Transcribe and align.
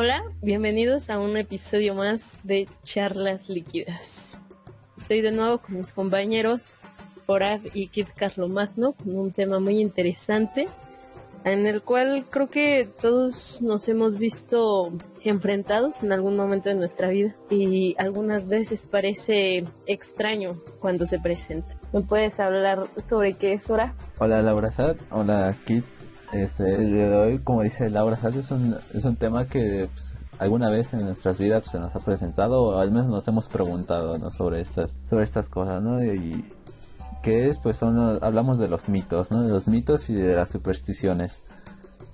Hola, 0.00 0.22
bienvenidos 0.42 1.10
a 1.10 1.18
un 1.18 1.36
episodio 1.36 1.92
más 1.92 2.36
de 2.44 2.68
Charlas 2.84 3.48
Líquidas. 3.48 4.38
Estoy 4.96 5.22
de 5.22 5.32
nuevo 5.32 5.58
con 5.58 5.76
mis 5.76 5.92
compañeros 5.92 6.76
Orad 7.26 7.58
y 7.74 7.88
Kit 7.88 8.06
Carlomagno 8.14 8.92
con 8.92 9.18
un 9.18 9.32
tema 9.32 9.58
muy 9.58 9.80
interesante 9.80 10.68
en 11.42 11.66
el 11.66 11.82
cual 11.82 12.26
creo 12.30 12.46
que 12.46 12.88
todos 13.00 13.60
nos 13.60 13.88
hemos 13.88 14.16
visto 14.16 14.92
enfrentados 15.24 16.04
en 16.04 16.12
algún 16.12 16.36
momento 16.36 16.68
de 16.68 16.76
nuestra 16.76 17.08
vida 17.08 17.34
y 17.50 17.96
algunas 17.98 18.46
veces 18.46 18.82
parece 18.88 19.64
extraño 19.86 20.56
cuando 20.78 21.06
se 21.06 21.18
presenta. 21.18 21.76
¿Me 21.92 22.02
puedes 22.02 22.38
hablar 22.38 22.86
sobre 23.04 23.32
qué 23.32 23.54
es 23.54 23.68
Ora? 23.68 23.94
Hola 24.18 24.42
Laura 24.42 24.70
Sad, 24.70 24.94
hola 25.10 25.56
Kit. 25.66 25.84
Este, 26.32 27.14
hoy, 27.14 27.38
como 27.38 27.62
dice 27.62 27.88
Laura 27.88 28.18
es 28.22 28.50
un, 28.50 28.76
es 28.92 29.04
un 29.04 29.16
tema 29.16 29.46
que 29.46 29.88
pues, 29.92 30.12
alguna 30.38 30.70
vez 30.70 30.92
en 30.92 31.06
nuestras 31.06 31.38
vidas 31.38 31.62
pues, 31.62 31.72
se 31.72 31.78
nos 31.78 31.94
ha 31.94 32.00
presentado 32.00 32.62
o 32.62 32.78
al 32.78 32.90
menos 32.90 33.06
nos 33.06 33.26
hemos 33.28 33.48
preguntado 33.48 34.18
sobre 34.30 34.60
estas 34.60 34.94
sobre 35.08 35.24
estas 35.24 35.48
cosas, 35.48 35.82
¿no? 35.82 36.04
Y, 36.04 36.44
que 37.22 37.48
es, 37.48 37.58
pues 37.58 37.76
son, 37.76 38.22
hablamos 38.22 38.58
de 38.58 38.68
los 38.68 38.88
mitos, 38.88 39.30
¿no? 39.30 39.42
De 39.42 39.50
los 39.50 39.66
mitos 39.66 40.08
y 40.08 40.14
de 40.14 40.34
las 40.34 40.50
supersticiones. 40.50 41.40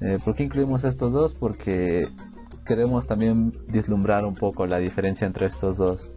Eh, 0.00 0.18
¿Por 0.24 0.34
qué 0.34 0.44
incluimos 0.44 0.84
estos 0.84 1.12
dos? 1.12 1.34
Porque 1.34 2.08
queremos 2.64 3.06
también 3.06 3.52
vislumbrar 3.68 4.24
un 4.24 4.34
poco 4.34 4.66
la 4.66 4.78
diferencia 4.78 5.26
entre 5.26 5.46
estos 5.46 5.76
dos. 5.76 6.10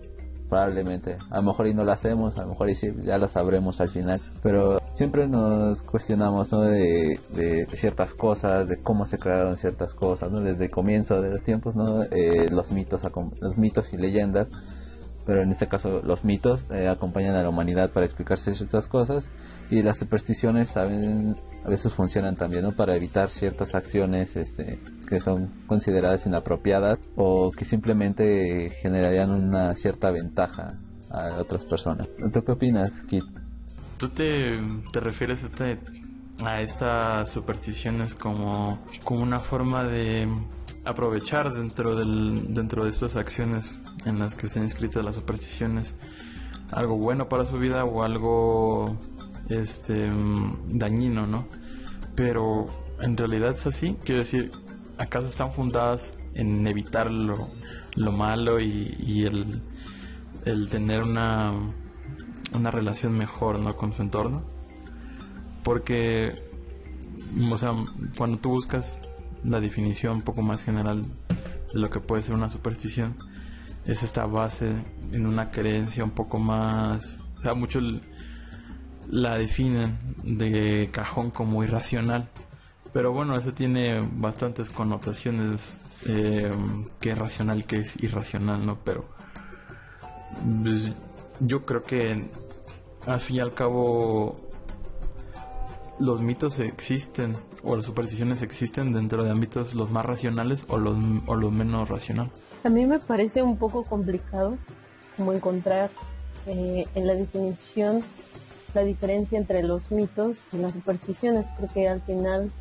Probablemente. 0.50 1.18
A 1.30 1.38
lo 1.38 1.44
mejor 1.44 1.68
y 1.68 1.74
no 1.74 1.84
lo 1.84 1.92
hacemos, 1.92 2.38
a 2.38 2.44
lo 2.44 2.50
mejor 2.50 2.70
y 2.70 2.76
sí, 2.76 2.88
ya 3.04 3.18
lo 3.18 3.28
sabremos 3.28 3.82
al 3.82 3.90
final. 3.90 4.22
Pero 4.42 4.78
siempre 4.94 5.28
nos 5.28 5.84
cuestionamos 5.84 6.52
¿no? 6.52 6.62
de, 6.62 7.20
ciertas 7.74 8.14
cosas, 8.14 8.68
de 8.68 8.78
cómo 8.82 9.06
se 9.06 9.18
crearon 9.18 9.56
ciertas 9.56 9.94
cosas, 9.94 10.32
¿no? 10.32 10.40
Desde 10.40 10.66
el 10.66 10.72
comienzo 10.72 11.22
de 11.22 11.32
los 11.32 11.44
tiempos, 11.44 11.76
¿no? 11.76 12.04
Eh, 12.04 12.48
los, 12.50 12.72
mitos, 12.72 13.02
los 13.42 13.58
mitos 13.58 13.94
y 13.94 13.98
leyendas 13.98 14.50
pero 15.28 15.44
en 15.44 15.52
este 15.52 15.68
caso 15.68 16.02
los 16.04 16.24
mitos 16.24 16.66
eh, 16.72 16.88
acompañan 16.88 17.36
a 17.36 17.44
la 17.44 17.50
humanidad 17.50 17.92
para 17.92 18.06
explicarse 18.06 18.56
ciertas 18.56 18.88
cosas 18.88 19.30
y 19.70 19.84
las 19.84 19.98
supersticiones 20.00 20.74
también 20.74 21.36
a 21.66 21.70
veces 21.70 21.94
funcionan 21.94 22.38
también 22.38 22.64
¿no? 22.64 22.72
para 22.72 22.96
evitar 22.96 23.30
ciertas 23.30 23.76
acciones 23.76 24.38
este, 24.38 24.80
que 25.08 25.20
son 25.20 25.52
consideradas 25.68 26.26
inapropiadas 26.26 26.98
o 27.18 27.52
que 27.52 27.66
simplemente 27.66 28.70
generarían 28.82 29.32
una 29.32 29.76
cierta 29.76 30.12
ventaja 30.12 30.80
a 31.10 31.42
otras 31.42 31.66
personas. 31.66 32.08
¿Tú 32.32 32.44
qué 32.44 32.52
opinas, 32.54 33.02
Kit? 33.04 33.26
¿Tú 33.98 34.08
te, 34.08 34.58
te 34.94 35.00
refieres 35.02 35.44
a, 35.44 35.48
este, 35.48 35.80
a 36.46 36.62
estas 36.62 37.30
supersticiones 37.30 38.16
como, 38.16 38.80
como 39.04 39.24
una 39.24 39.40
forma 39.40 39.84
de 39.84 40.26
aprovechar 40.88 41.54
dentro, 41.54 41.96
del, 41.96 42.54
dentro 42.54 42.86
de 42.86 42.92
estas 42.92 43.16
acciones 43.16 43.82
en 44.06 44.20
las 44.20 44.36
que 44.36 44.48
estén 44.48 44.64
inscritas 44.64 45.04
las 45.04 45.16
supersticiones 45.16 45.96
algo 46.72 46.98
bueno 46.98 47.30
para 47.30 47.46
su 47.46 47.58
vida 47.58 47.86
o 47.86 48.04
algo 48.04 48.98
este 49.50 50.12
dañino, 50.68 51.28
¿no? 51.28 51.48
Pero 52.16 52.68
en 53.00 53.16
realidad 53.16 53.52
es 53.52 53.68
así, 53.68 53.96
quiero 54.04 54.20
decir, 54.20 54.52
¿acaso 54.98 55.28
están 55.28 55.54
fundadas 55.54 56.18
en 56.34 56.66
evitar 56.68 57.12
lo, 57.12 57.48
lo 57.96 58.12
malo 58.12 58.60
y, 58.60 58.96
y 59.00 59.26
el, 59.26 59.62
el, 60.46 60.70
tener 60.70 61.04
una, 61.04 61.54
una 62.54 62.72
relación 62.72 63.18
mejor 63.18 63.60
¿no? 63.60 63.76
con 63.76 63.96
su 63.96 64.02
entorno? 64.02 64.44
Porque, 65.64 66.34
o 67.52 67.58
sea, 67.58 67.74
cuando 68.18 68.38
tú 68.38 68.50
buscas 68.50 69.00
la 69.48 69.60
definición 69.62 70.18
un 70.18 70.22
poco 70.22 70.42
más 70.42 70.64
general 70.64 71.06
de 71.74 71.80
lo 71.80 71.90
que 71.90 72.00
puede 72.00 72.22
ser 72.22 72.36
una 72.36 72.50
superstición 72.50 73.16
es 73.86 74.04
esta 74.04 74.26
base 74.26 74.70
en 75.14 75.26
una 75.26 75.50
creencia 75.50 76.04
un 76.04 76.12
poco 76.12 76.38
más, 76.38 77.18
o 77.38 77.42
sea, 77.42 77.54
muchos 77.54 77.84
la 79.10 79.38
definen 79.38 79.98
de 80.24 80.90
cajón 80.92 81.32
como 81.32 81.64
irracional, 81.64 82.30
pero 82.92 83.14
bueno, 83.14 83.38
eso 83.38 83.54
tiene 83.54 84.02
bastantes 84.16 84.70
connotaciones, 84.70 85.80
eh, 86.06 86.52
que 87.00 87.12
es 87.12 87.18
racional, 87.18 87.64
que 87.64 87.78
es 87.78 88.04
irracional, 88.04 88.66
¿no? 88.66 88.78
Pero 88.84 89.06
pues, 90.62 90.92
yo 91.40 91.64
creo 91.64 91.84
que 91.84 92.30
al 93.06 93.22
fin 93.22 93.38
y 93.38 93.40
al 93.40 93.54
cabo 93.54 94.36
los 96.00 96.22
mitos 96.22 96.60
existen 96.60 97.38
o 97.64 97.76
las 97.76 97.86
supersticiones 97.86 98.42
existen 98.42 98.94
dentro 98.94 99.24
de 99.24 99.32
ámbitos 99.32 99.74
los 99.74 99.92
más 99.92 100.06
racionales 100.06 100.66
o 100.70 100.78
los, 100.78 100.96
o 101.26 101.36
los 101.36 101.52
menos 101.52 101.90
racionales. 101.90 102.34
A 102.64 102.70
mí 102.70 102.86
me 102.86 103.00
parece 103.00 103.42
un 103.42 103.58
poco 103.58 103.84
complicado 103.84 104.58
como 105.16 105.34
encontrar 105.34 105.90
eh, 106.46 106.86
en 106.96 107.08
la 107.08 107.14
definición 107.14 108.04
la 108.74 108.84
diferencia 108.84 109.38
entre 109.38 109.64
los 109.64 109.92
mitos 109.92 110.38
y 110.52 110.58
las 110.58 110.74
supersticiones, 110.74 111.48
porque 111.60 111.88
al 111.88 112.02
final 112.02 112.52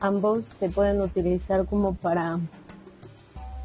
ambos 0.00 0.46
se 0.58 0.70
pueden 0.70 1.00
utilizar 1.00 1.66
como 1.66 1.94
para 1.94 2.38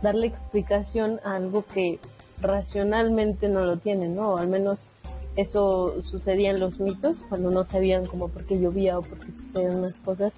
darle 0.01 0.27
explicación 0.27 1.19
a 1.23 1.35
algo 1.35 1.65
que 1.65 1.99
racionalmente 2.41 3.49
no 3.49 3.65
lo 3.65 3.77
tiene, 3.77 4.07
¿no? 4.07 4.31
O 4.31 4.37
al 4.37 4.47
menos 4.47 4.91
eso 5.35 6.01
sucedía 6.03 6.51
en 6.51 6.59
los 6.59 6.79
mitos, 6.79 7.17
cuando 7.29 7.51
no 7.51 7.63
sabían 7.63 8.05
como 8.05 8.27
por 8.27 8.45
qué 8.45 8.59
llovía 8.59 8.97
o 8.99 9.01
por 9.01 9.19
qué 9.19 9.31
sucedían 9.31 9.77
unas 9.77 9.99
cosas. 9.99 10.33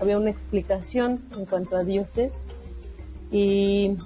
Había 0.00 0.18
una 0.18 0.30
explicación 0.30 1.20
en 1.36 1.44
cuanto 1.44 1.76
a 1.76 1.84
dioses 1.84 2.32
y 3.30 3.96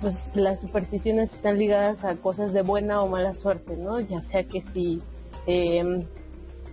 pues 0.00 0.32
las 0.34 0.60
supersticiones 0.60 1.34
están 1.34 1.58
ligadas 1.58 2.04
a 2.04 2.14
cosas 2.14 2.52
de 2.52 2.62
buena 2.62 3.02
o 3.02 3.08
mala 3.08 3.34
suerte, 3.34 3.76
¿no? 3.76 4.00
Ya 4.00 4.22
sea 4.22 4.44
que 4.44 4.62
si, 4.62 5.02
em, 5.46 6.04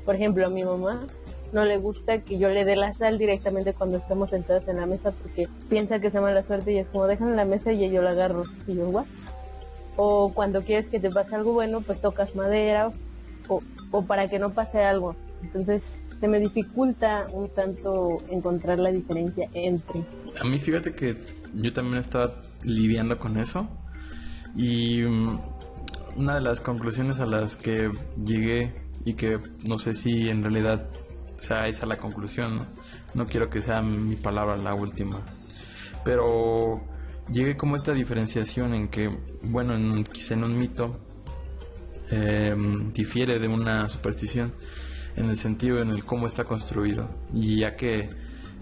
por 0.05 0.15
ejemplo, 0.15 0.45
a 0.45 0.49
mi 0.49 0.63
mamá 0.63 1.07
no 1.51 1.65
le 1.65 1.77
gusta 1.77 2.19
que 2.19 2.37
yo 2.37 2.49
le 2.49 2.65
dé 2.65 2.75
la 2.75 2.93
sal 2.93 3.17
directamente 3.17 3.73
cuando 3.73 3.97
estamos 3.97 4.29
sentados 4.29 4.67
en 4.67 4.77
la 4.77 4.85
mesa 4.85 5.11
porque 5.11 5.47
piensa 5.69 5.99
que 5.99 6.07
es 6.07 6.13
mala 6.13 6.43
suerte 6.43 6.73
y 6.73 6.77
es 6.79 6.87
como 6.87 7.07
dejan 7.07 7.35
la 7.35 7.45
mesa 7.45 7.71
y 7.71 7.89
yo 7.89 8.01
la 8.01 8.11
agarro 8.11 8.43
y 8.67 8.75
yo, 8.75 8.89
¿what? 8.89 9.05
O 9.95 10.33
cuando 10.33 10.63
quieres 10.63 10.87
que 10.87 10.99
te 10.99 11.09
pase 11.09 11.35
algo 11.35 11.53
bueno, 11.53 11.81
pues 11.81 12.01
tocas 12.01 12.35
madera 12.35 12.91
o, 13.47 13.61
para 14.03 14.27
que 14.27 14.39
no 14.39 14.53
pase 14.53 14.83
algo. 14.83 15.15
Entonces 15.41 15.99
se 16.19 16.27
me 16.27 16.39
dificulta 16.39 17.27
un 17.31 17.49
tanto 17.49 18.17
encontrar 18.29 18.79
la 18.79 18.91
diferencia 18.91 19.49
entre. 19.53 20.03
A 20.39 20.43
mí 20.43 20.59
fíjate 20.59 20.93
que 20.93 21.17
yo 21.53 21.73
también 21.73 21.99
estaba 21.99 22.41
lidiando 22.63 23.19
con 23.19 23.37
eso 23.37 23.67
y 24.55 25.03
mm, 25.03 25.39
una 26.17 26.35
de 26.35 26.41
las 26.41 26.61
conclusiones 26.61 27.19
a 27.19 27.25
las 27.25 27.55
que 27.55 27.91
llegué 28.23 28.73
y 29.05 29.13
que 29.13 29.39
no 29.67 29.77
sé 29.77 29.93
si 29.93 30.29
en 30.29 30.41
realidad 30.41 30.87
sea 31.37 31.67
esa 31.67 31.85
la 31.85 31.97
conclusión, 31.97 32.57
no, 32.57 32.65
no 33.13 33.27
quiero 33.27 33.49
que 33.49 33.61
sea 33.61 33.81
mi 33.81 34.15
palabra 34.15 34.57
la 34.57 34.73
última, 34.73 35.21
pero 36.03 36.81
llegué 37.31 37.57
como 37.57 37.75
esta 37.75 37.93
diferenciación 37.93 38.73
en 38.73 38.87
que, 38.87 39.15
bueno, 39.41 39.75
en, 39.75 40.03
quizá 40.03 40.33
en 40.33 40.43
un 40.43 40.57
mito 40.57 40.99
em, 42.09 42.91
difiere 42.93 43.39
de 43.39 43.47
una 43.47 43.89
superstición 43.89 44.53
en 45.15 45.29
el 45.29 45.37
sentido 45.37 45.81
en 45.81 45.89
el 45.89 46.03
cómo 46.03 46.27
está 46.27 46.43
construido 46.43 47.09
y 47.33 47.57
ya 47.57 47.75
que 47.75 48.09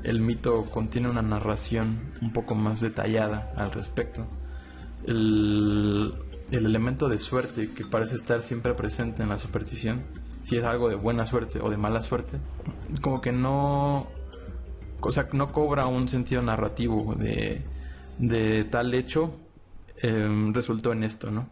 el 0.03 0.19
mito 0.21 0.65
contiene 0.65 1.09
una 1.09 1.21
narración 1.21 2.13
un 2.21 2.31
poco 2.31 2.55
más 2.55 2.81
detallada 2.81 3.53
al 3.57 3.71
respecto 3.71 4.27
el, 5.05 6.13
el 6.51 6.65
elemento 6.65 7.09
de 7.09 7.17
suerte 7.17 7.71
que 7.71 7.85
parece 7.85 8.15
estar 8.15 8.43
siempre 8.43 8.73
presente 8.73 9.23
en 9.23 9.29
la 9.29 9.39
superstición 9.39 10.03
si 10.43 10.57
es 10.57 10.63
algo 10.63 10.89
de 10.89 10.95
buena 10.95 11.25
suerte 11.25 11.59
o 11.61 11.69
de 11.69 11.77
mala 11.77 12.01
suerte 12.01 12.37
como 13.01 13.19
que 13.19 13.31
no 13.31 14.07
o 15.05 15.11
sea, 15.11 15.27
no 15.33 15.51
cobra 15.51 15.85
un 15.87 16.07
sentido 16.07 16.41
narrativo 16.41 17.15
de 17.15 17.61
de 18.17 18.63
tal 18.63 18.93
hecho 18.93 19.33
em, 19.97 20.53
resultó 20.53 20.91
en 20.91 21.03
esto, 21.03 21.31
¿no? 21.31 21.49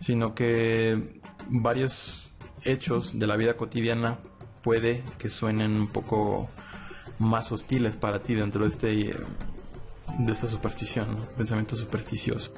Sino 0.00 0.34
que 0.34 1.20
varios 1.48 2.30
hechos 2.64 3.18
de 3.18 3.26
la 3.26 3.36
vida 3.36 3.56
cotidiana 3.56 4.18
puede 4.62 5.02
que 5.18 5.30
suenen 5.30 5.72
un 5.72 5.88
poco 5.88 6.48
más 7.18 7.52
hostiles 7.52 7.96
para 7.96 8.20
ti 8.20 8.34
dentro 8.34 8.64
de 8.64 8.70
este 8.70 9.16
de 10.18 10.32
esta 10.32 10.46
superstición, 10.46 11.26
pensamiento 11.36 11.74
supersticioso. 11.74 12.52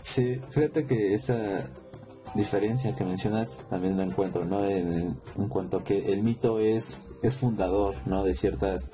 Sí, 0.00 0.40
fíjate 0.50 0.84
que 0.86 1.14
esa 1.14 1.68
diferencia 2.34 2.94
que 2.94 3.04
mencionas 3.04 3.58
también 3.68 3.96
lo 3.96 4.02
encuentro, 4.02 4.44
¿no? 4.44 4.64
En, 4.64 5.16
en 5.36 5.48
cuanto 5.48 5.78
a 5.78 5.84
que 5.84 6.12
el 6.12 6.22
mito 6.22 6.58
es 6.58 6.98
es 7.22 7.36
fundador, 7.36 7.96
¿no? 8.06 8.24
De 8.24 8.34
ciertas 8.34 8.86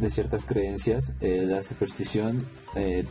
de 0.00 0.10
ciertas 0.10 0.44
creencias, 0.44 1.12
eh, 1.20 1.44
la 1.46 1.62
superstición 1.62 2.44
eh, 2.74 3.04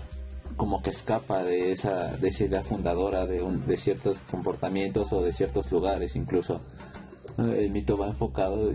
como 0.56 0.82
que 0.82 0.90
escapa 0.90 1.44
de 1.44 1.72
esa, 1.72 2.18
de 2.18 2.30
esa 2.30 2.46
idea 2.46 2.64
fundadora 2.64 3.26
de, 3.26 3.42
de 3.42 3.78
ciertos 3.78 4.20
comportamientos 4.32 5.14
o 5.14 5.22
de 5.22 5.34
ciertos 5.34 5.72
lugares 5.72 6.16
incluso. 6.16 6.62
El 7.38 7.70
mito 7.70 7.98
va 7.98 8.08
enfocado, 8.08 8.72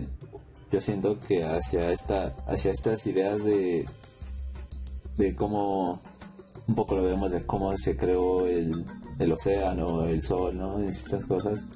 yo 0.71 0.79
siento 0.79 1.19
que 1.19 1.43
hacia, 1.43 1.91
esta, 1.91 2.33
hacia 2.47 2.71
estas 2.71 3.05
ideas 3.07 3.43
de, 3.43 3.85
de 5.17 5.35
cómo, 5.35 5.99
un 6.67 6.75
poco 6.75 6.95
lo 6.95 7.03
vemos 7.03 7.33
de 7.33 7.45
cómo 7.45 7.75
se 7.77 7.97
creó 7.97 8.47
el, 8.47 8.85
el 9.19 9.31
océano, 9.33 10.05
el 10.05 10.21
sol, 10.21 10.57
¿no? 10.57 10.79
Estas 10.79 11.25
cosas, 11.25 11.67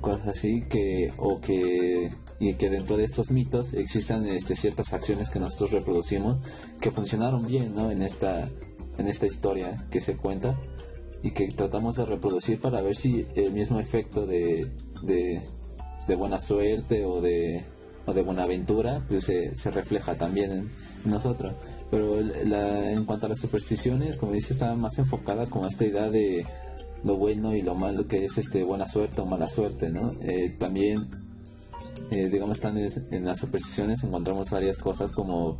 cosas 0.00 0.28
así 0.28 0.62
que, 0.62 1.12
o 1.16 1.40
que, 1.40 2.10
y 2.38 2.54
que 2.54 2.70
dentro 2.70 2.96
de 2.96 3.04
estos 3.04 3.30
mitos 3.30 3.74
existan 3.74 4.26
este, 4.26 4.54
ciertas 4.54 4.92
acciones 4.92 5.30
que 5.30 5.40
nosotros 5.40 5.72
reproducimos 5.72 6.38
que 6.80 6.90
funcionaron 6.90 7.46
bien, 7.46 7.74
¿no? 7.74 7.90
En 7.90 8.02
esta, 8.02 8.48
en 8.98 9.08
esta 9.08 9.26
historia 9.26 9.86
que 9.90 10.00
se 10.00 10.16
cuenta 10.16 10.56
y 11.22 11.32
que 11.32 11.48
tratamos 11.48 11.96
de 11.96 12.06
reproducir 12.06 12.60
para 12.60 12.80
ver 12.80 12.96
si 12.96 13.26
el 13.34 13.52
mismo 13.52 13.80
efecto 13.80 14.26
de, 14.26 14.70
de, 15.02 15.42
buena 16.16 16.40
suerte 16.40 17.04
o 17.04 17.20
de, 17.20 17.64
o 18.06 18.12
de 18.12 18.22
buena 18.22 18.44
aventura 18.44 19.04
pues 19.08 19.24
se, 19.24 19.56
se 19.56 19.70
refleja 19.70 20.16
también 20.16 20.50
en, 20.52 20.70
nosotros. 21.04 21.54
Pero 21.90 22.20
la, 22.20 22.92
en 22.92 23.04
cuanto 23.04 23.26
a 23.26 23.30
las 23.30 23.40
supersticiones, 23.40 24.16
como 24.16 24.32
dice, 24.32 24.52
está 24.52 24.74
más 24.74 24.98
enfocada 24.98 25.46
como 25.46 25.66
esta 25.66 25.84
idea 25.84 26.08
de 26.08 26.46
lo 27.04 27.16
bueno 27.16 27.54
y 27.54 27.62
lo 27.62 27.74
malo 27.74 28.06
que 28.06 28.24
es 28.24 28.36
este 28.38 28.62
buena 28.62 28.88
suerte 28.88 29.20
o 29.20 29.26
mala 29.26 29.48
suerte, 29.48 29.88
¿no? 29.90 30.12
Eh, 30.20 30.54
también, 30.58 31.08
eh, 32.10 32.28
digamos, 32.28 32.58
están 32.58 32.76
en, 32.78 33.24
las 33.24 33.40
supersticiones 33.40 34.02
encontramos 34.04 34.50
varias 34.50 34.78
cosas 34.78 35.12
como 35.12 35.58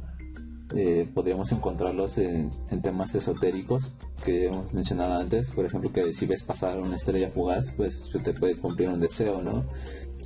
eh, 0.77 1.09
podríamos 1.13 1.51
encontrarlos 1.53 2.19
en, 2.19 2.51
temas 2.83 3.15
esotéricos 3.15 3.85
que 4.25 4.47
hemos 4.47 4.73
mencionado 4.73 5.15
antes, 5.15 5.51
por 5.51 5.65
ejemplo, 5.65 5.93
que 5.93 6.13
si 6.13 6.27
ves 6.27 6.43
pasar 6.43 6.79
una 6.79 6.97
estrella 6.97 7.31
fugaz, 7.31 7.73
pues 7.77 8.03
te 8.23 8.33
puede 8.33 8.57
cumplir 8.57 8.89
un 8.89 9.01
deseo, 9.01 9.43
¿no? 9.43 9.65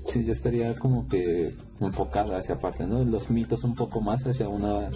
Sí, 0.04 0.22
yo 0.24 0.32
estaría 0.32 0.74
como 0.74 1.08
que 1.08 1.54
enfocada 1.80 2.38
hacia 2.38 2.58
parte, 2.58 2.86
¿no? 2.86 3.04
Los 3.04 3.30
mitos 3.30 3.64
un 3.64 3.74
poco 3.74 4.02
más 4.02 4.26
hacia 4.26 4.48
una, 4.48 4.90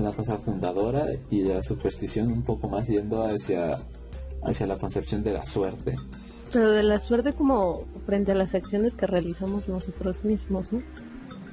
una 0.00 0.12
cosa 0.12 0.38
fundadora 0.38 1.08
y 1.30 1.42
la 1.42 1.62
superstición 1.62 2.32
un 2.32 2.42
poco 2.42 2.68
más 2.68 2.88
yendo 2.88 3.22
hacia, 3.24 3.78
hacia 4.44 4.66
la 4.66 4.78
concepción 4.78 5.22
de 5.22 5.32
la 5.32 5.44
suerte. 5.44 5.96
Pero 6.52 6.70
de 6.70 6.82
la 6.82 7.00
suerte 7.00 7.32
como 7.32 7.84
frente 8.06 8.32
a 8.32 8.34
las 8.34 8.54
acciones 8.54 8.94
que 8.94 9.06
realizamos 9.06 9.68
nosotros 9.68 10.24
mismos, 10.24 10.72
¿no? 10.72 10.82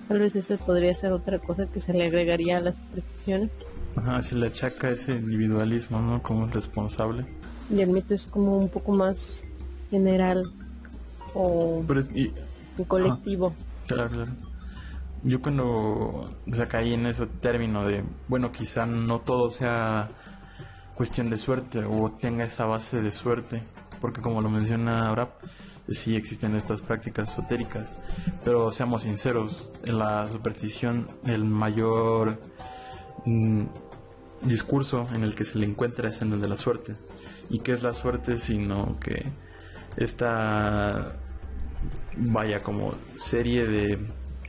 Tal 0.07 0.19
vez 0.19 0.35
eso 0.35 0.57
podría 0.57 0.93
ser 0.93 1.13
otra 1.13 1.39
cosa 1.39 1.65
que 1.67 1.79
se 1.79 1.93
le 1.93 2.05
agregaría 2.05 2.57
a 2.57 2.61
las 2.61 2.75
supersticiones. 2.75 3.49
Ajá, 3.95 4.21
se 4.21 4.35
le 4.35 4.47
achaca 4.47 4.89
ese 4.89 5.13
individualismo, 5.13 6.01
¿no? 6.01 6.21
Como 6.21 6.47
responsable. 6.47 7.25
Y 7.69 7.81
el 7.81 7.89
mito 7.89 8.13
es 8.13 8.25
como 8.25 8.57
un 8.57 8.69
poco 8.69 8.91
más 8.91 9.45
general 9.89 10.51
o 11.33 11.83
colectivo. 12.87 13.53
Claro, 13.87 14.09
claro. 14.09 14.31
Yo 15.23 15.41
cuando 15.41 15.65
o 15.65 16.53
sea, 16.53 16.67
caí 16.67 16.93
en 16.93 17.05
ese 17.05 17.27
término 17.27 17.85
de, 17.87 18.03
bueno, 18.27 18.51
quizá 18.51 18.85
no 18.85 19.19
todo 19.21 19.51
sea 19.51 20.09
cuestión 21.01 21.31
de 21.31 21.39
suerte 21.39 21.83
o 21.83 22.11
tenga 22.11 22.43
esa 22.43 22.65
base 22.65 23.01
de 23.01 23.11
suerte, 23.11 23.63
porque 23.99 24.21
como 24.21 24.39
lo 24.39 24.51
menciona 24.51 25.07
ahora 25.07 25.33
sí 25.89 26.15
existen 26.15 26.55
estas 26.55 26.83
prácticas 26.83 27.31
esotéricas, 27.31 27.95
pero 28.45 28.71
seamos 28.71 29.01
sinceros, 29.01 29.71
la 29.83 30.29
superstición 30.29 31.07
el 31.25 31.43
mayor 31.43 32.39
mm, 33.25 33.63
discurso 34.43 35.07
en 35.11 35.23
el 35.23 35.33
que 35.33 35.43
se 35.43 35.57
le 35.57 35.65
encuentra 35.65 36.07
es 36.07 36.21
en 36.21 36.33
el 36.33 36.39
de 36.39 36.49
la 36.49 36.55
suerte. 36.55 36.95
¿Y 37.49 37.61
qué 37.61 37.71
es 37.71 37.81
la 37.81 37.95
suerte 37.95 38.37
sino 38.37 38.99
que 38.99 39.25
esta 39.97 41.15
vaya 42.15 42.59
como 42.61 42.93
serie 43.15 43.65
de 43.65 43.93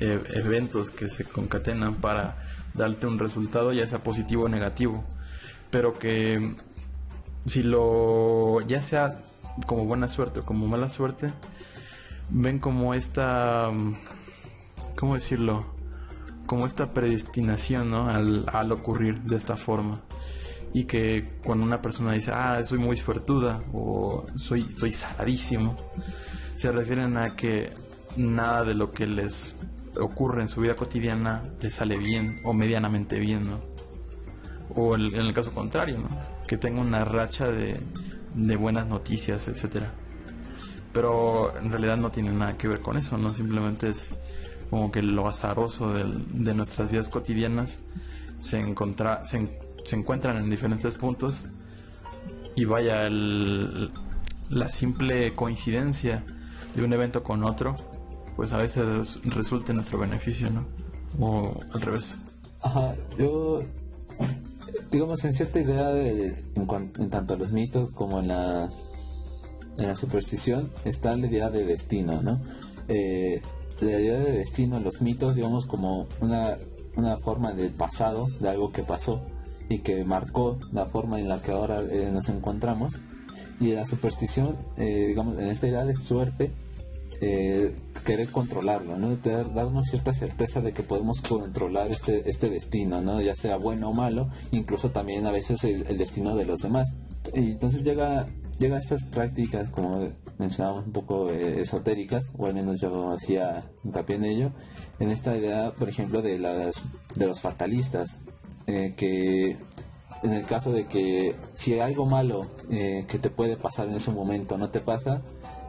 e, 0.00 0.22
eventos 0.34 0.90
que 0.90 1.08
se 1.08 1.25
concatenan 1.25 2.02
para 2.02 2.43
darte 2.75 3.06
un 3.06 3.19
resultado 3.19 3.72
ya 3.72 3.88
sea 3.88 4.02
positivo 4.02 4.44
o 4.44 4.49
negativo, 4.50 5.02
pero 5.73 5.99
que 5.99 6.55
si 7.47 7.63
lo 7.65 8.61
ya 8.61 8.83
sea 8.83 9.19
como 9.67 9.87
buena 9.87 10.09
suerte 10.09 10.41
o 10.41 10.45
como 10.45 10.69
mala 10.69 10.89
suerte, 10.91 11.33
ven 12.29 12.59
como 12.59 12.95
esta, 12.95 13.71
¿cómo 14.97 15.15
decirlo? 15.15 15.65
Como 16.47 16.67
esta 16.67 16.93
predestinación, 16.93 17.91
¿no? 17.91 18.09
Al, 18.11 18.47
al 18.53 18.71
ocurrir 18.71 19.23
de 19.23 19.37
esta 19.37 19.57
forma. 19.57 20.03
Y 20.75 20.85
que 20.85 21.39
cuando 21.43 21.65
una 21.65 21.83
persona 21.83 22.13
dice, 22.13 22.33
ah, 22.35 22.63
soy 22.65 22.79
muy 22.79 22.97
suertuda 22.99 23.63
o 23.73 24.27
soy, 24.37 24.67
estoy 24.69 24.93
saladísimo, 24.93 25.77
se 26.57 26.71
refieren 26.71 27.17
a 27.17 27.35
que 27.35 27.73
nada 28.17 28.65
de 28.65 28.75
lo 28.75 28.93
que 28.93 29.07
les 29.07 29.55
ocurre 29.99 30.43
en 30.43 30.49
su 30.49 30.61
vida 30.61 30.75
cotidiana 30.75 31.45
les 31.61 31.75
sale 31.75 31.97
bien 31.97 32.41
o 32.45 32.53
medianamente 32.53 33.19
bien, 33.19 33.49
¿no? 33.49 33.72
O 34.75 34.97
en 34.97 35.15
el 35.15 35.35
caso 35.35 35.53
contrario, 35.53 35.99
¿no? 35.99 36.09
Que 36.47 36.57
tenga 36.57 36.81
una 36.81 37.05
racha 37.05 37.49
de, 37.49 37.81
de 38.35 38.57
buenas 38.57 38.87
noticias, 38.87 39.49
etcétera. 39.49 39.93
Pero 40.93 41.57
en 41.59 41.71
realidad 41.71 41.97
no 41.97 42.11
tiene 42.11 42.31
nada 42.31 42.57
que 42.57 42.69
ver 42.69 42.81
con 42.81 42.97
eso, 42.97 43.17
¿no? 43.19 43.35
Simplemente 43.35 43.89
es 43.89 44.15
como 44.71 44.91
que 44.91 45.03
lo 45.03 45.29
azaroso 45.29 45.93
de 45.93 46.55
nuestras 46.55 46.91
vidas 46.91 47.11
cotidianas 47.11 47.81
se, 48.43 48.59
encontra, 48.59 49.25
se, 49.27 49.49
encuentran 49.93 50.37
en 50.37 50.51
diferentes 50.51 50.95
puntos 50.95 51.45
y 52.57 52.65
vaya 52.65 53.09
la 53.09 54.69
simple 54.69 55.33
coincidencia 55.33 56.25
de 56.75 56.83
un 56.83 56.93
evento 56.93 57.23
con 57.23 57.45
otro, 57.45 57.77
pues 58.35 58.53
a 58.53 58.57
veces 58.59 59.21
resulta 59.25 59.73
en 59.73 59.77
nuestro 59.77 59.99
beneficio, 59.99 60.51
¿no? 60.51 60.67
O 61.21 61.61
al 61.73 61.81
revés. 61.81 62.19
Ajá, 62.63 62.95
yo 63.17 63.63
digamos, 64.91 65.25
en 65.25 65.33
cierta 65.33 65.61
idea 65.61 65.91
de, 65.91 66.35
en, 66.55 67.11
tanto 67.11 67.35
a 67.35 67.37
los 67.37 67.51
mitos 67.53 67.91
como 67.91 68.21
en 68.21 68.29
la, 68.29 68.71
en 69.79 69.87
la 69.87 69.97
superstición, 69.97 70.71
está 70.85 71.17
la 71.17 71.27
idea 71.27 71.51
de 71.51 71.65
destino, 71.65 72.23
¿no? 72.23 72.41
Eh, 72.89 73.41
la 73.81 74.01
idea 74.01 74.19
de 74.19 74.33
destino 74.33 74.77
en 74.77 74.85
los 74.85 75.01
mitos, 75.01 75.35
digamos, 75.35 75.67
como 75.67 76.07
una, 76.21 76.59
una 76.97 77.19
forma 77.19 77.53
del 77.53 77.73
pasado, 77.73 78.29
de 78.41 78.49
algo 78.49 78.73
que 78.73 78.83
pasó 78.83 79.23
y 79.69 79.79
que 79.79 80.05
marcó 80.05 80.59
la 80.73 80.87
forma 80.87 81.19
en 81.19 81.29
la 81.29 81.41
que 81.41 81.53
ahora 81.53 81.81
eh, 81.81 82.11
nos 82.13 82.29
encontramos. 82.29 82.99
Y 83.61 83.73
la 83.73 83.87
superstición, 83.87 84.57
eh, 84.76 85.07
digamos, 85.09 85.38
en 85.38 85.47
esta 85.47 85.69
idea 85.69 85.85
de 85.85 85.95
suerte, 85.95 86.50
eh, 87.25 87.73
querer 88.05 88.33
controlarlo, 88.33 88.97
¿no? 88.97 89.17
darnos 89.55 89.87
cierta 89.87 90.12
certeza 90.12 90.61
de 90.61 90.73
que 90.73 90.83
podemos 90.83 91.21
controlar 91.21 91.88
este, 91.88 92.29
este 92.29 92.50
destino, 92.50 93.00
¿no? 93.00 93.21
Ya 93.21 93.37
sea 93.37 93.59
bueno 93.59 93.91
o 93.91 93.93
malo, 93.93 94.29
incluso 94.50 94.91
también 94.91 95.25
a 95.29 95.31
veces 95.31 95.62
el, 95.62 95.97
destino 95.97 96.35
de 96.35 96.45
los 96.45 96.62
demás. 96.62 96.97
Y 97.33 97.52
entonces 97.52 97.85
llega, 97.85 98.26
llega 98.59 98.75
a 98.75 98.81
estas 98.81 99.05
prácticas, 99.05 99.69
como 99.69 100.09
mencionábamos, 100.38 100.87
un 100.87 100.93
poco 100.93 101.31
eh, 101.31 101.61
esotéricas, 101.61 102.25
o 102.37 102.47
al 102.47 102.55
menos 102.55 102.81
yo 102.81 103.12
hacía 103.12 103.71
hincapié 103.85 104.17
en 104.17 104.25
ello, 104.25 104.50
en 104.99 105.11
esta 105.11 105.37
idea, 105.37 105.73
por 105.79 105.88
ejemplo, 105.88 106.23
de, 106.23 106.41
las, 106.41 106.83
de 107.14 107.29
los 107.29 107.41
fatalistas, 107.41 108.19
eh, 108.67 108.95
que 108.97 109.59
en 110.25 110.33
el 110.33 110.45
caso 110.45 110.73
de 110.73 110.87
que 110.87 111.37
si 111.55 111.75
hay 111.75 111.81
algo 111.81 112.05
malo 112.05 112.49
que 112.69 113.19
te 113.21 113.31
puede 113.31 113.57
pasar 113.57 113.88
en 113.88 113.95
ese 113.95 114.11
momento 114.11 114.57
no 114.57 114.71
te 114.71 114.81
pasa, 114.81 115.23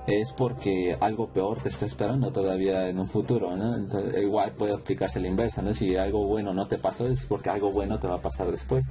es 0.06 0.32
porque 0.34 0.98
algo 1.00 1.28
peor 1.28 1.62
te 1.62 1.70
está 1.70 1.86
esperando 1.86 2.32
todavía 2.32 2.90
en 2.90 3.00
un 3.00 3.08
futuro, 3.08 3.56
¿no? 3.56 3.78
igual 4.20 4.52
puede 4.52 4.74
aplicarse 4.74 5.20
la 5.20 5.30
inversa, 5.30 5.62
¿no? 5.62 5.74
Si 5.74 5.96
algo 5.96 6.26
bueno 6.28 6.54
no 6.54 6.68
te 6.68 6.78
pasó 6.78 7.08
es 7.08 7.26
porque 7.26 7.50
algo 7.50 7.72
bueno 7.72 8.00
te 8.00 8.08
va 8.08 8.16
a 8.16 8.22
pasar 8.22 8.52
después. 8.52 8.86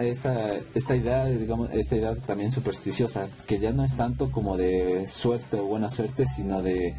Esta, 0.00 0.52
esta 0.74 0.94
idea, 0.94 1.24
digamos, 1.24 1.70
esta 1.72 1.96
idea 1.96 2.14
también 2.14 2.52
supersticiosa, 2.52 3.28
que 3.46 3.58
ya 3.58 3.72
no 3.72 3.84
es 3.84 3.96
tanto 3.96 4.30
como 4.30 4.56
de 4.56 5.08
suerte 5.08 5.58
o 5.58 5.64
buena 5.64 5.90
suerte, 5.90 6.26
sino 6.26 6.62
de, 6.62 6.94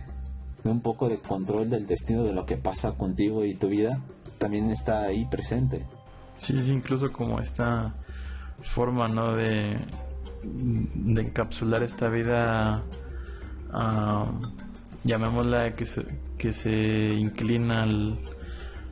un 0.66 0.82
poco 0.82 1.08
de 1.08 1.18
control 1.18 1.70
del 1.70 1.88
destino 1.88 2.24
de 2.24 2.34
lo 2.34 2.46
que 2.46 2.58
pasa 2.58 2.92
contigo 2.92 3.46
y 3.46 3.56
tu 3.56 3.70
vida, 3.70 4.02
también 4.38 4.70
está 4.70 5.04
ahí 5.04 5.26
presente. 5.26 5.86
Sí, 6.38 6.62
sí, 6.62 6.72
incluso 6.74 7.14
como 7.14 7.40
esta 7.40 7.94
forma, 8.62 9.08
¿no? 9.08 9.34
De 9.34 9.78
encapsular 10.44 11.82
esta 11.82 12.10
vida 12.10 12.84
llamémosla 15.03 15.75
que 15.75 15.86
se, 15.86 16.05
que 16.38 16.53
se 16.53 17.13
inclina 17.13 17.84
al, 17.84 18.20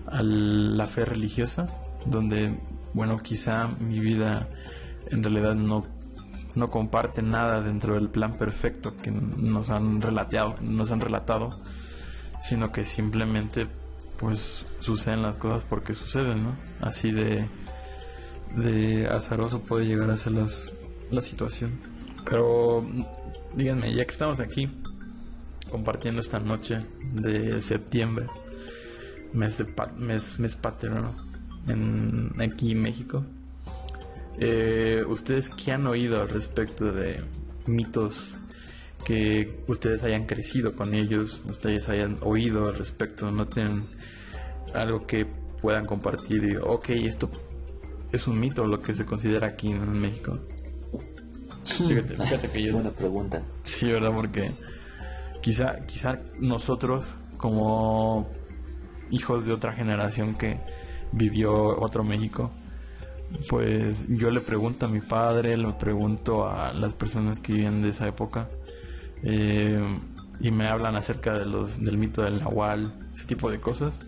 a 0.07 0.21
la 0.21 0.87
fe 0.87 1.05
religiosa, 1.05 1.69
donde, 2.05 2.57
bueno, 2.93 3.17
quizá 3.19 3.67
mi 3.67 3.99
vida 3.99 4.47
en 5.07 5.23
realidad 5.23 5.55
no, 5.55 5.83
no 6.55 6.69
comparte 6.69 7.21
nada 7.21 7.61
dentro 7.61 7.95
del 7.95 8.09
plan 8.09 8.37
perfecto 8.37 8.95
que 8.95 9.11
nos 9.11 9.69
han 9.69 10.01
relatado, 10.01 10.55
nos 10.61 10.91
han 10.91 10.99
relatado, 10.99 11.59
sino 12.41 12.71
que 12.71 12.85
simplemente 12.85 13.67
pues 14.17 14.65
suceden 14.79 15.21
las 15.21 15.37
cosas 15.37 15.63
porque 15.63 15.95
suceden, 15.95 16.43
¿no? 16.43 16.55
Así 16.81 17.11
de, 17.11 17.47
de 18.55 19.07
azaroso 19.07 19.61
puede 19.61 19.85
llegar 19.85 20.11
a 20.11 20.17
ser 20.17 20.33
las, 20.33 20.73
la 21.09 21.21
situación. 21.21 21.79
Pero 22.25 22.85
díganme, 23.55 23.93
ya 23.93 24.05
que 24.05 24.11
estamos 24.11 24.39
aquí 24.39 24.69
compartiendo 25.69 26.21
esta 26.21 26.39
noche 26.39 26.81
de 27.13 27.59
septiembre, 27.61 28.27
mes, 29.33 29.57
de 29.57 29.65
mes, 29.97 30.39
mes 30.39 30.55
paterno 30.55 31.15
en, 31.67 32.33
aquí 32.39 32.71
en 32.71 32.81
México, 32.81 33.23
Eh, 34.39 35.03
¿Ustedes 35.07 35.49
qué 35.49 35.73
han 35.73 35.85
oído 35.85 36.19
al 36.19 36.27
respecto 36.27 36.91
de 36.91 37.21
mitos 37.67 38.35
que 39.05 39.61
ustedes 39.67 40.01
hayan 40.01 40.25
crecido 40.25 40.73
con 40.73 40.95
ellos, 40.95 41.41
ustedes 41.47 41.87
hayan 41.87 42.17
oído 42.21 42.67
al 42.67 42.75
respecto, 42.75 43.29
no 43.31 43.45
tienen 43.45 43.83
algo 44.73 45.05
que 45.05 45.27
puedan 45.61 45.85
compartir 45.85 46.43
y, 46.45 46.55
ok, 46.55 46.89
esto 46.89 47.29
es 48.11 48.27
un 48.27 48.39
mito 48.39 48.65
lo 48.65 48.81
que 48.81 48.95
se 48.95 49.05
considera 49.05 49.47
aquí 49.47 49.69
en 49.69 50.01
México? 50.01 50.39
Fíjate, 51.65 52.15
fíjate 52.15 52.49
que 52.49 52.63
yo... 52.63 52.73
Buena 52.73 52.91
pregunta. 52.91 53.43
Sí, 53.63 53.91
¿verdad? 53.91 54.11
Porque 54.13 54.51
quizá, 55.41 55.85
quizá 55.85 56.19
nosotros 56.39 57.15
como 57.37 58.29
hijos 59.11 59.45
de 59.45 59.53
otra 59.53 59.73
generación 59.73 60.35
que 60.35 60.59
vivió 61.11 61.79
otro 61.79 62.03
México, 62.03 62.51
pues 63.49 64.05
yo 64.07 64.31
le 64.31 64.41
pregunto 64.41 64.85
a 64.85 64.89
mi 64.89 65.01
padre, 65.01 65.57
le 65.57 65.71
pregunto 65.73 66.47
a 66.47 66.73
las 66.73 66.93
personas 66.93 67.39
que 67.39 67.53
viven 67.53 67.81
de 67.81 67.89
esa 67.89 68.07
época 68.07 68.49
eh, 69.23 69.81
y 70.39 70.51
me 70.51 70.67
hablan 70.67 70.95
acerca 70.95 71.37
de 71.37 71.45
los, 71.45 71.83
del 71.83 71.97
mito 71.97 72.23
del 72.23 72.39
nahual, 72.39 72.93
ese 73.13 73.25
tipo 73.25 73.49
de 73.49 73.59
cosas. 73.59 73.99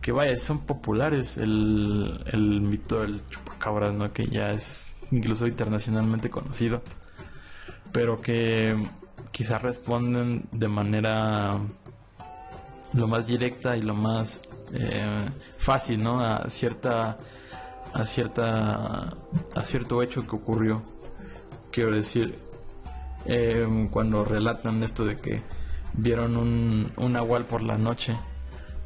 Que 0.00 0.10
vaya, 0.10 0.36
son 0.36 0.60
populares 0.60 1.36
el, 1.38 2.24
el 2.32 2.60
mito 2.60 3.02
del 3.02 3.24
chupacabras, 3.28 3.94
¿no? 3.94 4.12
que 4.12 4.26
ya 4.26 4.50
es 4.50 4.92
incluso 5.12 5.46
internacionalmente 5.46 6.30
conocido, 6.30 6.82
pero 7.92 8.20
que 8.20 8.76
quizás 9.30 9.62
responden 9.62 10.44
de 10.50 10.68
manera 10.68 11.58
lo 12.94 13.06
más 13.06 13.26
directa 13.26 13.76
y 13.76 13.82
lo 13.82 13.94
más 13.94 14.42
eh, 14.72 15.26
fácil, 15.58 16.02
¿no? 16.02 16.20
A 16.20 16.48
cierta 16.48 17.16
a 17.94 18.06
cierta 18.06 19.14
a 19.54 19.64
cierto 19.64 20.02
hecho 20.02 20.26
que 20.26 20.36
ocurrió. 20.36 20.82
Quiero 21.70 21.94
decir, 21.94 22.38
eh, 23.26 23.88
cuando 23.90 24.24
relatan 24.24 24.82
esto 24.82 25.04
de 25.04 25.18
que 25.18 25.42
vieron 25.94 26.36
un, 26.36 26.92
un 26.96 27.12
nahual 27.12 27.46
por 27.46 27.62
la 27.62 27.78
noche, 27.78 28.16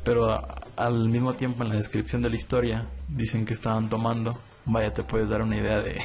pero 0.05 0.45
al 0.77 1.09
mismo 1.09 1.35
tiempo 1.35 1.63
en 1.63 1.71
la 1.71 1.77
descripción 1.77 2.23
de 2.23 2.31
la 2.31 2.37
historia 2.37 2.87
dicen 3.09 3.45
que 3.45 3.55
estaban 3.55 3.89
tomando, 3.89 4.39
vaya, 4.67 4.93
te 4.93 5.03
puedes 5.03 5.29
dar 5.29 5.43
una 5.43 5.57
idea 5.57 5.81
de 5.81 6.01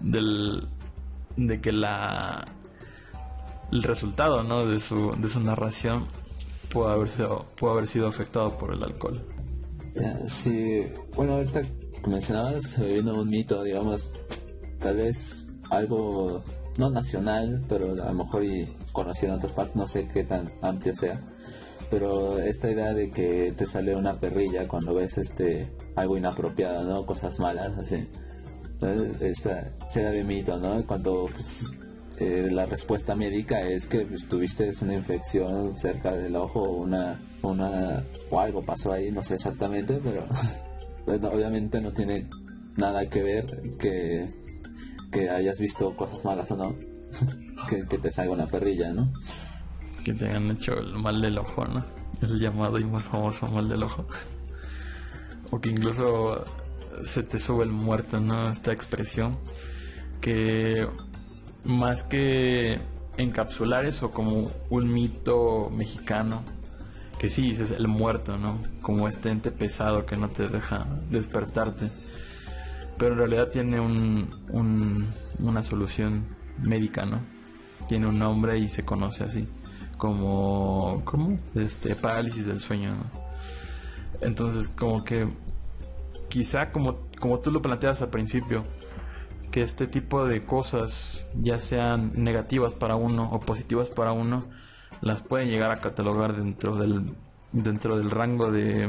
del 0.00 0.68
de 1.36 1.60
que 1.60 1.72
la 1.72 2.44
el 3.72 3.82
resultado 3.82 4.42
¿no? 4.42 4.66
de, 4.66 4.80
su, 4.80 5.12
de 5.16 5.28
su 5.28 5.40
narración 5.40 6.06
pudo 6.72 6.88
haber, 6.88 7.10
sido, 7.10 7.46
pudo 7.58 7.72
haber 7.72 7.86
sido 7.86 8.08
afectado 8.08 8.56
por 8.56 8.72
el 8.72 8.82
alcohol. 8.82 9.24
Sí, 10.26 10.86
bueno, 11.14 11.34
ahorita 11.34 11.62
mencionabas, 12.06 12.78
vino 12.78 13.20
un 13.20 13.28
mito, 13.28 13.62
digamos, 13.62 14.12
tal 14.78 14.96
vez 14.96 15.44
algo 15.70 16.42
no 16.78 16.90
nacional, 16.90 17.64
pero 17.68 17.92
a 17.92 18.06
lo 18.06 18.14
mejor 18.14 18.44
y 18.44 18.68
conocido 18.92 19.32
en 19.32 19.38
otras 19.38 19.52
partes, 19.52 19.76
no 19.76 19.86
sé 19.86 20.06
qué 20.08 20.24
tan 20.24 20.50
amplio 20.62 20.94
sea. 20.94 21.20
Pero 21.90 22.38
esta 22.38 22.70
idea 22.70 22.94
de 22.94 23.10
que 23.10 23.52
te 23.56 23.66
sale 23.66 23.94
una 23.96 24.14
perrilla 24.14 24.68
cuando 24.68 24.94
ves 24.94 25.18
este 25.18 25.68
algo 25.96 26.16
inapropiado, 26.16 26.84
¿no? 26.84 27.04
Cosas 27.04 27.38
malas, 27.38 27.76
así. 27.78 28.06
Esta 29.20 29.70
sea 29.88 30.10
de 30.10 30.24
mito, 30.24 30.56
¿no? 30.58 30.86
Cuando 30.86 31.28
pues, 31.32 31.64
eh, 32.18 32.48
la 32.50 32.66
respuesta 32.66 33.14
médica 33.14 33.60
es 33.62 33.86
que 33.86 34.06
pues, 34.06 34.26
tuviste 34.28 34.70
una 34.82 34.94
infección 34.94 35.76
cerca 35.76 36.16
del 36.16 36.36
ojo 36.36 36.62
o 36.62 36.82
una, 36.82 37.20
una 37.42 38.04
o 38.30 38.40
algo 38.40 38.62
pasó 38.62 38.92
ahí, 38.92 39.10
no 39.10 39.22
sé 39.22 39.34
exactamente, 39.34 40.00
pero 40.02 40.26
obviamente 41.32 41.80
no 41.80 41.92
tiene 41.92 42.26
nada 42.76 43.04
que 43.06 43.22
ver 43.22 43.46
que 43.78 44.40
que 45.10 45.28
hayas 45.28 45.58
visto 45.58 45.94
cosas 45.96 46.24
malas 46.24 46.50
o 46.50 46.56
no, 46.56 46.76
que, 47.68 47.98
te 47.98 48.10
salga 48.10 48.32
una 48.32 48.46
perrilla, 48.46 48.92
¿no? 48.92 49.12
Que 50.04 50.14
te 50.14 50.28
hayan 50.28 50.50
hecho 50.50 50.74
el 50.74 50.94
mal 50.94 51.20
del 51.20 51.38
ojo, 51.38 51.64
¿no? 51.64 51.84
El 52.22 52.38
llamado 52.38 52.78
y 52.78 52.84
más 52.84 53.04
famoso 53.04 53.46
mal 53.48 53.68
del 53.68 53.82
ojo. 53.82 54.06
O 55.50 55.60
que 55.60 55.70
incluso 55.70 56.44
se 57.04 57.22
te 57.22 57.38
sube 57.38 57.64
el 57.64 57.70
muerto, 57.70 58.20
¿no? 58.20 58.50
Esta 58.50 58.72
expresión 58.72 59.36
que 60.20 60.86
más 61.64 62.04
que 62.04 62.80
encapsular 63.16 63.86
eso 63.86 64.10
como 64.10 64.50
un 64.68 64.92
mito 64.92 65.70
mexicano, 65.70 66.42
que 67.18 67.30
sí, 67.30 67.50
es 67.50 67.70
el 67.70 67.88
muerto, 67.88 68.36
¿no? 68.36 68.60
Como 68.82 69.08
este 69.08 69.30
ente 69.30 69.50
pesado 69.50 70.04
que 70.06 70.16
no 70.16 70.28
te 70.28 70.48
deja 70.48 70.86
despertarte 71.10 71.90
pero 73.00 73.14
en 73.14 73.18
realidad 73.18 73.48
tiene 73.48 73.80
un, 73.80 75.08
una 75.38 75.62
solución 75.62 76.26
médica, 76.62 77.06
¿no? 77.06 77.20
Tiene 77.88 78.06
un 78.06 78.18
nombre 78.18 78.58
y 78.58 78.68
se 78.68 78.84
conoce 78.84 79.24
así, 79.24 79.48
como, 80.00 81.02
¿cómo? 81.04 81.38
Este, 81.54 81.94
parálisis 81.94 82.46
del 82.46 82.58
sueño, 82.58 82.88
¿no? 82.88 83.04
Entonces, 84.22 84.68
como 84.68 85.04
que 85.04 85.28
quizá 86.28 86.70
como, 86.70 87.08
como 87.20 87.40
tú 87.40 87.50
lo 87.50 87.60
planteas 87.60 88.00
al 88.00 88.08
principio, 88.08 88.64
que 89.50 89.62
este 89.62 89.86
tipo 89.86 90.24
de 90.24 90.44
cosas, 90.44 91.26
ya 91.34 91.60
sean 91.60 92.12
negativas 92.14 92.72
para 92.72 92.96
uno 92.96 93.28
o 93.30 93.40
positivas 93.40 93.90
para 93.90 94.12
uno, 94.12 94.44
las 95.02 95.20
pueden 95.20 95.50
llegar 95.50 95.70
a 95.70 95.80
catalogar 95.80 96.34
dentro 96.34 96.76
del, 96.76 97.04
dentro 97.52 97.98
del 97.98 98.10
rango 98.10 98.50
de, 98.50 98.88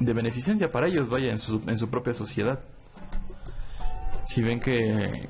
de 0.00 0.12
beneficencia 0.12 0.70
para 0.70 0.86
ellos, 0.86 1.08
vaya, 1.08 1.32
en 1.32 1.38
su, 1.38 1.62
en 1.66 1.78
su 1.78 1.88
propia 1.88 2.12
sociedad 2.12 2.60
si 4.26 4.42
ven 4.42 4.60
que, 4.60 5.28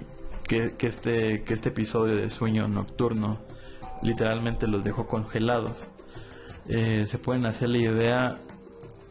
que, 0.48 0.74
este, 0.80 1.42
que 1.42 1.54
este 1.54 1.68
episodio 1.68 2.16
de 2.16 2.30
sueño 2.30 2.68
nocturno 2.68 3.38
literalmente 4.04 4.68
los 4.68 4.84
dejó 4.84 5.08
congelados, 5.08 5.86
eh, 6.68 7.06
se 7.06 7.18
pueden 7.18 7.46
hacer 7.46 7.70
la 7.70 7.78
idea 7.78 8.38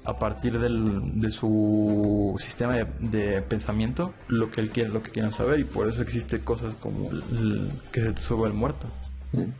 a 0.06 0.20
partir 0.20 0.60
del, 0.60 1.20
de 1.20 1.32
su 1.32 2.36
sistema 2.40 2.76
de, 2.76 3.42
pensamiento 3.42 4.14
lo 4.28 4.52
que 4.52 4.62
él 4.62 4.70
quiere, 4.70 4.90
lo 4.90 5.02
que 5.02 5.12
quieran 5.12 5.32
saber 5.34 5.60
y 5.60 5.64
por 5.64 5.90
eso 5.90 6.02
existe 6.02 6.40
cosas 6.44 6.76
como 6.76 7.10
el, 7.10 7.72
que 7.92 8.02
se 8.02 8.12
te 8.12 8.22
sube 8.22 8.48
el 8.48 8.54
muerto. 8.54 8.88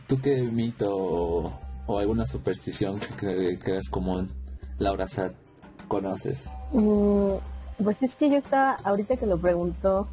¿Tú 0.06 0.20
qué 0.20 0.42
mito 0.42 0.94
o, 1.86 1.98
alguna 1.98 2.26
superstición 2.26 3.00
que 3.18 3.58
creas 3.58 3.88
común, 3.88 4.30
Laura 4.78 5.08
Sad, 5.08 5.32
conoces? 5.88 6.48
Mm, 6.72 7.32
pues 7.82 8.02
es 8.02 8.14
que 8.16 8.30
yo 8.30 8.36
estaba, 8.36 8.72
ahorita 8.84 9.16
que 9.16 9.26
lo 9.26 9.38
preguntó 9.38 10.08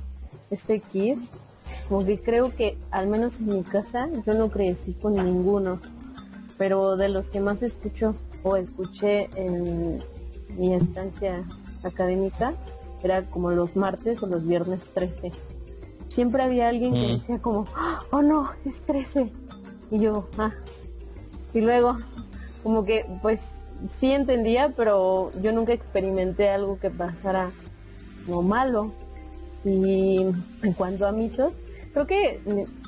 este 0.49 0.79
kid, 0.79 1.17
como 1.87 2.05
que 2.05 2.19
creo 2.19 2.55
que 2.55 2.77
al 2.91 3.07
menos 3.07 3.39
en 3.39 3.57
mi 3.57 3.63
casa 3.63 4.09
yo 4.25 4.33
no 4.33 4.49
crecí 4.49 4.93
con 4.93 5.15
ninguno, 5.15 5.79
pero 6.57 6.95
de 6.97 7.09
los 7.09 7.29
que 7.29 7.39
más 7.39 7.61
escucho 7.63 8.15
o 8.43 8.55
escuché 8.55 9.29
en 9.35 10.01
mi 10.57 10.73
estancia 10.73 11.43
académica 11.83 12.53
era 13.03 13.23
como 13.23 13.51
los 13.51 13.75
martes 13.75 14.21
o 14.21 14.27
los 14.27 14.45
viernes 14.45 14.79
13. 14.93 15.31
Siempre 16.07 16.43
había 16.43 16.69
alguien 16.69 16.93
que 16.93 17.07
mm. 17.07 17.11
decía 17.17 17.39
como, 17.39 17.65
oh 18.11 18.21
no, 18.21 18.51
es 18.65 18.79
13. 18.81 19.31
Y 19.91 19.99
yo, 19.99 20.27
ah. 20.37 20.51
Y 21.53 21.61
luego, 21.61 21.97
como 22.63 22.85
que 22.85 23.05
pues 23.21 23.39
sí 23.99 24.11
entendía, 24.11 24.73
pero 24.75 25.31
yo 25.41 25.51
nunca 25.51 25.73
experimenté 25.73 26.49
algo 26.49 26.79
que 26.79 26.89
pasara 26.89 27.51
como 28.25 28.43
malo. 28.43 28.91
Y 29.63 30.25
en 30.63 30.73
cuanto 30.75 31.05
a 31.05 31.11
mitos, 31.11 31.53
creo 31.93 32.07
que 32.07 32.39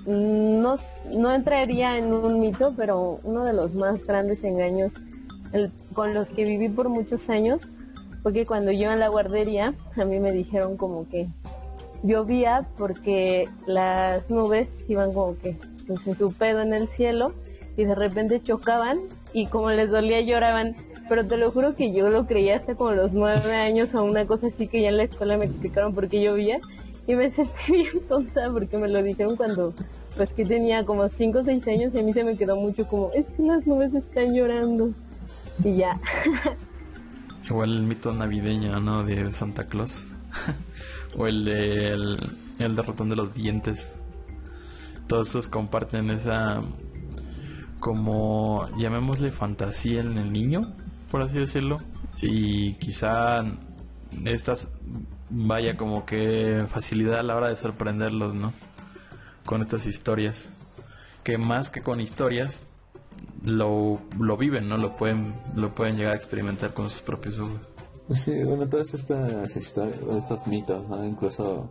no, 0.06 0.78
no 1.12 1.34
entraría 1.34 1.98
en 1.98 2.14
un 2.14 2.40
mito, 2.40 2.74
pero 2.76 3.20
uno 3.24 3.44
de 3.46 3.54
los 3.54 3.74
más 3.76 4.06
grandes 4.06 4.44
engaños 4.44 4.92
con 5.94 6.14
los 6.14 6.30
que 6.30 6.46
viví 6.46 6.68
por 6.68 6.90
muchos 6.90 7.30
años 7.30 7.62
fue 8.24 8.34
que 8.34 8.46
cuando 8.46 8.72
yo 8.72 8.92
en 8.92 9.00
la 9.00 9.10
guardería, 9.10 9.76
a 9.96 10.06
mí 10.06 10.20
me 10.20 10.32
dijeron 10.32 10.78
como 10.78 11.08
que 11.10 11.28
llovía 12.04 12.68
porque 12.78 13.50
las 13.66 14.30
nubes 14.30 14.68
iban 14.88 15.14
como 15.14 15.38
que 15.38 15.58
pues, 15.88 16.06
en 16.08 16.18
su 16.18 16.34
pedo 16.34 16.62
en 16.62 16.74
el 16.74 16.88
cielo 16.88 17.34
y 17.78 17.86
de 17.86 17.96
repente 17.96 18.42
chocaban 18.42 19.02
y 19.34 19.48
como 19.48 19.72
les 19.72 19.90
dolía 19.90 20.22
lloraban 20.22 20.76
pero 21.10 21.26
te 21.26 21.38
lo 21.38 21.52
juro 21.52 21.76
que 21.76 21.94
yo 21.94 22.10
lo 22.10 22.26
creía 22.26 22.58
hasta 22.58 22.76
como 22.76 22.92
los 22.92 23.14
nueve 23.14 23.56
años 23.56 23.94
o 23.94 24.04
una 24.04 24.26
cosa 24.26 24.48
así 24.48 24.68
que 24.68 24.82
ya 24.82 24.90
en 24.90 24.98
la 24.98 25.04
escuela 25.04 25.38
me 25.38 25.46
explicaron 25.46 25.94
por 25.94 26.08
qué 26.08 26.22
llovía 26.22 26.60
y 27.08 27.16
me 27.16 27.32
sentí 27.32 27.72
bien 27.72 28.08
tonta 28.08 28.50
porque 28.52 28.78
me 28.78 28.88
lo 28.88 29.04
dijeron 29.04 29.36
cuando 29.36 29.74
pues 30.16 30.32
que 30.32 30.46
tenía 30.46 30.86
como 30.86 31.10
cinco 31.10 31.40
o 31.40 31.44
seis 31.44 31.68
años 31.68 31.94
y 31.94 32.00
a 32.00 32.04
mí 32.04 32.14
se 32.14 32.24
me 32.24 32.38
quedó 32.38 32.56
mucho 32.56 32.88
como 32.88 33.12
es 33.14 33.26
que 33.36 33.44
las 33.44 33.66
nubes 33.66 33.94
están 33.94 34.34
llorando 34.34 34.92
y 35.64 35.78
ya. 35.78 36.00
Igual 37.46 37.78
el 37.78 37.84
mito 37.84 38.14
navideño, 38.14 38.80
¿no? 38.80 39.04
De 39.04 39.32
Santa 39.34 39.66
Claus. 39.66 40.14
o 41.18 41.28
el 41.28 41.46
de 41.46 41.88
el, 41.94 42.18
el 42.60 42.76
derrotón 42.76 43.10
de 43.10 43.16
los 43.16 43.34
dientes. 43.34 43.92
Todos 45.08 45.30
esos 45.30 45.48
comparten 45.48 46.10
esa 46.12 46.62
como 47.80 48.70
llamémosle 48.78 49.32
fantasía 49.32 50.02
en 50.02 50.18
el 50.18 50.32
niño 50.32 50.74
por 51.14 51.22
así 51.22 51.38
decirlo. 51.38 51.78
Y 52.24 52.74
quizá 52.74 53.46
estas 54.26 54.70
vaya 55.30 55.78
como 55.78 56.08
que 56.08 56.66
facilidad 56.68 57.20
a 57.20 57.24
la 57.24 57.36
hora 57.36 57.50
de 57.50 57.56
sorprenderlos, 57.56 58.34
¿no? 58.34 58.52
Con 59.46 59.62
estas 59.62 59.86
historias. 59.86 60.50
Que 61.24 61.38
más 61.38 61.70
que 61.70 61.84
con 61.84 62.02
historias, 62.02 62.64
lo, 63.44 64.02
lo 64.20 64.38
viven, 64.38 64.68
¿no? 64.68 64.78
Lo 64.78 64.96
pueden, 64.96 65.36
lo 65.54 65.76
pueden 65.76 65.98
llegar 65.98 66.14
a 66.14 66.16
experimentar 66.16 66.74
con 66.74 66.90
sus 66.90 67.02
propios 67.02 67.38
ojos. 67.38 67.62
Sí, 68.10 68.44
bueno, 68.44 68.68
todas 68.68 68.96
estas 68.96 69.56
historias, 69.56 70.00
estos 70.18 70.48
mitos, 70.48 70.90
¿no? 70.90 71.06
Incluso 71.06 71.70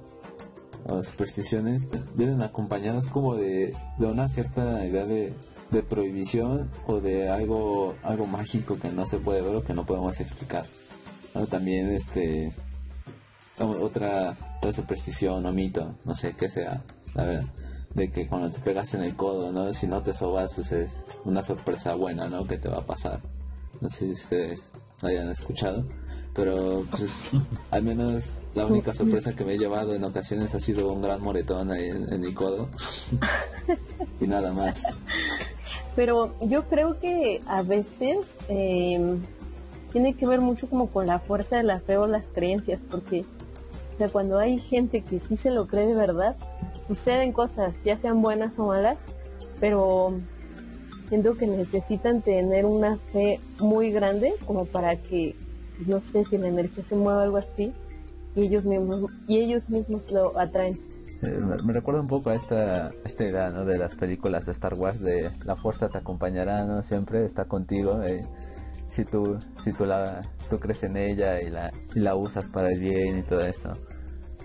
las 0.87 1.09
supersticiones, 1.09 1.89
vienen 2.15 2.43
acompañados 2.43 3.09
como 3.09 3.35
de, 3.35 3.77
de 3.99 4.07
una 4.07 4.29
cierta 4.29 4.87
idea 4.87 5.05
de, 5.05 5.35
de 5.73 5.83
prohibición 5.83 6.71
o 6.87 7.00
de 7.00 7.29
algo, 7.31 7.97
algo 8.02 8.26
mágico 8.26 8.79
que 8.79 8.91
no 8.91 9.07
se 9.07 9.19
puede 9.19 9.43
ver 9.43 9.57
o 9.57 9.64
que 9.64 9.75
no 9.75 9.85
podemos 9.85 10.21
explicar. 10.21 10.67
También 11.49 11.88
este 11.91 12.52
otra, 13.59 14.37
otra 14.59 14.73
superstición 14.73 15.45
o 15.47 15.52
mito, 15.52 15.95
no 16.05 16.14
sé 16.14 16.35
qué 16.35 16.49
sea, 16.49 16.83
la 17.14 17.25
verdad, 17.25 17.45
de 17.95 18.11
que 18.11 18.26
cuando 18.26 18.50
te 18.50 18.59
pegas 18.61 18.95
en 18.95 19.02
el 19.02 19.17
codo, 19.17 19.50
¿no? 19.50 19.73
Si 19.73 19.87
no 19.87 20.02
te 20.02 20.12
sobas, 20.12 20.52
pues 20.55 20.73
es 20.73 20.91
una 21.25 21.43
sorpresa 21.43 21.95
buena, 21.95 22.29
¿no? 22.29 22.47
Que 22.47 22.59
te 22.59 22.69
va 22.69 22.79
a 22.79 22.87
pasar. 22.87 23.21
No 23.81 23.88
sé 23.88 24.07
si 24.07 24.12
ustedes 24.12 24.62
lo 25.00 25.09
hayan 25.09 25.31
escuchado, 25.31 25.85
pero 26.35 26.87
pues 26.91 27.31
al 27.71 27.83
menos 27.83 28.31
la 28.55 28.67
única 28.67 28.95
sorpresa 28.95 29.35
que 29.35 29.45
me 29.45 29.55
he 29.55 29.59
llevado 29.59 29.95
en 29.95 30.05
ocasiones 30.05 30.55
ha 30.55 30.61
sido 30.61 30.93
un 30.93 31.02
gran 31.02 31.21
moretón 31.23 31.71
ahí 31.71 31.88
en, 31.88 32.21
mi 32.21 32.33
codo 32.35 32.69
y 34.21 34.26
nada 34.26 34.52
más. 34.52 34.83
Pero 35.95 36.33
yo 36.41 36.65
creo 36.65 36.99
que 36.99 37.41
a 37.47 37.63
veces 37.63 38.19
eh, 38.49 39.19
tiene 39.93 40.15
que 40.15 40.27
ver 40.27 40.41
mucho 40.41 40.69
como 40.69 40.89
con 40.89 41.07
la 41.07 41.19
fuerza 41.19 41.57
de 41.57 41.65
la 41.65 41.81
fe 41.81 41.97
o 41.99 42.07
las 42.07 42.27
creencias, 42.29 42.81
porque 42.91 43.25
o 43.95 43.99
sea, 43.99 44.09
cuando 44.09 44.39
hay 44.39 44.59
gente 44.59 45.03
que 45.03 45.21
sí 45.21 45.37
se 45.37 45.51
lo 45.51 45.67
cree 45.67 45.87
de 45.87 45.95
verdad, 45.95 46.37
suceden 46.89 47.33
cosas, 47.33 47.75
ya 47.85 47.99
sean 47.99 48.23
buenas 48.23 48.59
o 48.59 48.67
malas, 48.67 48.97
pero 49.61 50.15
siento 51.09 51.37
que 51.37 51.47
necesitan 51.47 52.23
tener 52.23 52.65
una 52.65 52.97
fe 53.13 53.39
muy 53.59 53.91
grande 53.91 54.33
como 54.47 54.65
para 54.65 54.97
que, 54.97 55.37
no 55.87 56.01
sé 56.11 56.25
si 56.25 56.39
la 56.39 56.49
energía 56.49 56.85
se 56.89 56.95
mueva 56.95 57.23
algo 57.23 57.37
así, 57.37 57.73
y 58.35 58.43
ellos 58.43 58.65
mismos, 58.65 59.11
y 59.27 59.41
ellos 59.41 59.69
mismos 59.69 60.11
lo 60.11 60.39
atraen. 60.39 60.79
Eh, 61.23 61.38
me 61.64 61.73
recuerda 61.73 62.00
un 62.00 62.09
poco 62.09 62.31
a 62.31 62.35
esta, 62.35 62.91
esta 63.05 63.25
de 63.64 63.79
las 63.79 63.95
películas 63.95 64.45
de 64.45 64.52
Star 64.52 64.75
Wars 64.75 65.00
de 65.00 65.31
la 65.45 65.57
fuerza 65.57 65.88
te 65.88 65.99
acompañará, 65.99 66.64
¿no? 66.64 66.83
siempre 66.83 67.25
está 67.25 67.45
contigo. 67.45 68.02
Eh, 68.02 68.23
si 68.88 69.05
tú, 69.05 69.38
si 69.64 69.73
tú, 69.73 69.87
la, 69.87 70.21
tú 70.50 70.59
crees 70.59 70.83
en 70.83 70.97
ella 70.97 71.41
y 71.41 71.49
la, 71.49 71.73
la 71.95 72.14
usas 72.14 72.49
para 72.50 72.71
el 72.71 72.79
bien 72.79 73.19
y 73.19 73.23
todo 73.23 73.41
esto. 73.41 73.73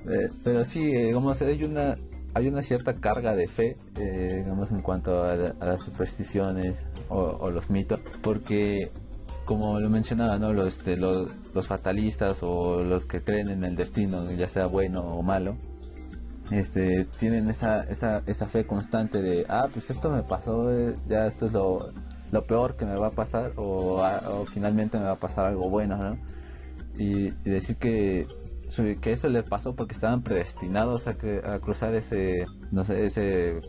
Eh, 0.09 0.27
pero 0.43 0.63
sí, 0.63 0.85
digamos, 0.85 1.41
hay 1.41 1.63
una, 1.63 1.97
hay 2.33 2.47
una 2.47 2.61
cierta 2.61 2.93
carga 2.93 3.35
de 3.35 3.47
fe, 3.47 3.75
eh, 3.99 4.41
digamos, 4.43 4.71
en 4.71 4.81
cuanto 4.81 5.23
a, 5.23 5.35
las 5.35 5.81
supersticiones 5.81 6.75
o, 7.09 7.49
los 7.49 7.69
mitos, 7.69 7.99
porque 8.21 8.91
como 9.45 9.79
lo 9.79 9.89
mencionaba, 9.89 10.37
¿no? 10.37 10.53
Los, 10.53 10.77
este, 10.77 10.95
los, 10.97 11.29
fatalistas 11.67 12.39
o 12.41 12.83
los 12.83 13.05
que 13.05 13.21
creen 13.21 13.49
en 13.49 13.63
el 13.63 13.75
destino, 13.75 14.31
ya 14.31 14.47
sea 14.47 14.67
bueno 14.67 15.01
o 15.01 15.23
malo, 15.23 15.57
este, 16.51 17.05
tienen 17.19 17.49
esa, 17.49 17.83
esa, 17.83 18.23
esa 18.25 18.47
fe 18.47 18.65
constante 18.65 19.21
de, 19.21 19.45
ah, 19.49 19.67
pues 19.71 19.89
esto 19.89 20.09
me 20.09 20.23
pasó, 20.23 20.69
ya 21.07 21.27
esto 21.27 21.47
es 21.47 21.53
lo, 21.53 21.91
lo 22.31 22.43
peor 22.45 22.75
que 22.75 22.85
me 22.85 22.95
va 22.95 23.07
a 23.07 23.11
pasar 23.11 23.53
o, 23.57 24.45
finalmente 24.53 24.97
me 24.97 25.05
va 25.05 25.13
a 25.13 25.19
pasar 25.19 25.47
algo 25.47 25.69
bueno, 25.69 25.97
¿no? 25.97 26.17
Y, 26.97 27.31
decir 27.43 27.77
que, 27.77 28.27
que 29.01 29.13
eso 29.13 29.29
les 29.29 29.47
pasó 29.47 29.75
porque 29.75 29.93
estaban 29.93 30.23
predestinados 30.23 31.05
a, 31.07 31.13
que, 31.15 31.41
a 31.45 31.59
cruzar 31.59 31.93
ese, 31.95 32.45
no 32.71 32.83
sé, 32.85 33.05
ese 33.05 33.59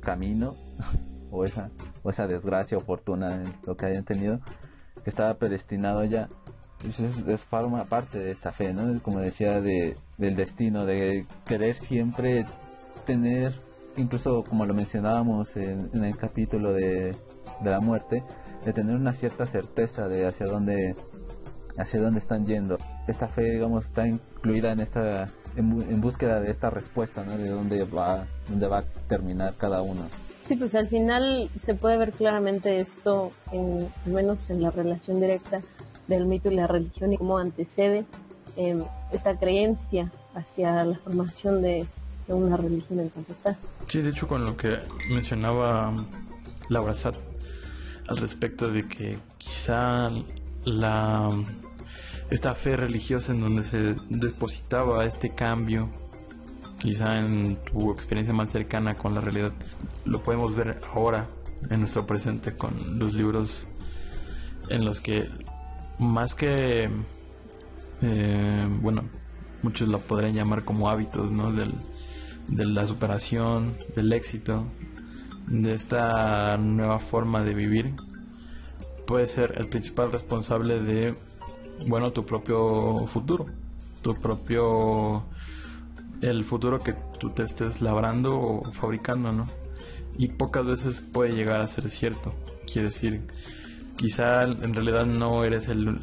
camino 0.00 0.56
o 1.30 1.44
esa, 1.44 1.70
o 2.02 2.10
esa 2.10 2.26
desgracia 2.26 2.78
o 2.78 2.80
fortuna, 2.80 3.42
lo 3.66 3.76
que 3.76 3.86
hayan 3.86 4.04
tenido, 4.04 4.40
que 5.04 5.10
estaba 5.10 5.34
predestinado 5.34 6.04
ya. 6.04 6.28
Pues 6.80 7.00
es, 7.00 7.16
es, 7.26 7.44
forma 7.44 7.84
parte 7.84 8.18
de 8.18 8.30
esta 8.30 8.52
fe, 8.52 8.72
¿no? 8.72 9.00
Como 9.02 9.18
decía, 9.18 9.60
de, 9.60 9.96
del 10.16 10.36
destino, 10.36 10.84
de 10.84 11.26
querer 11.44 11.76
siempre 11.76 12.44
tener, 13.04 13.54
incluso 13.96 14.44
como 14.44 14.64
lo 14.64 14.74
mencionábamos 14.74 15.56
en 15.56 16.04
el 16.04 16.16
capítulo 16.16 16.72
de 16.72 17.16
de 17.60 17.70
la 17.70 17.80
muerte, 17.80 18.22
de 18.64 18.72
tener 18.72 18.96
una 18.96 19.12
cierta 19.12 19.46
certeza 19.46 20.08
de 20.08 20.26
hacia 20.26 20.46
dónde 20.46 20.94
hacia 21.76 22.00
dónde 22.00 22.18
están 22.18 22.44
yendo. 22.44 22.78
Esta 23.06 23.28
fe, 23.28 23.52
digamos, 23.52 23.84
está 23.84 24.06
incluida 24.06 24.72
en 24.72 24.80
esta 24.80 25.28
en, 25.56 26.00
búsqueda 26.00 26.40
de 26.40 26.50
esta 26.50 26.70
respuesta, 26.70 27.24
¿no? 27.24 27.38
De 27.38 27.50
dónde 27.50 27.84
va 27.84 28.26
dónde 28.48 28.66
va 28.66 28.78
a 28.78 28.84
terminar 29.08 29.54
cada 29.56 29.82
uno. 29.82 30.02
Sí, 30.46 30.56
pues 30.56 30.74
al 30.74 30.88
final 30.88 31.50
se 31.60 31.74
puede 31.74 31.98
ver 31.98 32.12
claramente 32.12 32.78
esto, 32.78 33.32
en, 33.52 33.88
al 34.06 34.12
menos 34.12 34.48
en 34.50 34.62
la 34.62 34.70
relación 34.70 35.20
directa 35.20 35.60
del 36.08 36.26
mito 36.26 36.50
y 36.50 36.56
la 36.56 36.66
religión 36.66 37.12
y 37.12 37.18
cómo 37.18 37.38
antecede 37.38 38.04
eh, 38.56 38.82
esta 39.12 39.38
creencia 39.38 40.10
hacia 40.34 40.84
la 40.84 40.98
formación 40.98 41.62
de, 41.62 41.86
de 42.26 42.34
una 42.34 42.56
religión 42.56 43.00
en 43.00 43.10
tanto 43.10 43.34
Sí, 43.86 44.02
de 44.02 44.10
hecho 44.10 44.26
con 44.26 44.44
lo 44.44 44.56
que 44.56 44.78
mencionaba 45.10 45.92
Laura 46.68 46.94
Sat 46.94 47.14
al 48.08 48.16
respecto 48.16 48.70
de 48.70 48.88
que 48.88 49.18
quizá 49.36 50.10
la 50.64 51.30
esta 52.30 52.54
fe 52.54 52.76
religiosa 52.76 53.32
en 53.32 53.40
donde 53.40 53.64
se 53.64 53.96
depositaba 54.10 55.04
este 55.04 55.34
cambio, 55.34 55.88
quizá 56.78 57.18
en 57.18 57.56
tu 57.64 57.90
experiencia 57.90 58.34
más 58.34 58.50
cercana 58.50 58.94
con 58.96 59.14
la 59.14 59.20
realidad, 59.20 59.52
lo 60.04 60.22
podemos 60.22 60.54
ver 60.54 60.80
ahora 60.94 61.26
en 61.70 61.80
nuestro 61.80 62.06
presente 62.06 62.56
con 62.56 62.98
los 62.98 63.14
libros 63.14 63.66
en 64.68 64.84
los 64.84 65.00
que 65.00 65.30
más 65.98 66.34
que 66.34 66.88
eh, 68.02 68.68
bueno 68.80 69.04
muchos 69.62 69.88
lo 69.88 69.98
podrían 70.00 70.34
llamar 70.34 70.64
como 70.64 70.88
hábitos 70.88 71.30
¿no? 71.30 71.52
Del, 71.52 71.74
de 72.48 72.64
la 72.66 72.86
superación 72.86 73.76
del 73.96 74.12
éxito 74.12 74.64
de 75.46 75.74
esta 75.74 76.58
nueva 76.58 76.98
forma 76.98 77.42
de 77.42 77.54
vivir. 77.54 77.94
Puede 79.06 79.26
ser 79.26 79.54
el 79.56 79.68
principal 79.68 80.12
responsable 80.12 80.80
de 80.80 81.14
bueno 81.86 82.12
tu 82.12 82.24
propio 82.24 83.06
futuro 83.06 83.46
tu 84.02 84.14
propio 84.14 85.24
el 86.20 86.44
futuro 86.44 86.80
que 86.80 86.94
tú 87.18 87.30
te 87.30 87.44
estés 87.44 87.80
labrando 87.80 88.38
o 88.38 88.72
fabricando 88.72 89.32
no 89.32 89.46
y 90.18 90.28
pocas 90.28 90.66
veces 90.66 90.96
puede 91.12 91.32
llegar 91.34 91.60
a 91.60 91.68
ser 91.68 91.88
cierto. 91.88 92.34
Quiere 92.70 92.88
decir 92.88 93.22
quizá 93.98 94.44
en 94.44 94.72
realidad 94.72 95.04
no 95.04 95.44
eres 95.44 95.68
el, 95.68 96.00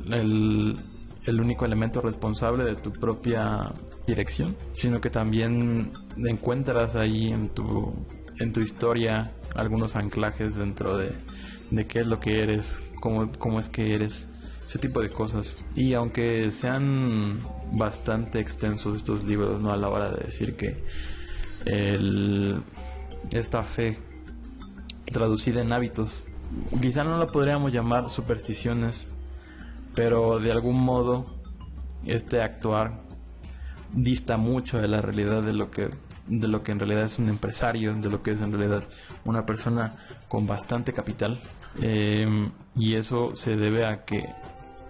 el, 1.26 1.42
único 1.42 1.66
elemento 1.66 2.02
responsable 2.02 2.64
de 2.64 2.76
tu 2.76 2.92
propia 2.92 3.74
dirección 4.06 4.56
sino 4.74 5.02
que 5.02 5.10
también 5.10 5.92
encuentras 6.18 6.96
ahí 6.96 7.32
en 7.32 7.50
tu 7.50 7.96
en 8.38 8.54
tu 8.54 8.60
historia 8.60 9.32
algunos 9.56 9.96
anclajes 9.96 10.56
dentro 10.56 10.98
de, 10.98 11.14
de 11.72 11.88
qué 11.88 12.02
es 12.02 12.08
lo 12.08 12.20
que 12.20 12.44
eres, 12.44 12.82
cómo, 13.00 13.32
cómo 13.38 13.60
es 13.60 13.70
que 13.70 13.96
eres, 13.96 14.28
ese 14.68 14.80
tipo 14.80 15.02
de 15.02 15.10
cosas. 15.10 15.58
Y 15.76 15.94
aunque 15.94 16.52
sean 16.52 17.40
bastante 17.72 18.40
extensos 18.40 18.98
estos 18.98 19.24
libros, 19.24 19.62
¿no? 19.62 19.72
A 19.72 19.78
la 19.78 19.90
hora 19.90 20.12
de 20.12 20.26
decir 20.26 20.56
que 20.56 20.84
el, 21.66 22.62
esta 23.32 23.64
fe 23.64 23.98
traducida 25.06 25.62
en 25.62 25.72
hábitos, 25.72 26.26
quizá 26.82 27.04
no 27.04 27.18
la 27.18 27.28
podríamos 27.28 27.72
llamar 27.72 28.10
supersticiones, 28.10 29.08
pero 29.94 30.40
de 30.40 30.52
algún 30.52 30.84
modo 30.84 31.26
este 32.06 32.42
actuar 32.42 33.02
dista 33.94 34.38
mucho 34.38 34.82
de 34.82 34.88
la 34.88 35.02
realidad 35.02 35.42
de 35.42 35.54
lo 35.54 35.72
que 35.72 35.90
de 36.28 36.48
lo 36.48 36.64
que 36.64 36.72
en 36.72 36.80
realidad 36.80 37.04
es 37.04 37.20
un 37.20 37.30
empresario, 37.30 37.94
de 37.94 38.10
lo 38.10 38.24
que 38.24 38.32
es 38.32 38.42
en 38.42 38.52
realidad 38.52 38.84
una 39.26 39.46
persona 39.46 39.96
con 40.28 40.48
bastante 40.48 40.92
capital. 40.92 41.40
Eh, 41.82 42.50
y 42.76 42.96
eso 42.96 43.36
se 43.36 43.56
debe 43.56 43.86
a 43.86 44.06
que 44.06 44.28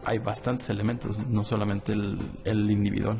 hay 0.05 0.19
bastantes 0.19 0.69
elementos, 0.69 1.17
no 1.27 1.43
solamente 1.43 1.91
el, 1.91 2.71
individual. 2.71 3.17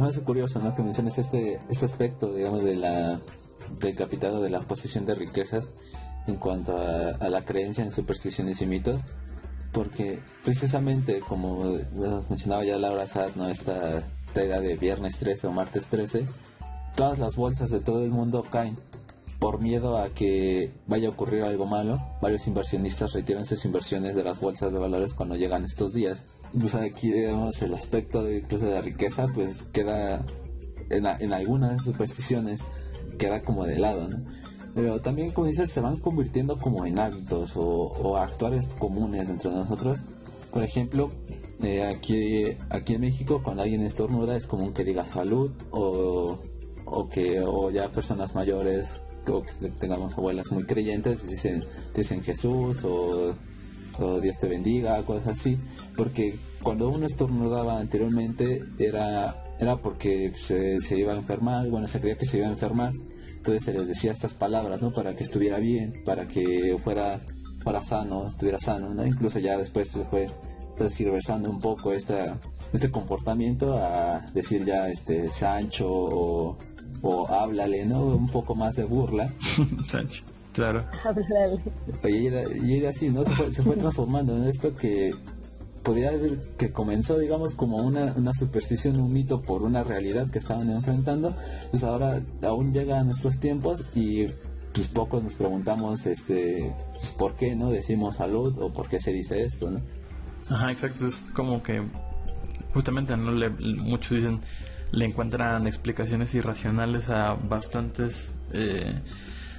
Hace 0.00 0.20
curioso 0.20 0.60
¿no? 0.60 0.74
que 0.74 0.82
menciones 0.82 1.18
este, 1.18 1.58
este 1.68 1.84
aspecto, 1.84 2.32
digamos, 2.32 2.62
de 2.62 2.76
la, 2.76 3.18
del 3.80 3.96
capital 3.96 4.36
o 4.36 4.40
de 4.40 4.50
la 4.50 4.60
posición 4.60 5.04
de 5.04 5.14
riquezas 5.14 5.68
en 6.26 6.36
cuanto 6.36 6.76
a, 6.76 7.28
la 7.28 7.44
creencia 7.44 7.84
en 7.84 7.92
supersticiones 7.92 8.62
y 8.62 8.66
mitos, 8.66 9.00
porque 9.72 10.20
precisamente, 10.44 11.20
como 11.20 11.78
mencionaba 12.28 12.64
ya 12.64 12.78
Laura 12.78 13.08
Sad, 13.08 13.30
¿no? 13.36 13.48
esta 13.48 14.02
tega 14.32 14.60
de 14.60 14.76
viernes 14.76 15.18
13 15.18 15.46
o 15.46 15.52
martes 15.52 15.86
13, 15.86 16.26
todas 16.96 17.18
las 17.18 17.36
bolsas 17.36 17.70
de 17.70 17.80
todo 17.80 18.04
el 18.04 18.10
mundo 18.10 18.44
caen 18.50 18.76
por 19.38 19.60
miedo 19.60 19.98
a 19.98 20.10
que 20.10 20.72
vaya 20.86 21.08
a 21.08 21.10
ocurrir 21.10 21.42
algo 21.42 21.66
malo. 21.66 22.00
Varios 22.20 22.46
inversionistas 22.46 23.12
retiran 23.12 23.44
sus 23.44 23.64
inversiones 23.64 24.14
de 24.14 24.22
las 24.22 24.38
bolsas 24.38 24.72
de 24.72 24.78
valores 24.78 25.14
cuando 25.14 25.34
llegan 25.34 25.64
estos 25.64 25.92
días. 25.92 26.22
pues 26.58 26.74
aquí 26.76 27.10
digamos 27.10 27.60
el 27.62 27.74
aspecto 27.74 28.22
de, 28.22 28.38
incluso 28.38 28.66
de 28.66 28.74
la 28.74 28.82
riqueza 28.82 29.26
pues 29.34 29.64
queda 29.64 30.24
en, 30.90 31.06
en 31.06 31.32
algunas 31.32 31.82
supersticiones 31.84 32.62
queda 33.18 33.42
como 33.42 33.64
de 33.64 33.78
lado, 33.78 34.08
¿no? 34.08 34.18
Pero 34.74 35.00
también, 35.00 35.32
como 35.32 35.46
dices, 35.48 35.70
se 35.70 35.80
van 35.80 35.98
convirtiendo 35.98 36.58
como 36.58 36.86
en 36.86 36.98
hábitos 36.98 37.56
o, 37.56 37.64
o 37.64 38.16
actuales 38.16 38.66
comunes 38.78 39.28
entre 39.28 39.50
nosotros. 39.50 40.00
Por 40.50 40.62
ejemplo, 40.62 41.10
eh, 41.62 41.84
aquí, 41.84 42.44
aquí 42.70 42.94
en 42.94 43.02
México, 43.02 43.40
cuando 43.42 43.62
alguien 43.62 43.82
estornuda, 43.82 44.36
es 44.36 44.46
común 44.46 44.72
que 44.72 44.84
diga 44.84 45.04
salud 45.04 45.52
o, 45.70 46.38
o 46.84 47.08
que 47.08 47.40
o 47.40 47.70
ya 47.70 47.90
personas 47.90 48.34
mayores 48.34 49.00
o 49.28 49.42
que 49.42 49.68
tengamos 49.68 50.14
abuelas 50.14 50.50
muy 50.50 50.64
creyentes 50.64 51.18
pues 51.18 51.30
dicen, 51.30 51.64
dicen 51.94 52.22
Jesús 52.22 52.84
o, 52.84 53.34
o 53.98 54.20
Dios 54.20 54.38
te 54.38 54.48
bendiga, 54.48 55.04
cosas 55.04 55.38
así. 55.38 55.56
Porque 55.96 56.38
cuando 56.62 56.88
uno 56.88 57.06
estornudaba 57.06 57.78
anteriormente 57.78 58.64
era, 58.78 59.54
era 59.60 59.76
porque 59.76 60.32
se, 60.34 60.80
se 60.80 60.98
iba 60.98 61.12
a 61.12 61.16
enfermar, 61.16 61.68
bueno, 61.68 61.86
se 61.86 62.00
creía 62.00 62.16
que 62.16 62.26
se 62.26 62.38
iba 62.38 62.48
a 62.48 62.50
enfermar 62.50 62.92
entonces 63.42 63.64
se 63.64 63.72
les 63.72 63.88
decía 63.88 64.12
estas 64.12 64.34
palabras, 64.34 64.80
¿no? 64.80 64.92
Para 64.92 65.16
que 65.16 65.24
estuviera 65.24 65.58
bien, 65.58 65.92
para 66.04 66.28
que 66.28 66.78
fuera, 66.80 67.20
para 67.64 67.82
sano, 67.82 68.28
estuviera 68.28 68.60
sano, 68.60 68.94
¿no? 68.94 69.04
Incluso 69.04 69.40
ya 69.40 69.56
después 69.58 69.88
se 69.88 70.04
fue 70.04 70.28
transversando 70.76 71.50
un 71.50 71.58
poco 71.58 71.92
esta, 71.92 72.38
este 72.72 72.88
comportamiento 72.92 73.76
a 73.76 74.20
decir 74.32 74.64
ya 74.64 74.88
este 74.88 75.32
Sancho 75.32 75.90
o, 75.90 76.58
o 77.02 77.26
háblale, 77.26 77.84
¿no? 77.84 78.04
Un 78.04 78.28
poco 78.28 78.54
más 78.54 78.76
de 78.76 78.84
burla. 78.84 79.34
Sancho, 79.88 80.22
claro. 80.52 80.86
Háblale. 81.04 81.60
Y 82.04 82.26
era, 82.28 82.42
y 82.56 82.76
era 82.76 82.90
así, 82.90 83.10
¿no? 83.10 83.24
Se 83.24 83.34
fue, 83.34 83.52
se 83.52 83.62
fue 83.64 83.74
transformando 83.84 84.36
en 84.36 84.44
esto 84.44 84.72
que 84.76 85.12
podría 85.82 86.10
ver 86.12 86.38
que 86.56 86.72
comenzó, 86.72 87.18
digamos, 87.18 87.54
como 87.54 87.78
una, 87.78 88.12
una 88.12 88.32
superstición, 88.32 89.00
un 89.00 89.12
mito 89.12 89.42
por 89.42 89.62
una 89.62 89.82
realidad 89.84 90.30
que 90.30 90.38
estaban 90.38 90.70
enfrentando, 90.70 91.34
pues 91.70 91.82
ahora 91.82 92.22
aún 92.42 92.72
llega 92.72 93.00
a 93.00 93.04
nuestros 93.04 93.38
tiempos 93.38 93.84
y 93.94 94.28
pues 94.72 94.88
pocos 94.88 95.22
nos 95.22 95.34
preguntamos, 95.34 96.06
este, 96.06 96.74
pues, 96.92 97.12
¿por 97.12 97.34
qué 97.34 97.54
no 97.54 97.70
decimos 97.70 98.16
salud 98.16 98.56
o 98.58 98.72
por 98.72 98.88
qué 98.88 99.00
se 99.00 99.12
dice 99.12 99.42
esto, 99.42 99.70
no? 99.70 99.80
Ajá, 100.48 100.72
exacto, 100.72 101.06
es 101.06 101.24
como 101.34 101.62
que 101.62 101.82
justamente 102.72 103.16
no 103.16 103.32
le, 103.32 103.50
muchos 103.50 104.16
dicen 104.16 104.40
le 104.92 105.06
encuentran 105.06 105.66
explicaciones 105.66 106.34
irracionales 106.34 107.08
a 107.08 107.34
bastantes 107.34 108.34
eh, 108.52 108.92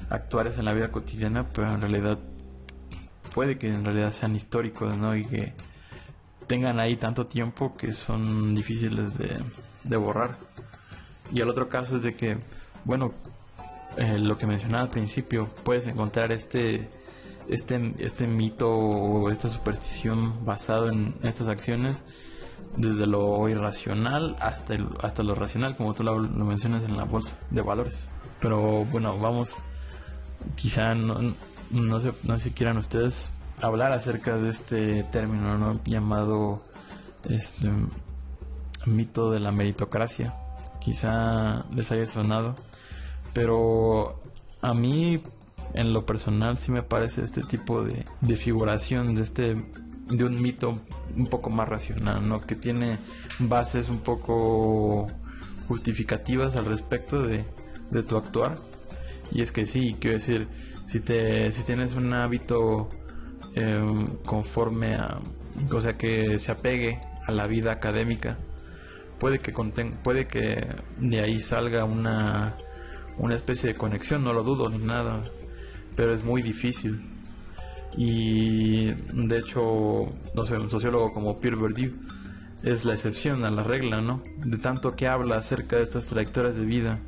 actuales 0.09 0.59
en 0.59 0.65
la 0.65 0.73
vida 0.73 0.91
cotidiana, 0.91 1.49
pero 1.49 1.73
en 1.73 1.81
realidad 1.81 2.19
puede 3.33 3.57
que 3.57 3.67
en 3.67 3.83
realidad 3.83 4.11
sean 4.11 4.35
históricos, 4.35 4.95
¿no? 4.95 5.15
Y 5.15 5.25
que 5.25 5.53
tengan 6.47 6.79
ahí 6.79 6.95
tanto 6.95 7.25
tiempo 7.25 7.75
que 7.75 7.93
son 7.93 8.55
difíciles 8.55 9.13
de, 9.17 9.97
borrar. 9.97 10.37
Y 11.31 11.41
el 11.41 11.49
otro 11.49 11.69
caso 11.69 11.97
es 11.97 12.03
de 12.03 12.15
que, 12.15 12.37
bueno, 12.85 13.13
eh, 13.97 14.17
lo 14.17 14.37
que 14.37 14.47
mencionaba 14.47 14.83
al 14.83 14.89
principio, 14.89 15.49
puedes 15.63 15.87
encontrar 15.87 16.31
este, 16.31 16.89
este, 17.47 17.93
este 17.99 18.27
mito 18.27 18.69
o 18.69 19.29
esta 19.29 19.49
superstición 19.49 20.45
basado 20.45 20.89
en 20.89 21.15
estas 21.23 21.47
acciones 21.47 22.03
desde 22.77 23.05
lo 23.05 23.47
irracional 23.49 24.35
hasta, 24.39 24.73
el, 24.73 24.87
hasta 25.01 25.23
lo 25.23 25.35
racional, 25.35 25.75
como 25.75 25.93
tú 25.93 26.03
lo, 26.03 26.17
mencionas 26.19 26.83
en 26.83 26.97
la 26.97 27.03
bolsa 27.03 27.37
de 27.51 27.61
valores. 27.61 28.09
Pero 28.39 28.85
bueno, 28.85 29.17
vamos, 29.19 29.55
quizá 30.55 30.95
no, 30.95 31.35
no, 31.69 31.99
sé, 31.99 32.13
no 32.23 32.39
si 32.39 32.51
quieran 32.51 32.77
ustedes 32.77 33.31
hablar 33.63 33.93
acerca 33.93 34.37
de 34.37 34.49
este 34.49 35.03
término 35.03 35.57
¿no? 35.57 35.79
llamado 35.85 36.61
este 37.29 37.71
mito 38.85 39.31
de 39.31 39.39
la 39.39 39.51
meritocracia. 39.51 40.35
Quizá 40.81 41.63
les 41.73 41.89
haya 41.93 42.05
sonado, 42.05 42.55
pero 43.33 44.21
a 44.61 44.73
mí 44.73 45.21
en 45.73 45.93
lo 45.93 46.05
personal 46.05 46.57
sí 46.57 46.71
me 46.71 46.83
parece 46.83 47.23
este 47.23 47.41
tipo 47.41 47.83
de, 47.83 48.05
de 48.19 48.35
figuración 48.35 49.15
de 49.15 49.21
este 49.21 49.55
de 50.09 50.25
un 50.25 50.41
mito 50.41 50.79
un 51.15 51.27
poco 51.27 51.49
más 51.49 51.69
racional, 51.69 52.27
¿no? 52.27 52.41
Que 52.41 52.55
tiene 52.55 52.97
bases 53.39 53.87
un 53.87 53.99
poco 53.99 55.07
justificativas 55.69 56.57
al 56.57 56.65
respecto 56.65 57.21
de, 57.21 57.45
de 57.91 58.03
tu 58.03 58.17
actuar. 58.17 58.57
Y 59.31 59.41
es 59.41 59.53
que 59.53 59.65
sí, 59.65 59.95
quiero 60.01 60.17
decir, 60.17 60.49
si 60.87 60.99
te 60.99 61.49
si 61.53 61.63
tienes 61.63 61.95
un 61.95 62.13
hábito 62.13 62.89
Em, 63.55 64.07
conforme 64.25 64.95
a, 64.95 65.19
o 65.71 65.81
sea, 65.81 65.93
que 65.93 66.39
se 66.39 66.51
apegue 66.51 66.99
a 67.25 67.31
la 67.31 67.45
vida 67.45 67.71
académica. 67.71 68.37
Puede 69.19 69.39
que, 69.39 69.53
puede 70.03 70.27
que 70.27 70.67
de 70.97 71.19
ahí 71.19 71.39
salga 71.39 71.85
una, 71.85 72.55
una 73.17 73.35
especie 73.35 73.69
de 73.69 73.75
conexión, 73.75 74.23
no 74.23 74.33
lo 74.33 74.43
dudo 74.43 74.69
ni 74.69 74.79
nada, 74.79 75.23
pero 75.95 76.13
es 76.13 76.23
muy 76.23 76.41
difícil. 76.41 77.09
Y 77.95 78.91
de 78.91 79.37
hecho, 79.37 80.11
no 80.33 80.45
sé, 80.45 80.57
un 80.57 80.71
sociólogo 80.71 81.11
como 81.11 81.39
Pierre 81.39 81.57
Bourdieu 81.57 81.91
es 82.63 82.85
la 82.85 82.93
excepción 82.93 83.45
a 83.45 83.51
la 83.51 83.61
regla, 83.61 84.01
¿no? 84.01 84.23
De 84.37 84.57
tanto 84.57 84.95
que 84.95 85.07
habla 85.07 85.37
acerca 85.37 85.75
de 85.75 85.83
estas 85.83 86.07
trayectorias 86.07 86.55
de 86.55 86.65
vida 86.65 86.99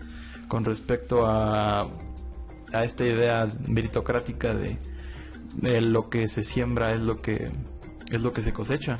con 0.48 0.64
respecto 0.64 1.26
a, 1.26 1.88
a 2.72 2.84
esta 2.84 3.04
idea 3.04 3.48
meritocrática 3.68 4.54
de, 4.54 4.78
lo 5.62 6.10
que 6.10 6.28
se 6.28 6.44
siembra 6.44 6.94
es 6.94 7.02
lo 7.02 7.22
que 7.22 7.52
es 8.12 8.22
lo 8.22 8.32
que 8.32 8.44
se 8.44 8.54
cosecha. 8.54 9.00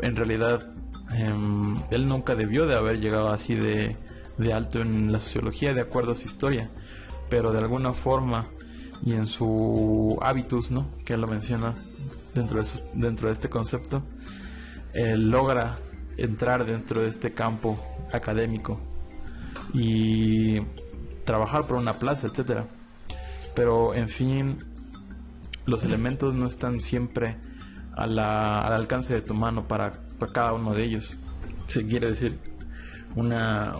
En 0.00 0.14
realidad, 0.16 0.72
em, 1.16 1.76
él 1.90 2.08
nunca 2.08 2.34
debió 2.34 2.66
de 2.66 2.76
haber 2.76 3.00
llegado 3.00 3.28
así 3.28 3.54
de, 3.54 3.96
de 4.36 4.52
alto 4.52 4.80
en 4.80 5.10
la 5.12 5.18
sociología, 5.18 5.74
de 5.74 5.80
acuerdo 5.80 6.12
a 6.12 6.14
su 6.14 6.26
historia, 6.26 6.70
pero 7.28 7.52
de 7.52 7.58
alguna 7.58 7.92
forma 7.92 8.46
y 9.02 9.14
en 9.14 9.26
su 9.26 10.18
hábitus, 10.22 10.70
¿no? 10.70 10.86
Que 11.04 11.14
él 11.14 11.20
lo 11.20 11.28
menciona 11.28 11.74
dentro 12.34 12.62
de, 12.62 12.68
dentro 12.94 13.28
de 13.28 13.34
este 13.34 13.48
concepto, 13.48 14.02
él 14.92 15.30
logra 15.30 15.78
entrar 16.16 16.64
dentro 16.64 17.02
de 17.02 17.08
este 17.08 17.32
campo 17.32 17.78
académico 18.12 18.80
y 19.72 20.60
trabajar 21.24 21.64
por 21.64 21.76
una 21.76 21.94
plaza, 21.94 22.28
etcétera. 22.28 22.66
Pero 23.54 23.94
en 23.94 24.08
fin, 24.08 24.58
los 25.68 25.82
elementos 25.84 26.34
no 26.34 26.48
están 26.48 26.80
siempre 26.80 27.36
al 27.94 28.18
alcance 28.18 29.12
de 29.12 29.20
tu 29.20 29.34
mano 29.34 29.68
para, 29.68 29.92
cada 30.32 30.54
uno 30.54 30.72
de 30.72 30.84
ellos. 30.84 31.16
Se 31.66 31.86
quiere 31.86 32.08
decir 32.08 32.38
una 33.14 33.74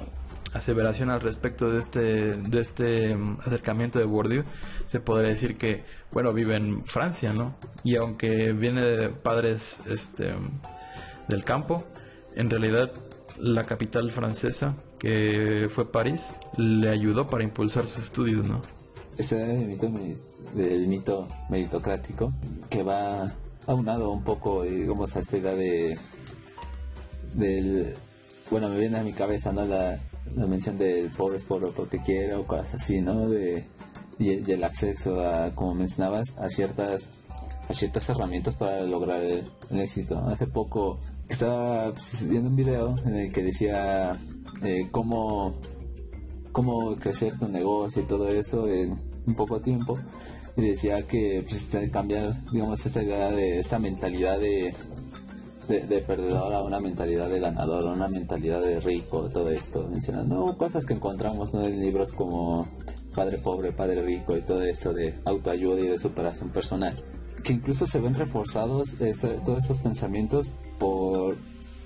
aseveración 0.52 1.10
al 1.10 1.20
respecto 1.20 1.70
de 1.70 1.78
este 1.78 2.00
de 2.36 2.60
este 2.60 3.14
mm, 3.14 3.38
acercamiento 3.46 3.98
de 3.98 4.04
Bourdieu. 4.04 4.44
Se 4.88 5.00
podría 5.00 5.30
decir 5.30 5.56
que 5.56 5.84
bueno 6.12 6.32
vive 6.32 6.56
en 6.56 6.84
Francia 6.84 7.32
no 7.32 7.56
y 7.84 7.96
aunque 7.96 8.52
viene 8.52 8.82
de 8.82 9.08
padres 9.08 9.80
este 9.86 10.34
del 11.28 11.44
campo 11.44 11.84
en 12.34 12.48
realidad 12.50 12.90
la 13.38 13.64
capital 13.64 14.10
francesa 14.10 14.74
que 14.98 15.68
fue 15.70 15.92
París 15.92 16.30
le 16.56 16.88
ayudó 16.88 17.28
para 17.28 17.44
impulsar 17.44 17.86
sus 17.86 18.04
estudios 18.04 18.46
no 18.46 18.62
este 19.18 19.36
mito, 19.36 19.88
del 20.54 20.86
mito 20.86 21.28
meritocrático 21.48 22.32
que 22.68 22.82
va 22.82 23.32
aunado 23.66 24.10
un 24.10 24.22
poco, 24.22 24.64
digamos, 24.64 25.14
a 25.16 25.20
esta 25.20 25.36
idea 25.36 25.54
de. 25.54 25.98
del. 27.34 27.94
Bueno, 28.50 28.68
me 28.70 28.78
viene 28.78 28.98
a 28.98 29.02
mi 29.02 29.12
cabeza, 29.12 29.52
¿no? 29.52 29.64
La, 29.64 29.98
mención 30.34 30.76
del 30.78 31.10
pobre 31.10 31.38
es 31.38 31.44
pobre 31.44 31.70
porque 31.74 32.02
quiere 32.02 32.34
o 32.34 32.46
cosas 32.46 32.74
así, 32.74 33.00
¿no? 33.00 33.28
De, 33.28 33.64
y, 34.18 34.50
el 34.50 34.64
acceso 34.64 35.20
a, 35.20 35.54
como 35.54 35.74
mencionabas, 35.74 36.36
a 36.38 36.48
ciertas 36.48 37.10
a 37.68 37.74
ciertas 37.74 38.08
herramientas 38.08 38.54
para 38.54 38.82
lograr 38.84 39.22
el, 39.22 39.46
éxito. 39.70 40.18
Hace 40.26 40.46
poco 40.46 40.98
estaba 41.28 41.92
pues, 41.92 42.26
viendo 42.26 42.48
un 42.48 42.56
video 42.56 42.96
en 43.04 43.14
el 43.14 43.32
que 43.32 43.42
decía 43.42 44.16
eh, 44.62 44.88
cómo, 44.90 45.54
cómo 46.52 46.96
crecer 46.96 47.38
tu 47.38 47.46
negocio 47.48 48.00
y 48.00 48.06
todo 48.06 48.28
eso 48.30 48.66
en, 48.66 48.98
un 49.26 49.34
poco 49.34 49.60
tiempo 49.60 49.98
y 50.58 50.70
decía 50.70 51.02
que 51.02 51.44
pues, 51.48 51.68
cambiar 51.90 52.44
digamos 52.50 52.84
esta 52.84 53.02
idea 53.02 53.30
de 53.30 53.60
esta 53.60 53.78
mentalidad 53.78 54.40
de, 54.40 54.74
de, 55.68 56.00
perdedor 56.00 56.52
a 56.52 56.62
una 56.62 56.80
mentalidad 56.80 57.28
de 57.28 57.38
ganador 57.38 57.86
a 57.86 57.92
una 57.92 58.08
mentalidad 58.08 58.60
de 58.60 58.80
rico 58.80 59.28
todo 59.28 59.50
esto 59.50 59.86
mencionando 59.88 60.56
cosas 60.58 60.84
que 60.84 60.94
encontramos 60.94 61.54
en 61.54 61.80
libros 61.80 62.12
como 62.12 62.66
padre 63.14 63.38
pobre 63.38 63.72
padre 63.72 64.02
rico 64.02 64.36
y 64.36 64.40
todo 64.40 64.62
esto 64.64 64.92
de 64.92 65.14
autoayuda 65.24 65.80
y 65.80 65.88
de 65.88 65.98
superación 65.98 66.50
personal 66.50 66.96
que 67.44 67.52
incluso 67.52 67.86
se 67.86 68.00
ven 68.00 68.14
reforzados 68.14 69.00
este, 69.00 69.28
todos 69.44 69.62
estos 69.62 69.78
pensamientos 69.78 70.48
por 70.78 71.36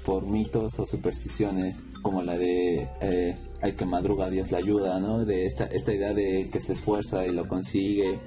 por 0.05 0.27
mitos 0.27 0.79
o 0.79 0.87
supersticiones 0.87 1.77
como 2.03 2.23
la 2.23 2.37
de 2.37 2.89
eh, 3.01 3.37
que 3.77 3.85
madruga 3.85 4.29
Dios 4.29 4.51
la 4.51 4.59
ayuda, 4.59 4.99
¿no? 4.99 5.25
De 5.25 5.47
esta, 5.47 5.67
esta 5.67 5.93
idea 5.93 6.13
de 6.13 6.51
que 6.53 6.61
se 6.61 6.73
esfuerza 6.73 7.25
y 7.27 7.33
lo 7.33 7.47
consigue 7.47 8.19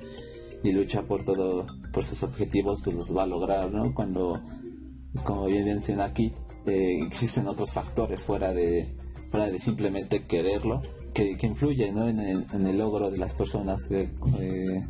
y 0.63 0.71
lucha 0.71 1.03
por 1.03 1.23
todo, 1.23 1.65
por 1.91 2.03
sus 2.03 2.23
objetivos, 2.23 2.81
pues 2.83 2.95
los 2.95 3.15
va 3.15 3.23
a 3.23 3.27
lograr, 3.27 3.71
¿no? 3.71 3.93
Cuando 3.93 4.41
como 5.23 5.45
bien 5.45 5.65
menciona 5.65 6.05
aquí, 6.05 6.33
eh, 6.65 6.99
existen 7.01 7.47
otros 7.47 7.71
factores 7.71 8.21
fuera 8.21 8.53
de, 8.53 8.87
fuera 9.31 9.47
de 9.47 9.59
simplemente 9.59 10.23
quererlo, 10.23 10.81
que, 11.13 11.37
que 11.37 11.47
influyen 11.47 11.95
¿no? 11.95 12.07
en, 12.07 12.19
el, 12.19 12.45
en, 12.53 12.67
el, 12.67 12.77
logro 12.77 13.09
de 13.11 13.17
las 13.17 13.33
personas, 13.33 13.83
que, 13.83 14.09
eh, 14.39 14.85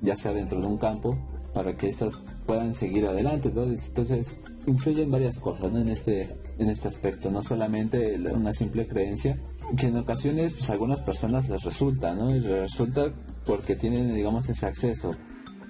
ya 0.00 0.16
sea 0.16 0.32
dentro 0.32 0.60
de 0.60 0.66
un 0.66 0.78
campo, 0.78 1.18
para 1.52 1.76
que 1.76 1.88
éstas 1.88 2.14
puedan 2.46 2.74
seguir 2.74 3.06
adelante. 3.06 3.48
Entonces, 3.48 3.88
entonces 3.88 4.40
influyen 4.66 5.10
varias 5.10 5.38
cosas 5.38 5.70
¿no? 5.72 5.80
en, 5.80 5.88
este, 5.88 6.30
en 6.58 6.70
este 6.70 6.88
aspecto, 6.88 7.30
no 7.30 7.42
solamente 7.42 8.18
una 8.32 8.52
simple 8.52 8.86
creencia, 8.86 9.38
que 9.76 9.88
en 9.88 9.96
ocasiones 9.96 10.52
pues, 10.52 10.70
algunas 10.70 11.00
personas 11.00 11.48
les 11.48 11.62
resulta, 11.62 12.14
¿no? 12.14 12.34
Y 12.34 12.40
resulta 12.40 13.12
porque 13.46 13.76
tienen, 13.76 14.14
digamos, 14.14 14.48
ese 14.48 14.66
acceso 14.66 15.12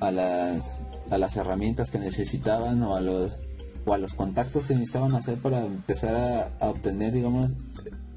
a 0.00 0.10
las, 0.10 0.78
a 1.10 1.18
las 1.18 1.36
herramientas 1.36 1.90
que 1.90 1.98
necesitaban 1.98 2.82
o 2.82 2.96
a 2.96 3.00
los 3.00 3.40
o 3.84 3.94
a 3.94 3.98
los 3.98 4.14
contactos 4.14 4.64
que 4.64 4.74
necesitaban 4.74 5.14
hacer 5.14 5.38
para 5.38 5.64
empezar 5.64 6.52
a, 6.60 6.68
obtener, 6.68 7.12
digamos, 7.12 7.52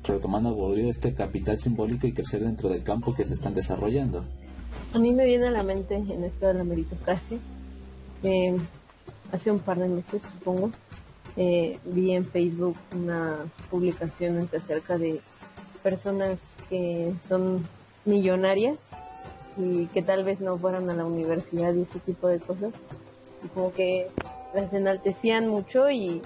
retomando 0.03 0.53
volvió 0.53 0.89
este 0.89 1.13
capital 1.13 1.59
simbólico 1.59 2.07
y 2.07 2.13
crecer 2.13 2.43
dentro 2.43 2.69
del 2.69 2.83
campo 2.83 3.13
que 3.13 3.25
se 3.25 3.33
están 3.33 3.53
desarrollando. 3.53 4.25
A 4.93 4.99
mí 4.99 5.11
me 5.11 5.25
viene 5.25 5.47
a 5.47 5.51
la 5.51 5.63
mente 5.63 5.95
en 5.95 6.23
esto 6.23 6.47
de 6.47 6.55
la 6.55 6.63
meritocracia, 6.63 7.37
hace 9.31 9.51
un 9.51 9.59
par 9.59 9.79
de 9.79 9.87
meses 9.87 10.21
supongo, 10.23 10.71
eh, 11.35 11.79
vi 11.85 12.11
en 12.11 12.25
Facebook 12.25 12.75
una 12.93 13.37
publicación 13.69 14.37
acerca 14.37 14.97
de 14.97 15.19
personas 15.81 16.37
que 16.69 17.13
son 17.27 17.63
millonarias 18.05 18.77
y 19.57 19.87
que 19.87 20.01
tal 20.01 20.23
vez 20.23 20.39
no 20.39 20.57
fueran 20.57 20.89
a 20.89 20.93
la 20.93 21.05
universidad 21.05 21.73
y 21.73 21.83
ese 21.83 21.99
tipo 21.99 22.27
de 22.27 22.39
cosas. 22.39 22.73
Y 23.43 23.47
como 23.49 23.73
que 23.73 24.07
las 24.53 24.73
enaltecían 24.73 25.47
mucho 25.47 25.89
y 25.89 26.21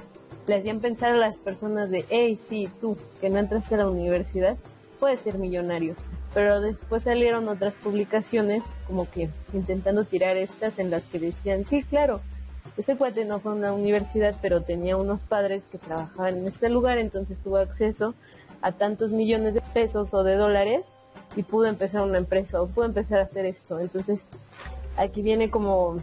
le 0.47 0.55
hacían 0.55 0.79
pensar 0.79 1.11
a 1.11 1.17
las 1.17 1.35
personas 1.35 1.89
de, 1.89 2.05
hey, 2.09 2.39
sí, 2.49 2.69
tú, 2.79 2.97
que 3.19 3.29
no 3.29 3.39
entraste 3.39 3.75
a 3.75 3.79
la 3.79 3.89
universidad, 3.89 4.57
puedes 4.99 5.19
ser 5.21 5.37
millonario. 5.37 5.95
Pero 6.33 6.61
después 6.61 7.03
salieron 7.03 7.47
otras 7.49 7.73
publicaciones 7.75 8.63
como 8.85 9.09
que 9.09 9.29
intentando 9.53 10.03
tirar 10.05 10.37
estas 10.37 10.79
en 10.79 10.89
las 10.89 11.03
que 11.03 11.19
decían, 11.19 11.65
sí, 11.65 11.83
claro, 11.83 12.21
ese 12.77 12.95
cuate 12.95 13.25
no 13.25 13.39
fue 13.39 13.53
a 13.53 13.55
una 13.55 13.73
universidad, 13.73 14.35
pero 14.41 14.61
tenía 14.61 14.97
unos 14.97 15.21
padres 15.21 15.63
que 15.71 15.77
trabajaban 15.77 16.37
en 16.37 16.47
este 16.47 16.69
lugar, 16.69 16.97
entonces 16.97 17.39
tuvo 17.39 17.57
acceso 17.57 18.13
a 18.61 18.71
tantos 18.71 19.11
millones 19.11 19.53
de 19.53 19.61
pesos 19.61 20.13
o 20.13 20.23
de 20.23 20.35
dólares 20.35 20.81
y 21.35 21.43
pudo 21.43 21.65
empezar 21.65 22.03
una 22.03 22.17
empresa 22.17 22.61
o 22.61 22.67
pudo 22.67 22.85
empezar 22.85 23.19
a 23.19 23.23
hacer 23.23 23.45
esto. 23.45 23.79
Entonces, 23.79 24.25
aquí 24.97 25.21
viene 25.21 25.49
como 25.49 26.01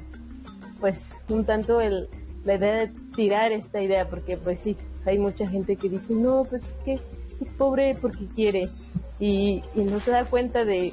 pues 0.81 0.99
un 1.29 1.45
tanto 1.45 1.81
el, 1.81 2.09
la 2.45 2.55
idea 2.55 2.75
de 2.75 2.89
tirar 3.17 3.53
esta 3.53 3.83
idea, 3.83 4.09
porque 4.09 4.37
pues 4.37 4.61
sí, 4.61 4.77
hay 5.07 5.19
mucha 5.19 5.49
gente 5.49 5.77
que 5.77 5.89
dice, 5.89 6.15
no, 6.15 6.45
pues 6.45 6.63
es 6.63 6.85
que 6.85 7.01
es 7.41 7.51
pobre 7.51 7.97
porque 8.01 8.27
quiere, 8.35 8.69
y, 9.19 9.63
no 9.75 10.01
se 10.01 10.11
da 10.11 10.25
cuenta 10.25 10.65
de, 10.65 10.93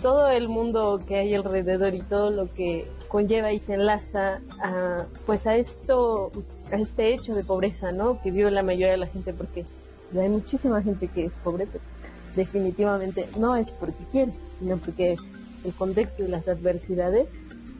todo 0.00 0.28
el 0.28 0.48
mundo 0.48 1.02
que 1.06 1.16
hay 1.16 1.34
alrededor 1.34 1.94
y 1.94 2.00
todo 2.00 2.30
lo 2.30 2.52
que 2.54 2.86
conlleva 3.08 3.52
y 3.52 3.60
se 3.60 3.74
enlaza 3.74 4.40
a, 4.62 5.04
pues 5.26 5.46
a 5.46 5.56
esto, 5.56 6.32
a 6.72 6.76
este 6.76 7.12
hecho 7.12 7.34
de 7.34 7.44
pobreza, 7.44 7.92
¿no? 7.92 8.22
Que 8.22 8.30
vive 8.30 8.50
la 8.50 8.62
mayoría 8.62 8.92
de 8.92 8.96
la 8.96 9.06
gente, 9.08 9.34
porque 9.34 9.66
hay 10.18 10.28
muchísima 10.30 10.82
gente 10.82 11.08
que 11.08 11.26
es 11.26 11.32
pobre, 11.44 11.66
pero 11.66 11.84
definitivamente 12.36 13.28
no 13.38 13.56
es 13.56 13.70
porque 13.70 14.04
quiere, 14.10 14.32
sino 14.58 14.76
porque 14.78 15.16
el 15.64 15.72
contexto 15.74 16.24
y 16.24 16.28
las 16.28 16.46
adversidades 16.48 17.28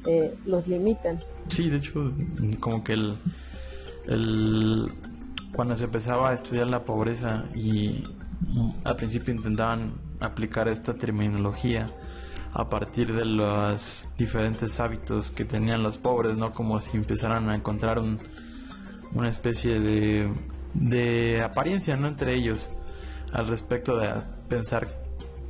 eh, 0.06 0.34
los 0.44 0.66
limitan. 0.66 1.18
Sí, 1.48 1.68
de 1.70 1.78
hecho, 1.78 2.12
como 2.60 2.82
que 2.84 2.94
el, 2.94 3.16
el, 4.06 4.92
cuando 5.52 5.76
se 5.76 5.84
empezaba 5.84 6.30
a 6.30 6.34
estudiar 6.34 6.68
la 6.68 6.82
pobreza 6.84 7.44
y 7.54 8.04
al 8.84 8.96
principio 8.96 9.34
intentaban 9.34 9.94
aplicar 10.20 10.68
esta 10.68 10.94
terminología 10.94 11.90
a 12.52 12.68
partir 12.68 13.12
de 13.12 13.24
los 13.24 14.04
diferentes 14.16 14.80
hábitos 14.80 15.30
que 15.30 15.44
tenían 15.44 15.82
los 15.82 15.98
pobres, 15.98 16.38
¿no? 16.38 16.50
Como 16.50 16.80
si 16.80 16.96
empezaran 16.96 17.50
a 17.50 17.54
encontrar 17.54 17.98
un, 17.98 18.18
una 19.14 19.28
especie 19.28 19.80
de, 19.80 20.32
de 20.74 21.42
apariencia, 21.42 21.96
¿no? 21.96 22.08
Entre 22.08 22.34
ellos 22.34 22.70
al 23.32 23.46
respecto 23.48 23.96
de 23.96 24.12
pensar 24.48 24.88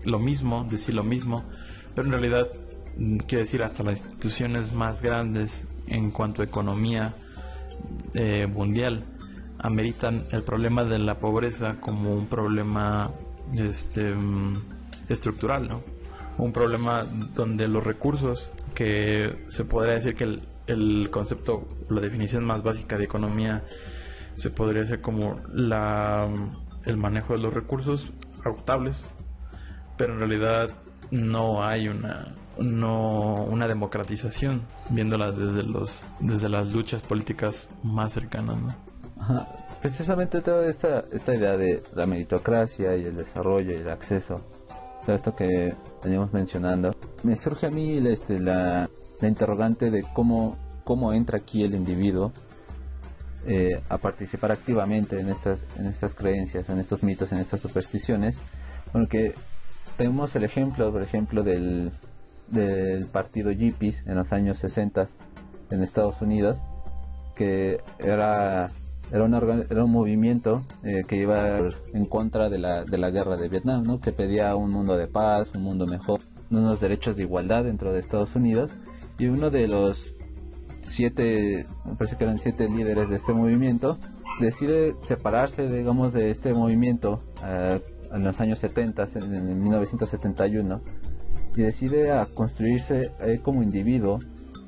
lo 0.05 0.19
mismo, 0.19 0.67
decir 0.71 0.95
lo 0.95 1.05
mismo, 1.05 1.45
pero 1.95 2.07
en 2.07 2.13
realidad 2.13 2.49
Mm, 2.99 3.19
quiero 3.19 3.45
decir, 3.45 3.63
hasta 3.63 3.85
las 3.85 4.01
instituciones 4.01 4.73
más 4.73 5.03
grandes 5.03 5.65
en 5.87 6.11
cuanto 6.11 6.43
a 6.43 6.45
economía 6.45 7.15
eh, 8.15 8.49
mundial 8.49 9.05
ameritan 9.61 10.25
el 10.33 10.43
problema 10.43 10.85
de 10.85 10.99
la 10.99 11.19
pobreza 11.19 11.77
como 11.81 12.13
un 12.13 12.27
problema 12.27 13.11
este, 13.55 14.15
mm, 14.15 14.63
estructural, 15.09 15.69
¿no? 15.69 15.83
Un 16.39 16.53
problema 16.53 17.05
donde 17.05 17.69
los 17.69 17.85
recursos, 17.85 18.51
que 18.75 19.45
se 19.49 19.65
podría 19.65 19.95
decir 19.95 20.17
que 20.17 20.25
el, 20.25 20.43
el 20.67 21.09
concepto, 21.11 21.69
la 21.89 22.01
definición 22.01 22.45
más 22.45 22.63
básica 22.65 22.99
de 22.99 23.05
economía 23.05 23.65
se 24.35 24.51
podría 24.51 24.83
hacer 24.83 25.01
como 25.01 25.41
la, 25.53 26.29
el 26.89 26.97
manejo 26.97 27.35
de 27.35 27.41
los 27.41 27.55
recursos 27.55 28.11
agotables, 28.45 29.05
pero 29.97 30.15
en 30.15 30.19
realidad 30.21 30.71
no 31.11 31.63
hay 31.63 31.89
una 31.89 32.35
no 32.59 33.45
una 33.45 33.69
democratización, 33.69 34.63
viéndola 34.91 35.31
desde 35.31 35.63
los 35.63 36.05
desde 36.19 36.49
las 36.49 36.73
luchas 36.73 37.03
políticas 37.03 37.69
más 37.83 38.15
cercanas. 38.15 38.57
Precisamente 39.83 40.41
toda 40.41 40.67
esta, 40.67 41.05
esta 41.13 41.35
idea 41.35 41.57
de 41.57 41.83
la 41.95 42.07
meritocracia 42.07 42.97
y 42.97 43.05
el 43.05 43.17
desarrollo 43.17 43.73
y 43.73 43.81
el 43.81 43.89
acceso, 43.89 44.35
todo 45.07 45.15
esto 45.15 45.37
que 45.37 45.73
veníamos 46.03 46.33
mencionando, 46.33 46.91
me 47.23 47.37
surge 47.37 47.67
a 47.67 47.71
mí 47.71 47.99
este, 47.99 48.41
la, 48.41 48.89
la 49.21 49.29
interrogante 49.29 49.91
de 49.91 50.05
cómo, 50.15 50.57
cómo 50.85 51.13
entra 51.13 51.39
aquí 51.39 51.63
el 51.63 51.75
individuo 51.75 52.33
eh, 53.49 53.81
a 53.89 53.97
participar 53.97 54.53
activamente 54.53 55.19
en 55.19 55.31
estas, 55.31 55.65
en 55.79 55.87
estas 55.87 56.15
creencias, 56.15 56.69
en 56.69 56.79
estos 56.79 57.03
mitos, 57.03 57.33
en 57.33 57.39
estas 57.39 57.61
supersticiones, 57.61 58.39
porque 58.93 59.33
tenemos 59.97 60.37
el 60.37 60.45
ejemplo, 60.45 60.93
por 60.93 61.03
ejemplo, 61.03 61.43
del, 61.43 61.91
del 62.49 63.07
partido 63.07 63.51
Yippies 63.51 64.07
en 64.07 64.17
los 64.17 64.33
años 64.33 64.59
60 64.59 65.09
en 65.71 65.83
Estados 65.83 66.21
Unidos, 66.21 66.61
que 67.35 67.81
era, 67.99 68.69
era, 69.11 69.27
era 69.71 69.85
un 69.85 69.93
movimiento 69.93 70.61
eh, 70.85 71.03
que 71.09 71.17
iba 71.17 71.59
en 71.95 72.05
contra 72.05 72.51
de 72.51 72.59
la, 72.59 72.85
de 72.85 72.99
la 72.99 73.09
guerra 73.09 73.39
de 73.39 73.49
Vietnam, 73.49 73.83
¿no? 73.83 73.99
que 73.99 74.13
pedía 74.13 74.55
un 74.57 74.73
mundo 74.73 74.97
de 74.99 75.09
paz, 75.09 75.51
un 75.55 75.63
mundo 75.63 75.87
mejor, 75.87 76.21
unos 76.51 76.81
derechos 76.81 77.17
de 77.17 77.23
igualdad 77.23 77.65
dentro 77.65 77.95
de 77.95 78.01
Estados 78.01 78.37
Unidos. 78.37 78.71
Y 79.19 79.27
uno 79.27 79.51
de 79.51 79.67
los 79.67 80.15
siete, 80.83 81.67
parece 81.99 82.17
que 82.17 82.25
eran 82.25 82.39
siete 82.39 82.69
líderes 82.69 83.09
de 83.09 83.17
este 83.17 83.33
movimiento, 83.33 83.99
decide 84.41 84.95
separarse, 85.03 85.69
digamos, 85.69 86.13
de 86.13 86.31
este 86.31 86.53
movimiento 86.55 87.23
eh, 87.45 87.81
en 88.13 88.25
los 88.25 88.41
años 88.41 88.59
70, 88.61 89.09
en, 89.15 89.35
en 89.35 89.63
1971 89.63 90.81
y 91.57 91.63
decide 91.63 92.13
a 92.13 92.27
construirse 92.27 93.11
como 93.43 93.63
individuo, 93.63 94.21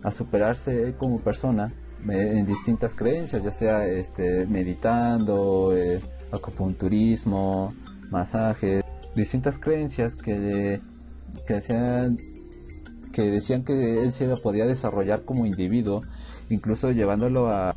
a 0.02 0.10
superarse 0.10 0.94
como 0.98 1.20
persona 1.20 1.72
en 2.08 2.46
distintas 2.46 2.94
creencias, 2.94 3.42
ya 3.42 3.52
sea 3.52 3.86
este, 3.86 4.46
meditando, 4.46 5.76
eh, 5.76 6.00
acupunturismo, 6.32 7.74
masajes, 8.10 8.82
distintas 9.14 9.58
creencias 9.58 10.16
que, 10.16 10.80
que 11.46 11.54
decían 11.54 12.18
que 13.20 13.30
decían 13.30 13.64
que 13.64 14.02
él 14.02 14.12
se 14.12 14.26
podía 14.36 14.64
desarrollar 14.64 15.24
como 15.24 15.44
individuo, 15.44 16.02
incluso 16.48 16.90
llevándolo 16.90 17.48
a, 17.48 17.76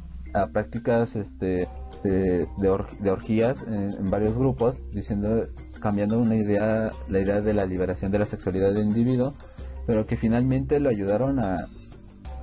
prácticas 0.52 1.16
este, 1.16 1.68
de, 2.04 2.48
de, 2.58 3.12
orgías 3.12 3.58
en, 3.68 4.10
varios 4.10 4.36
grupos, 4.36 4.82
diciendo 4.92 5.48
cambiando 5.80 6.18
una 6.18 6.36
idea, 6.36 6.92
la 7.10 7.20
idea 7.20 7.42
de 7.42 7.54
la 7.54 7.66
liberación 7.66 8.12
de 8.12 8.20
la 8.20 8.26
sexualidad 8.26 8.74
del 8.74 8.86
individuo, 8.86 9.34
pero 9.86 10.08
que 10.08 10.18
finalmente 10.18 10.80
lo 10.80 10.90
ayudaron 10.90 11.40
a, 11.40 11.68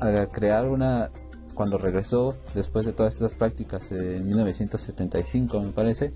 a 0.00 0.26
crear 0.26 0.68
una, 0.68 1.10
cuando 1.54 1.78
regresó 1.78 2.36
después 2.54 2.84
de 2.84 2.92
todas 2.92 3.14
estas 3.14 3.34
prácticas 3.34 3.90
en 3.90 4.26
1975 4.26 5.60
me 5.60 5.72
parece, 5.72 6.12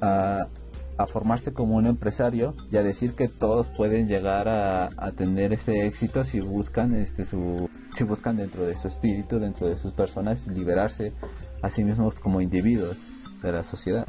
a, 0.00 0.48
a, 0.96 1.06
formarse 1.06 1.52
como 1.52 1.76
un 1.76 1.86
empresario 1.86 2.54
y 2.70 2.76
a 2.76 2.82
decir 2.82 3.14
que 3.14 3.28
todos 3.28 3.66
pueden 3.68 4.08
llegar 4.08 4.48
a, 4.48 4.88
a, 4.96 5.12
tener 5.12 5.52
ese 5.52 5.86
éxito 5.86 6.24
si 6.24 6.40
buscan 6.40 6.94
este 6.94 7.24
su 7.24 7.68
si 7.94 8.04
buscan 8.04 8.36
dentro 8.36 8.66
de 8.66 8.74
su 8.74 8.88
espíritu, 8.88 9.38
dentro 9.38 9.68
de 9.68 9.76
sus 9.76 9.92
personas 9.92 10.46
liberarse 10.46 11.12
a 11.62 11.70
sí 11.70 11.84
mismos 11.84 12.18
como 12.20 12.40
individuos 12.40 12.96
de 13.42 13.52
la 13.52 13.64
sociedad. 13.64 14.06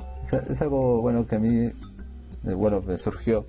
es 0.50 0.62
algo 0.62 1.02
bueno 1.02 1.26
que 1.26 1.36
a 1.36 1.40
mí 1.40 1.72
eh, 2.46 2.54
bueno, 2.54 2.82
me 2.82 2.98
surgió 2.98 3.46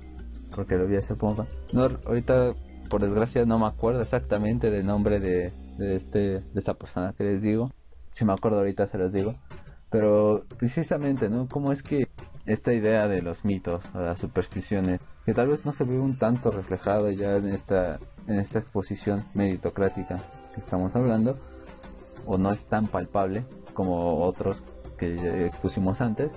porque 0.54 0.76
lo 0.76 0.86
vi 0.86 0.96
hace 0.96 1.14
poco. 1.14 1.46
No, 1.72 1.88
ahorita, 2.06 2.54
por 2.88 3.02
desgracia, 3.02 3.44
no 3.44 3.58
me 3.58 3.66
acuerdo 3.66 4.02
exactamente 4.02 4.70
del 4.70 4.86
nombre 4.86 5.18
de, 5.18 5.52
de, 5.78 5.96
este, 5.96 6.18
de 6.18 6.44
esta 6.54 6.74
persona 6.74 7.14
que 7.16 7.24
les 7.24 7.42
digo. 7.42 7.70
si 8.10 8.24
me 8.24 8.32
acuerdo 8.32 8.58
ahorita 8.58 8.86
se 8.86 8.98
los 8.98 9.12
digo. 9.12 9.34
Pero 9.90 10.44
precisamente, 10.58 11.28
¿no? 11.28 11.48
¿Cómo 11.48 11.72
es 11.72 11.82
que 11.82 12.08
esta 12.46 12.72
idea 12.72 13.08
de 13.08 13.22
los 13.22 13.44
mitos 13.44 13.82
o 13.94 13.98
las 13.98 14.20
supersticiones, 14.20 15.00
que 15.24 15.34
tal 15.34 15.48
vez 15.48 15.64
no 15.64 15.72
se 15.72 15.84
ve 15.84 15.98
un 15.98 16.16
tanto 16.16 16.50
reflejado 16.50 17.10
ya 17.10 17.36
en 17.36 17.48
esta, 17.48 17.98
en 18.26 18.38
esta 18.38 18.60
exposición 18.60 19.24
meritocrática 19.34 20.22
que 20.54 20.60
estamos 20.60 20.94
hablando, 20.94 21.38
o 22.24 22.38
no 22.38 22.52
es 22.52 22.64
tan 22.66 22.86
palpable 22.86 23.44
como 23.74 24.14
otros 24.24 24.62
que 24.96 25.46
expusimos 25.46 26.00
antes, 26.00 26.32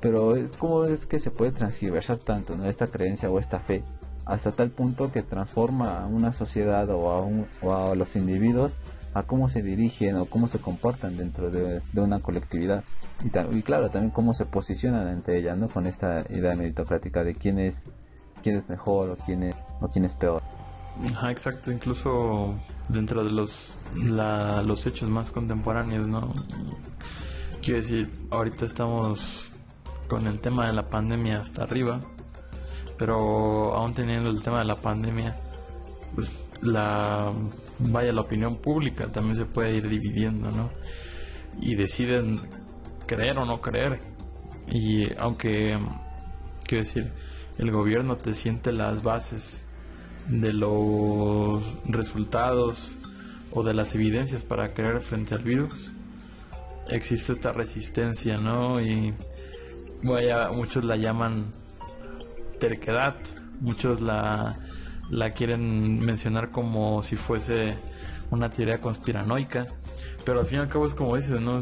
pero 0.00 0.36
es 0.36 0.50
como 0.52 0.84
es 0.84 1.06
que 1.06 1.18
se 1.18 1.30
puede 1.30 1.52
transversar 1.52 2.18
tanto 2.18 2.56
¿no? 2.56 2.66
esta 2.66 2.86
creencia 2.86 3.30
o 3.30 3.38
esta 3.38 3.60
fe 3.60 3.82
hasta 4.26 4.52
tal 4.52 4.70
punto 4.70 5.12
que 5.12 5.22
transforma 5.22 6.02
a 6.02 6.06
una 6.06 6.32
sociedad 6.32 6.88
o 6.90 7.10
a, 7.10 7.26
o 7.62 7.74
a 7.74 7.94
los 7.94 8.16
individuos 8.16 8.78
a 9.14 9.22
cómo 9.22 9.48
se 9.48 9.62
dirigen 9.62 10.16
o 10.16 10.26
cómo 10.26 10.48
se 10.48 10.58
comportan 10.58 11.16
dentro 11.16 11.50
de, 11.50 11.80
una 11.94 12.20
colectividad. 12.20 12.84
Y, 13.22 13.62
claro 13.62 13.90
también 13.90 14.10
cómo 14.10 14.34
se 14.34 14.44
posicionan 14.44 15.06
ante 15.06 15.38
ella 15.38 15.54
no 15.54 15.68
con 15.68 15.86
esta 15.86 16.24
idea 16.30 16.54
meritocrática 16.56 17.22
de 17.22 17.34
quién 17.34 17.58
es 17.60 17.80
quién 18.42 18.58
es 18.58 18.68
mejor 18.68 19.10
o 19.10 19.16
quién 19.16 19.44
es 19.44 19.54
o 19.80 19.88
quién 19.88 20.04
es 20.04 20.14
peor. 20.14 20.42
Ajá, 21.12 21.30
exacto 21.30 21.70
incluso 21.70 22.54
dentro 22.88 23.24
de 23.24 23.30
los 23.30 23.76
los 23.94 24.86
hechos 24.86 25.08
más 25.08 25.30
contemporáneos 25.30 26.06
no 26.06 26.30
quiero 27.62 27.80
decir 27.80 28.10
ahorita 28.30 28.64
estamos 28.64 29.50
con 30.08 30.26
el 30.26 30.40
tema 30.40 30.66
de 30.66 30.72
la 30.72 30.90
pandemia 30.90 31.40
hasta 31.40 31.62
arriba 31.62 32.00
pero 32.98 33.74
aún 33.74 33.94
teniendo 33.94 34.28
el 34.28 34.42
tema 34.42 34.58
de 34.58 34.64
la 34.66 34.76
pandemia 34.76 35.36
pues 36.14 36.32
la 36.62 37.32
vaya 37.78 38.12
la 38.12 38.20
opinión 38.20 38.56
pública 38.56 39.08
también 39.08 39.36
se 39.36 39.44
puede 39.44 39.76
ir 39.76 39.88
dividiendo, 39.88 40.50
¿no? 40.50 40.70
Y 41.60 41.74
deciden 41.74 42.40
creer 43.06 43.38
o 43.38 43.44
no 43.44 43.60
creer. 43.60 44.00
Y 44.68 45.08
aunque, 45.18 45.78
quiero 46.66 46.84
decir, 46.84 47.12
el 47.58 47.70
gobierno 47.70 48.16
te 48.16 48.34
siente 48.34 48.72
las 48.72 49.02
bases 49.02 49.62
de 50.28 50.52
los 50.52 51.64
resultados 51.84 52.96
o 53.52 53.62
de 53.62 53.74
las 53.74 53.94
evidencias 53.94 54.42
para 54.42 54.72
creer 54.72 55.02
frente 55.02 55.34
al 55.34 55.42
virus, 55.42 55.92
existe 56.88 57.32
esta 57.32 57.52
resistencia, 57.52 58.38
¿no? 58.38 58.80
Y 58.80 59.14
vaya, 60.02 60.50
muchos 60.50 60.84
la 60.84 60.96
llaman 60.96 61.52
terquedad, 62.58 63.16
muchos 63.60 64.00
la 64.00 64.58
la 65.14 65.30
quieren 65.30 66.00
mencionar 66.00 66.50
como 66.50 67.04
si 67.04 67.14
fuese 67.14 67.76
una 68.32 68.50
teoría 68.50 68.80
conspiranoica, 68.80 69.68
pero 70.24 70.40
al 70.40 70.46
fin 70.46 70.58
y 70.58 70.62
al 70.62 70.68
cabo 70.68 70.88
es 70.88 70.94
como 70.94 71.16
dices, 71.16 71.40
¿no? 71.40 71.60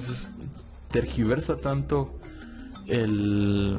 tergiversa 0.91 1.59
tanto 1.59 2.15
el, 2.87 3.79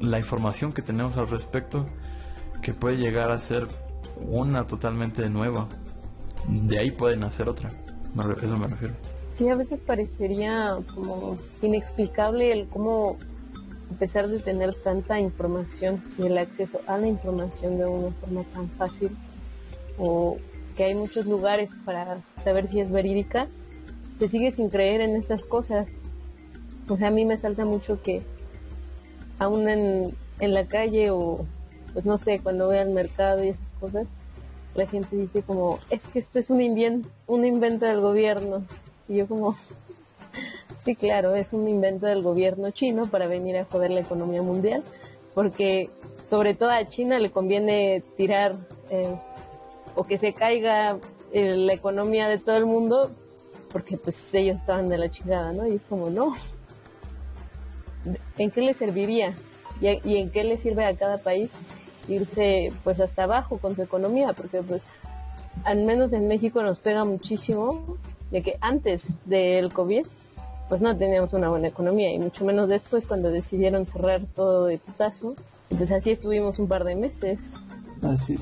la 0.00 0.18
información 0.18 0.72
que 0.72 0.80
tenemos 0.80 1.16
al 1.18 1.28
respecto 1.28 1.86
que 2.62 2.72
puede 2.72 2.96
llegar 2.96 3.30
a 3.30 3.38
ser 3.38 3.68
una 4.18 4.64
totalmente 4.64 5.28
nueva. 5.28 5.68
De 6.48 6.78
ahí 6.78 6.90
pueden 6.90 7.20
nacer 7.20 7.50
otra. 7.50 7.70
Eso 8.42 8.56
me 8.56 8.66
refiero. 8.66 8.94
Sí, 9.34 9.48
a 9.48 9.56
veces 9.56 9.80
parecería 9.80 10.78
como 10.94 11.36
inexplicable 11.60 12.52
el 12.52 12.66
cómo 12.68 13.18
a 13.92 13.98
pesar 13.98 14.28
de 14.28 14.38
tener 14.38 14.74
tanta 14.74 15.20
información 15.20 16.02
y 16.18 16.26
el 16.26 16.38
acceso 16.38 16.80
a 16.86 16.96
la 16.96 17.06
información 17.06 17.78
de 17.78 17.84
una 17.84 18.10
forma 18.12 18.44
tan 18.54 18.68
fácil, 18.70 19.10
o 19.98 20.38
que 20.76 20.84
hay 20.84 20.94
muchos 20.94 21.26
lugares 21.26 21.70
para 21.84 22.22
saber 22.36 22.68
si 22.68 22.80
es 22.80 22.90
verídica, 22.90 23.48
se 24.18 24.28
sigue 24.28 24.52
sin 24.52 24.70
creer 24.70 25.02
en 25.02 25.16
estas 25.16 25.44
cosas. 25.44 25.86
O 26.88 26.96
sea, 26.96 27.08
a 27.08 27.10
mí 27.10 27.24
me 27.24 27.36
salta 27.36 27.64
mucho 27.64 28.02
que 28.02 28.22
aún 29.38 29.68
en, 29.68 30.14
en 30.40 30.54
la 30.54 30.66
calle 30.66 31.10
o, 31.10 31.44
pues 31.92 32.04
no 32.04 32.16
sé, 32.16 32.40
cuando 32.40 32.66
voy 32.66 32.78
al 32.78 32.90
mercado 32.90 33.44
y 33.44 33.48
esas 33.48 33.72
cosas, 33.78 34.08
la 34.74 34.86
gente 34.86 35.16
dice 35.16 35.42
como, 35.42 35.78
es 35.90 36.06
que 36.06 36.18
esto 36.18 36.38
es 36.38 36.48
un, 36.48 36.60
invento, 36.62 37.08
un 37.26 37.44
invento 37.44 37.84
del 37.84 38.00
gobierno. 38.00 38.64
Y 39.08 39.16
yo 39.16 39.26
como, 39.26 39.56
Sí, 40.84 40.96
claro, 40.96 41.36
es 41.36 41.46
un 41.52 41.68
invento 41.68 42.06
del 42.06 42.22
gobierno 42.22 42.72
chino 42.72 43.06
para 43.06 43.28
venir 43.28 43.56
a 43.56 43.64
joder 43.66 43.92
la 43.92 44.00
economía 44.00 44.42
mundial, 44.42 44.82
porque 45.32 45.88
sobre 46.28 46.54
todo 46.54 46.70
a 46.70 46.88
China 46.88 47.20
le 47.20 47.30
conviene 47.30 48.02
tirar 48.16 48.56
eh, 48.90 49.14
o 49.94 50.02
que 50.02 50.18
se 50.18 50.32
caiga 50.32 50.96
eh, 51.32 51.56
la 51.56 51.72
economía 51.72 52.26
de 52.26 52.38
todo 52.38 52.56
el 52.56 52.66
mundo, 52.66 53.12
porque 53.70 53.96
pues 53.96 54.34
ellos 54.34 54.58
estaban 54.58 54.88
de 54.88 54.98
la 54.98 55.08
chingada, 55.08 55.52
¿no? 55.52 55.68
Y 55.68 55.76
es 55.76 55.84
como, 55.84 56.10
no. 56.10 56.34
¿En 58.36 58.50
qué 58.50 58.62
le 58.62 58.74
serviría? 58.74 59.36
¿Y, 59.80 59.86
y 60.02 60.16
en 60.16 60.30
qué 60.30 60.42
le 60.42 60.58
sirve 60.58 60.84
a 60.84 60.96
cada 60.96 61.18
país 61.18 61.48
irse 62.08 62.72
pues 62.82 62.98
hasta 62.98 63.22
abajo 63.22 63.58
con 63.58 63.76
su 63.76 63.82
economía? 63.82 64.32
Porque 64.32 64.62
pues 64.62 64.82
al 65.62 65.84
menos 65.84 66.12
en 66.12 66.26
México 66.26 66.60
nos 66.60 66.80
pega 66.80 67.04
muchísimo 67.04 67.98
de 68.32 68.42
que 68.42 68.56
antes 68.60 69.06
del 69.26 69.72
COVID 69.72 70.06
pues 70.68 70.80
no 70.80 70.96
teníamos 70.96 71.32
una 71.32 71.48
buena 71.48 71.68
economía 71.68 72.12
y 72.12 72.18
mucho 72.18 72.44
menos 72.44 72.68
después 72.68 73.06
cuando 73.06 73.30
decidieron 73.30 73.86
cerrar 73.86 74.22
todo 74.34 74.66
de 74.66 74.78
putazo. 74.78 75.34
Pues 75.76 75.90
así 75.90 76.10
estuvimos 76.10 76.58
un 76.58 76.68
par 76.68 76.84
de 76.84 76.94
meses. 76.94 77.54
Así, 78.02 78.38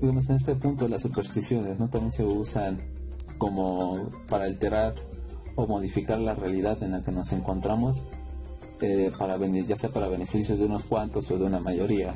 digamos, 0.00 0.28
en 0.30 0.36
este 0.36 0.54
punto 0.54 0.88
las 0.88 1.02
supersticiones 1.02 1.78
no 1.78 1.88
también 1.88 2.12
se 2.12 2.24
usan 2.24 2.80
como 3.38 4.08
para 4.28 4.44
alterar 4.44 4.94
o 5.56 5.66
modificar 5.66 6.18
la 6.20 6.34
realidad 6.34 6.82
en 6.82 6.92
la 6.92 7.02
que 7.02 7.12
nos 7.12 7.32
encontramos, 7.32 8.00
eh, 8.80 9.10
para 9.18 9.36
ya 9.36 9.76
sea 9.76 9.90
para 9.90 10.08
beneficios 10.08 10.58
de 10.58 10.66
unos 10.66 10.84
cuantos 10.84 11.30
o 11.30 11.38
de 11.38 11.44
una 11.44 11.60
mayoría, 11.60 12.12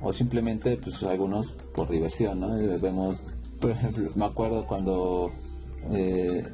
o 0.00 0.12
simplemente 0.12 0.76
pues 0.76 1.02
algunos 1.04 1.52
por 1.74 1.88
diversión, 1.88 2.40
¿no? 2.40 2.56
Vemos, 2.80 3.20
por 3.60 3.70
ejemplo, 3.70 4.08
me 4.14 4.24
acuerdo 4.24 4.66
cuando 4.66 5.30
eh, 5.90 6.44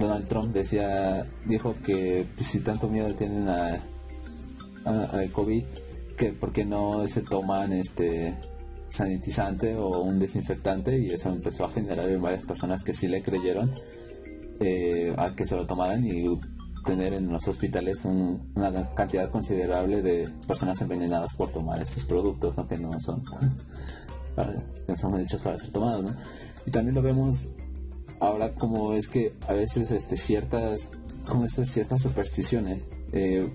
Donald 0.00 0.26
Trump 0.28 0.54
decía, 0.54 1.26
dijo 1.44 1.74
que 1.84 2.26
pues, 2.34 2.46
si 2.48 2.60
tanto 2.60 2.88
miedo 2.88 3.14
tienen 3.14 3.48
a, 3.48 3.84
COVID, 5.32 5.62
que 6.16 6.32
por 6.32 6.52
qué 6.52 6.64
no 6.64 7.06
se 7.06 7.20
toman 7.20 7.74
este 7.74 8.34
sanitizante 8.88 9.76
o 9.76 10.00
un 10.00 10.18
desinfectante 10.18 10.98
y 10.98 11.10
eso 11.10 11.28
empezó 11.28 11.66
a 11.66 11.70
generar 11.70 12.08
en 12.08 12.20
varias 12.20 12.42
personas 12.44 12.82
que 12.82 12.94
sí 12.94 13.06
le 13.06 13.22
creyeron 13.22 13.70
eh, 14.58 15.14
a 15.16 15.34
que 15.36 15.46
se 15.46 15.54
lo 15.54 15.66
tomaran 15.66 16.04
y 16.04 16.24
tener 16.84 17.12
en 17.12 17.30
los 17.30 17.46
hospitales 17.46 18.04
una 18.04 18.94
cantidad 18.94 19.30
considerable 19.30 20.00
de 20.02 20.28
personas 20.46 20.80
envenenadas 20.80 21.34
por 21.34 21.50
tomar 21.50 21.80
estos 21.82 22.04
productos 22.04 22.56
¿no? 22.56 22.66
que 22.66 22.78
no 22.78 22.90
son 23.00 23.22
son 24.96 25.20
hechos 25.20 25.42
para 25.42 25.58
ser 25.58 25.70
tomados 25.70 26.04
¿no? 26.04 26.16
y 26.66 26.70
también 26.70 26.94
lo 26.94 27.02
vemos 27.02 27.48
ahora 28.20 28.54
como 28.54 28.92
es 28.92 29.08
que 29.08 29.32
a 29.48 29.54
veces 29.54 29.90
este 29.90 30.16
ciertas 30.16 30.90
como 31.26 31.46
estas 31.46 31.70
ciertas 31.70 32.02
supersticiones 32.02 32.86
eh, 33.12 33.50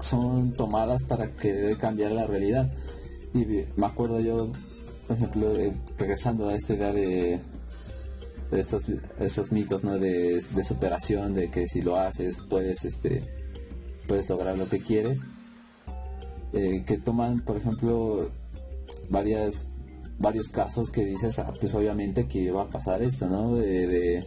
son 0.00 0.52
tomadas 0.52 1.02
para 1.02 1.32
querer 1.32 1.78
cambiar 1.78 2.12
la 2.12 2.26
realidad 2.26 2.70
y 3.34 3.46
me 3.46 3.86
acuerdo 3.86 4.20
yo 4.20 4.52
por 5.08 5.16
ejemplo 5.16 5.54
regresando 5.98 6.48
a 6.48 6.54
esta 6.54 6.74
idea 6.74 6.92
de, 6.92 7.40
estos 8.52 9.50
mitos 9.50 9.82
¿no? 9.82 9.98
de, 9.98 10.42
superación 10.62 11.34
de 11.34 11.50
que 11.50 11.66
si 11.68 11.80
lo 11.80 11.96
haces 11.96 12.38
puedes 12.48 12.84
este 12.84 13.24
puedes 14.06 14.28
lograr 14.28 14.58
lo 14.58 14.68
que 14.68 14.80
quieres 14.80 15.20
eh, 16.52 16.84
que 16.86 16.98
toman 16.98 17.40
por 17.40 17.56
ejemplo 17.56 18.30
varias 19.08 19.66
varios 20.22 20.48
casos 20.48 20.90
que 20.90 21.04
dices, 21.04 21.38
ah, 21.40 21.52
pues 21.58 21.74
obviamente 21.74 22.26
que 22.28 22.38
iba 22.38 22.62
a 22.62 22.68
pasar 22.68 23.02
esto, 23.02 23.28
¿no? 23.28 23.56
De, 23.56 24.24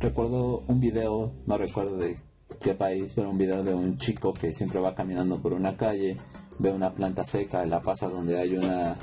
recuerdo 0.00 0.64
un 0.66 0.80
video, 0.80 1.32
no 1.46 1.58
recuerdo 1.58 1.98
de 1.98 2.18
qué 2.60 2.74
país, 2.74 3.12
pero 3.14 3.30
un 3.30 3.38
video 3.38 3.62
de 3.62 3.74
un 3.74 3.98
chico 3.98 4.32
que 4.32 4.52
siempre 4.52 4.80
va 4.80 4.94
caminando 4.94 5.40
por 5.40 5.52
una 5.52 5.76
calle, 5.76 6.16
ve 6.58 6.72
una 6.72 6.92
planta 6.94 7.24
seca, 7.24 7.64
la 7.66 7.82
pasa 7.82 8.08
donde 8.08 8.38
hay 8.38 8.56
una 8.56 8.96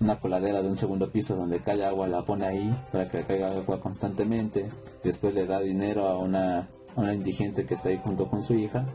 una 0.00 0.18
coladera 0.18 0.62
de 0.62 0.68
un 0.68 0.78
segundo 0.78 1.10
piso 1.10 1.36
donde 1.36 1.60
cae 1.60 1.84
agua, 1.84 2.08
la 2.08 2.24
pone 2.24 2.46
ahí 2.46 2.74
para 2.90 3.06
que 3.06 3.20
caiga 3.22 3.50
agua 3.50 3.80
constantemente, 3.80 4.66
después 5.04 5.34
le 5.34 5.44
da 5.44 5.60
dinero 5.60 6.08
a 6.08 6.16
una, 6.16 6.70
una 6.96 7.12
indigente 7.12 7.66
que 7.66 7.74
está 7.74 7.90
ahí 7.90 8.00
junto 8.02 8.26
con 8.26 8.42
su 8.42 8.54
hija 8.54 8.86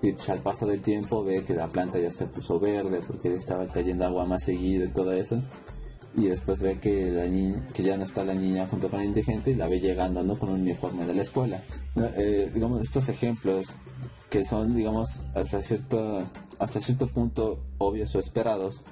y 0.00 0.12
pues 0.12 0.30
al 0.30 0.38
paso 0.38 0.64
del 0.66 0.80
tiempo 0.80 1.22
ve 1.22 1.44
que 1.44 1.52
la 1.52 1.68
planta 1.68 1.98
ya 1.98 2.10
se 2.10 2.26
puso 2.28 2.58
verde 2.58 3.00
porque 3.06 3.28
le 3.28 3.36
estaba 3.36 3.66
cayendo 3.68 4.06
agua 4.06 4.24
más 4.24 4.44
seguido 4.44 4.86
y 4.86 4.88
todo 4.88 5.12
eso 5.12 5.42
y 6.16 6.26
después 6.26 6.60
ve 6.60 6.78
que 6.78 7.10
la 7.10 7.26
niña, 7.26 7.66
que 7.72 7.82
ya 7.82 7.96
no 7.96 8.04
está 8.04 8.24
la 8.24 8.34
niña 8.34 8.66
junto 8.68 8.88
con 8.88 9.00
la 9.00 9.04
indigente 9.04 9.50
y 9.50 9.54
la 9.54 9.68
ve 9.68 9.80
llegando 9.80 10.22
¿no? 10.22 10.38
con 10.38 10.50
un 10.50 10.60
uniforme 10.60 11.06
de 11.06 11.14
la 11.14 11.22
escuela. 11.22 11.62
Eh, 11.96 12.50
digamos, 12.54 12.84
estos 12.84 13.08
ejemplos 13.08 13.66
que 14.30 14.44
son, 14.44 14.74
digamos, 14.74 15.08
hasta 15.34 15.62
cierto, 15.62 16.24
hasta 16.58 16.80
cierto 16.80 17.08
punto 17.08 17.60
obvios 17.78 18.14
o 18.14 18.18
esperados, 18.18 18.82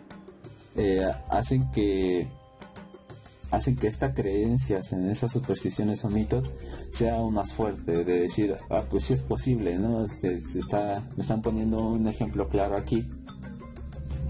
eh, 0.76 1.04
hacen 1.28 1.70
que, 1.72 2.28
hacen 3.50 3.76
que 3.76 3.88
estas 3.88 4.14
creencias 4.14 4.92
en 4.92 5.10
estas 5.10 5.32
supersticiones 5.32 6.04
o 6.04 6.10
mitos 6.10 6.44
sea 6.92 7.16
aún 7.16 7.34
más 7.34 7.52
fuerte, 7.52 8.04
de 8.04 8.20
decir, 8.20 8.56
ah, 8.70 8.84
pues 8.88 9.04
sí 9.04 9.14
es 9.14 9.22
posible, 9.22 9.78
¿no? 9.78 10.04
Este, 10.04 10.38
se 10.40 10.60
está, 10.60 11.02
me 11.16 11.22
están 11.22 11.42
poniendo 11.42 11.88
un 11.88 12.06
ejemplo 12.08 12.48
claro 12.48 12.76
aquí, 12.76 13.04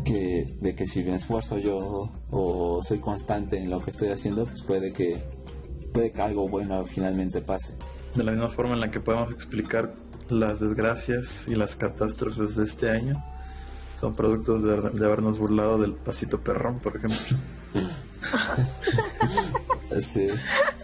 que, 0.05 0.57
de 0.61 0.75
que 0.75 0.87
si 0.87 1.05
me 1.05 1.17
esfuerzo 1.17 1.59
yo 1.59 2.11
o 2.31 2.83
soy 2.83 2.99
constante 2.99 3.59
en 3.59 3.71
lo 3.71 3.85
que 3.85 3.91
estoy 3.91 4.09
haciendo, 4.09 4.47
pues 4.47 4.63
puede 4.63 4.93
que, 4.93 5.23
puede 5.93 6.13
que 6.13 6.23
algo 6.23 6.49
bueno 6.49 6.85
finalmente 6.87 7.41
pase. 7.41 7.75
De 8.15 8.25
la 8.25 8.33
misma 8.33 8.51
forma 8.51 8.75
en 8.75 8.81
la 8.81 8.91
que 8.91 9.01
podemos 9.01 9.33
explicar 9.33 9.95
las 10.29 10.61
desgracias 10.61 11.47
y 11.49 11.55
las 11.55 11.77
catástrofes 11.77 12.57
de 12.57 12.65
este 12.65 12.91
año, 12.91 13.25
son 13.99 14.15
productos 14.15 14.95
de, 14.95 15.05
habernos 15.05 15.39
burlado 15.39 15.79
del 15.79 15.95
pasito 15.95 16.41
perrón, 16.41 16.81
por 16.81 16.97
ejemplo. 16.97 17.39
así, 19.97 20.29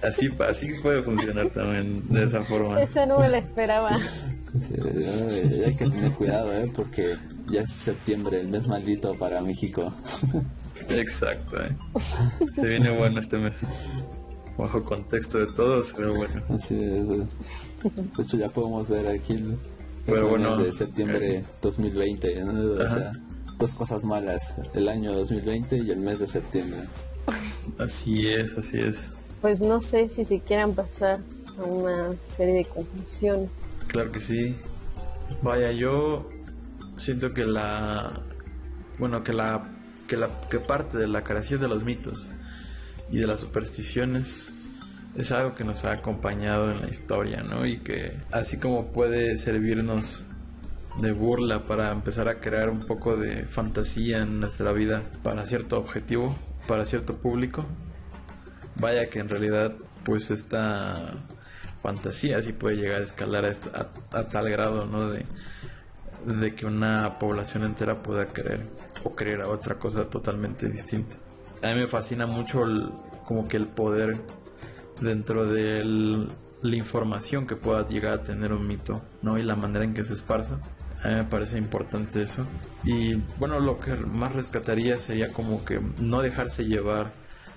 así, 0.03 0.31
así 0.49 0.75
puede 0.81 1.03
funcionar 1.03 1.51
también 1.51 2.09
de 2.09 2.25
esa 2.25 2.45
forma. 2.45 2.81
Esa 2.81 3.07
no 3.07 3.19
me 3.19 3.29
la 3.29 3.39
esperaba. 3.39 3.91
hay 3.91 5.75
que 5.75 5.91
tener 5.91 6.13
cuidado, 6.13 6.53
¿eh? 6.53 6.71
porque 6.75 7.17
ya 7.51 7.63
es 7.63 7.71
septiembre, 7.71 8.41
el 8.41 8.49
mes 8.49 8.67
maldito 8.67 9.15
para 9.15 9.41
México. 9.41 9.93
Exacto, 10.89 11.63
¿eh? 11.63 11.77
se 12.53 12.67
viene 12.67 12.91
bueno 12.91 13.21
este 13.21 13.39
mes. 13.39 13.55
Bajo 14.57 14.83
contexto 14.83 15.39
de 15.39 15.53
todo, 15.53 15.85
se 15.85 16.01
ve 16.01 16.09
bueno. 16.09 16.43
Así 16.49 16.75
es. 16.75 17.09
De 17.09 18.23
hecho, 18.23 18.37
ya 18.37 18.49
podemos 18.49 18.89
ver 18.89 19.07
aquí 19.07 19.35
el, 19.35 19.57
Pero 20.05 20.29
bueno, 20.29 20.57
de 20.57 20.73
septiembre 20.73 21.45
2020, 21.63 22.39
eh, 22.39 22.45
o 22.45 22.89
sea, 22.89 23.13
dos 23.57 23.75
cosas 23.75 24.05
malas, 24.05 24.57
el 24.75 24.89
año 24.89 25.13
2020 25.15 25.79
y 25.79 25.91
el 25.91 25.99
mes 25.99 26.19
de 26.19 26.27
septiembre. 26.27 26.81
Así 27.79 28.27
es, 28.29 28.57
así 28.57 28.81
es. 28.81 29.13
Pues 29.41 29.61
no 29.61 29.81
sé 29.81 30.09
si 30.09 30.25
se 30.25 30.41
quieran 30.41 30.75
pasar 30.75 31.21
a 31.57 31.63
una 31.63 32.15
serie 32.37 32.55
de 32.55 32.65
conclusiones. 32.65 33.51
Claro 33.87 34.11
que 34.11 34.21
sí. 34.21 34.57
Vaya, 35.43 35.71
yo 35.71 36.29
siento 36.99 37.33
que 37.33 37.45
la 37.45 38.13
bueno, 38.99 39.23
que 39.25 39.33
la 39.33 39.69
que 40.07 40.17
la 40.17 40.41
que 40.51 40.59
parte 40.59 40.99
de 40.99 41.09
la 41.09 41.23
creación 41.23 41.61
de 41.61 41.69
los 41.69 41.85
mitos 41.85 42.31
y 43.11 43.19
de 43.19 43.27
las 43.27 43.41
supersticiones 43.41 44.49
es 45.17 45.33
algo 45.33 45.55
que 45.55 45.65
nos 45.65 45.85
ha 45.85 45.93
acompañado 45.93 46.71
en 46.71 46.83
la 46.83 46.89
historia, 46.89 47.43
¿no? 47.43 47.67
Y 47.67 47.79
que 47.79 48.17
así 48.31 48.59
como 48.59 48.93
puede 48.93 49.37
servirnos 49.39 50.25
de 51.01 51.13
burla 51.13 51.67
para 51.67 51.91
empezar 51.91 52.29
a 52.29 52.41
crear 52.41 52.71
un 52.71 52.81
poco 52.87 53.17
de 53.17 53.45
fantasía 53.45 54.23
en 54.23 54.41
nuestra 54.41 54.73
vida 54.73 55.03
para 55.23 55.47
cierto 55.47 55.79
objetivo, 55.79 56.37
para 56.67 56.85
cierto 56.85 57.17
público, 57.17 57.65
vaya 58.77 59.09
que 59.09 59.21
en 59.21 59.29
realidad 59.29 59.75
pues 60.05 60.31
esta 60.31 61.15
fantasía 61.83 62.43
sí 62.43 62.53
puede 62.53 62.77
llegar 62.77 63.03
a 63.03 63.05
escalar 63.05 63.45
a, 64.13 64.25
tal 64.25 64.51
grado, 64.51 64.87
¿no? 64.87 65.11
De, 65.11 65.25
de 66.27 66.55
que 66.55 66.67
una 66.67 67.19
población 67.19 67.65
entera 67.65 68.03
pueda 68.03 68.27
creer 68.27 68.67
o 69.05 69.15
creer 69.15 69.43
a 69.43 69.49
otra 69.49 69.77
cosa 69.79 70.05
totalmente 70.07 70.69
distinta. 70.69 71.17
A 71.63 71.69
mí 71.69 71.81
me 71.81 71.87
fascina 71.87 72.27
mucho 72.27 72.65
como 73.25 73.49
que 73.49 73.57
el 73.57 73.67
poder 73.67 74.17
dentro 75.01 75.47
de 75.47 75.85
la 76.63 76.77
información 76.77 77.47
que 77.47 77.57
pueda 77.57 77.87
llegar 77.89 78.13
a 78.13 78.23
tener 78.23 78.53
un 78.53 78.67
mito, 78.67 79.03
¿no? 79.23 79.39
Y 79.39 79.43
la 79.43 79.57
manera 79.57 79.85
en 79.85 79.95
que 79.95 80.05
se 80.05 80.15
esparza. 80.15 80.59
A 81.05 81.09
mí 81.09 81.15
me 81.15 81.25
parece 81.25 81.59
importante 81.59 82.23
eso. 82.23 82.45
Y 82.85 83.15
bueno, 83.39 83.61
lo 83.61 83.79
que 83.79 83.95
más 83.95 84.33
rescataría 84.33 84.99
sería 84.99 85.33
como 85.33 85.65
que 85.65 85.81
no 86.01 86.23
dejarse 86.23 86.65
llevar 86.65 87.13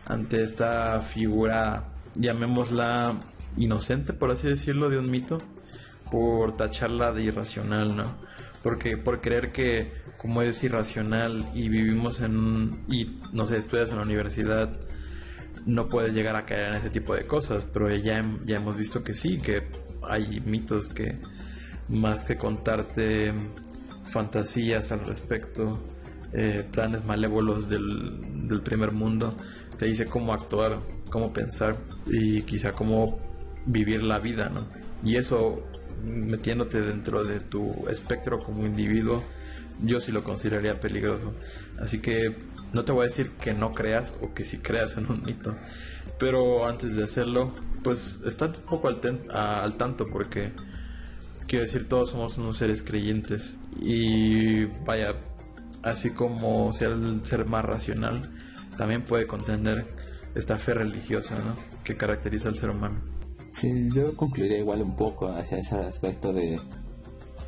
ante 0.05 0.43
esta 0.43 0.99
figura, 1.01 1.85
llamémosla 2.15 3.15
inocente, 3.57 4.13
por 4.13 4.31
así 4.31 4.47
decirlo, 4.47 4.89
de 4.89 4.99
un 4.99 5.09
mito, 5.09 5.39
por 6.11 6.57
tacharla 6.57 7.11
de 7.11 7.23
irracional, 7.23 7.95
¿no? 7.95 8.15
Porque 8.63 8.97
por 8.97 9.21
creer 9.21 9.51
que 9.51 9.91
como 10.17 10.41
es 10.41 10.63
irracional 10.63 11.49
y 11.53 11.69
vivimos 11.69 12.21
en 12.21 12.37
un, 12.37 12.83
y 12.87 13.17
no 13.33 13.47
sé, 13.47 13.57
estudias 13.57 13.89
en 13.89 13.97
la 13.97 14.03
universidad, 14.03 14.69
no 15.65 15.87
puedes 15.87 16.13
llegar 16.13 16.35
a 16.35 16.45
caer 16.45 16.69
en 16.69 16.73
ese 16.75 16.89
tipo 16.89 17.15
de 17.15 17.25
cosas, 17.25 17.65
pero 17.65 17.93
ya, 17.95 18.23
ya 18.45 18.57
hemos 18.57 18.77
visto 18.77 19.03
que 19.03 19.13
sí, 19.13 19.39
que 19.39 19.63
hay 20.03 20.41
mitos 20.45 20.89
que 20.89 21.17
más 21.89 22.23
que 22.23 22.35
contarte 22.37 23.33
fantasías 24.09 24.91
al 24.91 25.05
respecto, 25.05 25.79
eh, 26.33 26.65
planes 26.71 27.03
malévolos 27.05 27.67
del, 27.69 28.47
del 28.47 28.61
primer 28.61 28.91
mundo, 28.91 29.35
te 29.77 29.85
dice 29.85 30.05
cómo 30.05 30.33
actuar, 30.33 30.79
cómo 31.09 31.33
pensar 31.33 31.75
y 32.07 32.43
quizá 32.43 32.71
cómo 32.71 33.19
vivir 33.65 34.03
la 34.03 34.19
vida, 34.19 34.49
¿no? 34.49 34.67
Y 35.03 35.15
eso, 35.17 35.63
metiéndote 36.03 36.81
dentro 36.81 37.23
de 37.23 37.39
tu 37.39 37.87
espectro 37.89 38.43
como 38.43 38.65
individuo, 38.65 39.23
yo 39.83 39.99
sí 39.99 40.11
lo 40.11 40.23
consideraría 40.23 40.79
peligroso. 40.79 41.33
Así 41.79 41.99
que 41.99 42.35
no 42.73 42.85
te 42.85 42.91
voy 42.91 43.03
a 43.03 43.07
decir 43.07 43.31
que 43.31 43.53
no 43.53 43.73
creas 43.73 44.13
o 44.21 44.33
que 44.33 44.45
sí 44.45 44.59
creas 44.59 44.97
en 44.97 45.11
un 45.11 45.23
mito, 45.23 45.55
pero 46.19 46.67
antes 46.67 46.95
de 46.95 47.03
hacerlo, 47.03 47.53
pues 47.83 48.19
está 48.25 48.45
un 48.47 48.53
poco 48.53 48.87
al, 48.87 48.99
al 49.31 49.73
tanto 49.77 50.05
porque 50.05 50.51
quiero 51.47 51.65
decir, 51.65 51.87
todos 51.87 52.11
somos 52.11 52.37
unos 52.37 52.57
seres 52.57 52.81
creyentes 52.81 53.57
y 53.81 54.65
vaya, 54.85 55.15
así 55.83 56.11
como 56.11 56.71
sea 56.73 56.89
el 56.89 57.25
ser 57.25 57.45
más 57.45 57.65
racional, 57.65 58.29
también 58.77 59.01
puede 59.01 59.27
contener 59.27 59.85
esta 60.33 60.57
fe 60.57 60.73
religiosa 60.73 61.37
¿no? 61.39 61.57
que 61.83 61.97
caracteriza 61.97 62.49
al 62.49 62.57
ser 62.57 62.69
humano. 62.69 63.01
Sí, 63.51 63.89
yo 63.93 64.15
concluiría 64.15 64.59
igual 64.59 64.81
un 64.81 64.95
poco 64.95 65.27
hacia 65.27 65.59
ese 65.59 65.75
aspecto 65.75 66.31
de, 66.31 66.59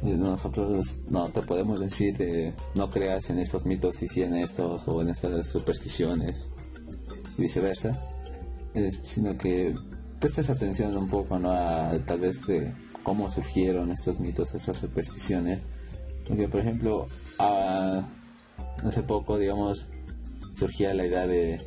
nosotros 0.01 0.97
no 1.09 1.29
te 1.29 1.41
podemos 1.41 1.79
decir 1.79 2.17
de 2.17 2.53
no 2.75 2.89
creas 2.89 3.29
en 3.29 3.39
estos 3.39 3.65
mitos 3.65 4.03
y 4.03 4.09
sí 4.09 4.21
en 4.21 4.35
estos 4.35 4.85
o 4.87 5.01
en 5.01 5.09
estas 5.09 5.47
supersticiones 5.47 6.47
y 7.37 7.43
viceversa, 7.43 7.97
sino 9.03 9.37
que 9.37 9.73
prestes 10.19 10.49
atención 10.49 10.95
un 10.97 11.07
poco 11.07 11.39
¿no? 11.39 11.51
a 11.51 11.97
tal 12.05 12.19
vez 12.19 12.45
de 12.47 12.73
cómo 13.01 13.31
surgieron 13.31 13.91
estos 13.91 14.19
mitos, 14.19 14.53
estas 14.53 14.77
supersticiones, 14.77 15.61
porque 16.27 16.49
por 16.49 16.59
ejemplo 16.59 17.07
hace 18.83 19.03
poco 19.03 19.37
digamos 19.37 19.85
surgía 20.53 20.93
la 20.93 21.05
idea 21.05 21.25
de 21.25 21.61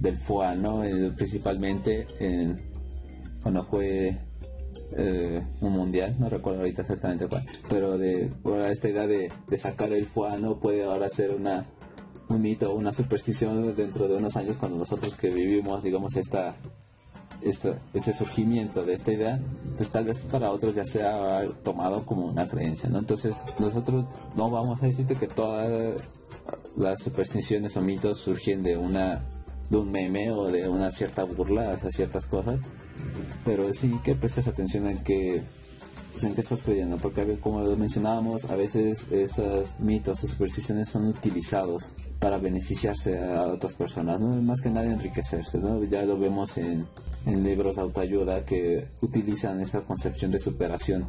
del 0.00 0.18
foie, 0.18 0.56
¿no? 0.56 0.84
Eh, 0.84 1.10
principalmente 1.16 2.06
en 2.20 2.60
cuando 3.46 3.62
fue 3.62 4.18
eh, 4.96 5.40
un 5.60 5.72
mundial, 5.72 6.16
no 6.18 6.28
recuerdo 6.28 6.62
ahorita 6.62 6.82
exactamente 6.82 7.28
cuál, 7.28 7.46
pero 7.68 7.96
de 7.96 8.32
esta 8.68 8.88
idea 8.88 9.06
de, 9.06 9.30
sacar 9.56 9.92
el 9.92 10.08
foie 10.08 10.36
no 10.40 10.58
puede 10.58 10.82
ahora 10.82 11.08
ser 11.08 11.32
una 11.32 11.62
un 12.28 12.42
mito, 12.42 12.74
una 12.74 12.90
superstición 12.90 13.76
dentro 13.76 14.08
de 14.08 14.16
unos 14.16 14.36
años 14.36 14.56
cuando 14.56 14.78
nosotros 14.78 15.14
que 15.14 15.30
vivimos, 15.30 15.84
digamos, 15.84 16.16
esta, 16.16 16.56
esta, 17.40 17.78
este 17.94 18.12
surgimiento 18.12 18.84
de 18.84 18.94
esta 18.94 19.12
idea, 19.12 19.38
pues 19.76 19.90
tal 19.90 20.06
vez 20.06 20.22
para 20.22 20.50
otros 20.50 20.74
ya 20.74 20.84
sea 20.84 21.46
tomado 21.62 22.04
como 22.04 22.26
una 22.26 22.48
creencia, 22.48 22.88
¿no? 22.88 22.98
Entonces 22.98 23.36
nosotros 23.60 24.06
no 24.34 24.50
vamos 24.50 24.82
a 24.82 24.86
decirte 24.86 25.14
que 25.14 25.28
todas 25.28 26.00
las 26.76 27.00
supersticiones 27.00 27.76
o 27.76 27.80
mitos 27.80 28.18
surgen 28.18 28.64
de 28.64 28.76
una 28.76 29.24
de 29.70 29.76
un 29.78 29.92
meme 29.92 30.32
o 30.32 30.46
de 30.46 30.68
una 30.68 30.90
cierta 30.90 31.22
burla 31.22 31.74
hacia 31.74 31.92
ciertas 31.92 32.26
cosas, 32.26 32.58
pero 33.44 33.72
sí 33.72 33.98
que 34.04 34.14
prestes 34.14 34.48
atención 34.48 34.86
en 34.88 35.02
que 35.02 35.42
pues, 36.16 36.24
en 36.24 36.34
qué 36.34 36.40
estás 36.40 36.62
creyendo, 36.62 36.96
porque 36.96 37.38
como 37.38 37.62
mencionábamos, 37.76 38.46
a 38.46 38.56
veces 38.56 39.12
estos 39.12 39.78
mitos 39.80 40.24
o 40.24 40.26
supersticiones 40.26 40.88
son 40.88 41.08
utilizados 41.08 41.92
para 42.18 42.38
beneficiarse 42.38 43.18
a 43.18 43.42
otras 43.48 43.74
personas, 43.74 44.18
¿no? 44.18 44.30
más 44.40 44.62
que 44.62 44.70
nada 44.70 44.90
enriquecerse, 44.90 45.58
¿no? 45.58 45.84
ya 45.84 46.02
lo 46.06 46.18
vemos 46.18 46.56
en, 46.56 46.86
libros 47.26 47.76
de 47.76 47.82
autoayuda 47.82 48.42
que 48.46 48.88
utilizan 49.02 49.60
esta 49.60 49.82
concepción 49.82 50.30
de 50.30 50.38
superación 50.38 51.06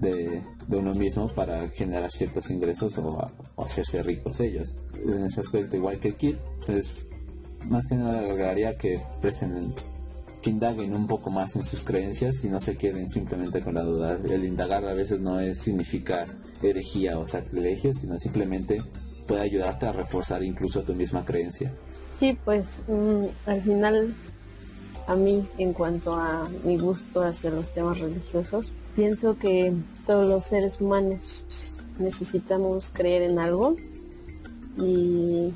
de, 0.00 0.42
uno 0.68 0.94
mismo 0.94 1.26
para 1.28 1.68
generar 1.70 2.12
ciertos 2.12 2.48
ingresos 2.50 2.96
o, 2.98 3.32
hacerse 3.64 4.02
ricos 4.04 4.38
ellos. 4.38 4.76
En 4.94 5.24
ese 5.24 5.40
aspecto, 5.40 5.74
igual 5.74 5.98
que 5.98 6.14
Kit, 6.14 6.36
pues 6.64 7.08
más 7.64 7.84
que 7.86 7.96
nada 7.96 8.20
agregaría 8.20 8.76
que 8.76 9.02
presten 9.20 9.74
indaguen 10.50 10.94
un 10.94 11.06
poco 11.06 11.30
más 11.30 11.56
en 11.56 11.64
sus 11.64 11.84
creencias 11.84 12.44
y 12.44 12.48
no 12.48 12.60
se 12.60 12.76
queden 12.76 13.10
simplemente 13.10 13.60
con 13.60 13.74
la 13.74 13.82
duda. 13.82 14.18
El 14.28 14.44
indagar 14.44 14.84
a 14.84 14.94
veces 14.94 15.20
no 15.20 15.40
es 15.40 15.58
significa 15.58 16.26
herejía 16.62 17.18
o 17.18 17.26
sacrilegio, 17.26 17.92
sino 17.94 18.18
simplemente 18.18 18.82
puede 19.26 19.42
ayudarte 19.42 19.86
a 19.86 19.92
reforzar 19.92 20.42
incluso 20.42 20.82
tu 20.82 20.94
misma 20.94 21.24
creencia. 21.24 21.72
Sí, 22.18 22.38
pues 22.44 22.82
mm, 22.88 23.24
al 23.46 23.62
final 23.62 24.14
a 25.06 25.14
mí 25.14 25.46
en 25.58 25.72
cuanto 25.72 26.14
a 26.14 26.48
mi 26.64 26.78
gusto 26.78 27.22
hacia 27.22 27.50
los 27.50 27.72
temas 27.72 27.98
religiosos, 27.98 28.72
pienso 28.94 29.38
que 29.38 29.72
todos 30.06 30.28
los 30.28 30.44
seres 30.44 30.80
humanos 30.80 31.74
necesitamos 31.98 32.90
creer 32.90 33.22
en 33.22 33.38
algo 33.38 33.76
y 34.78 35.52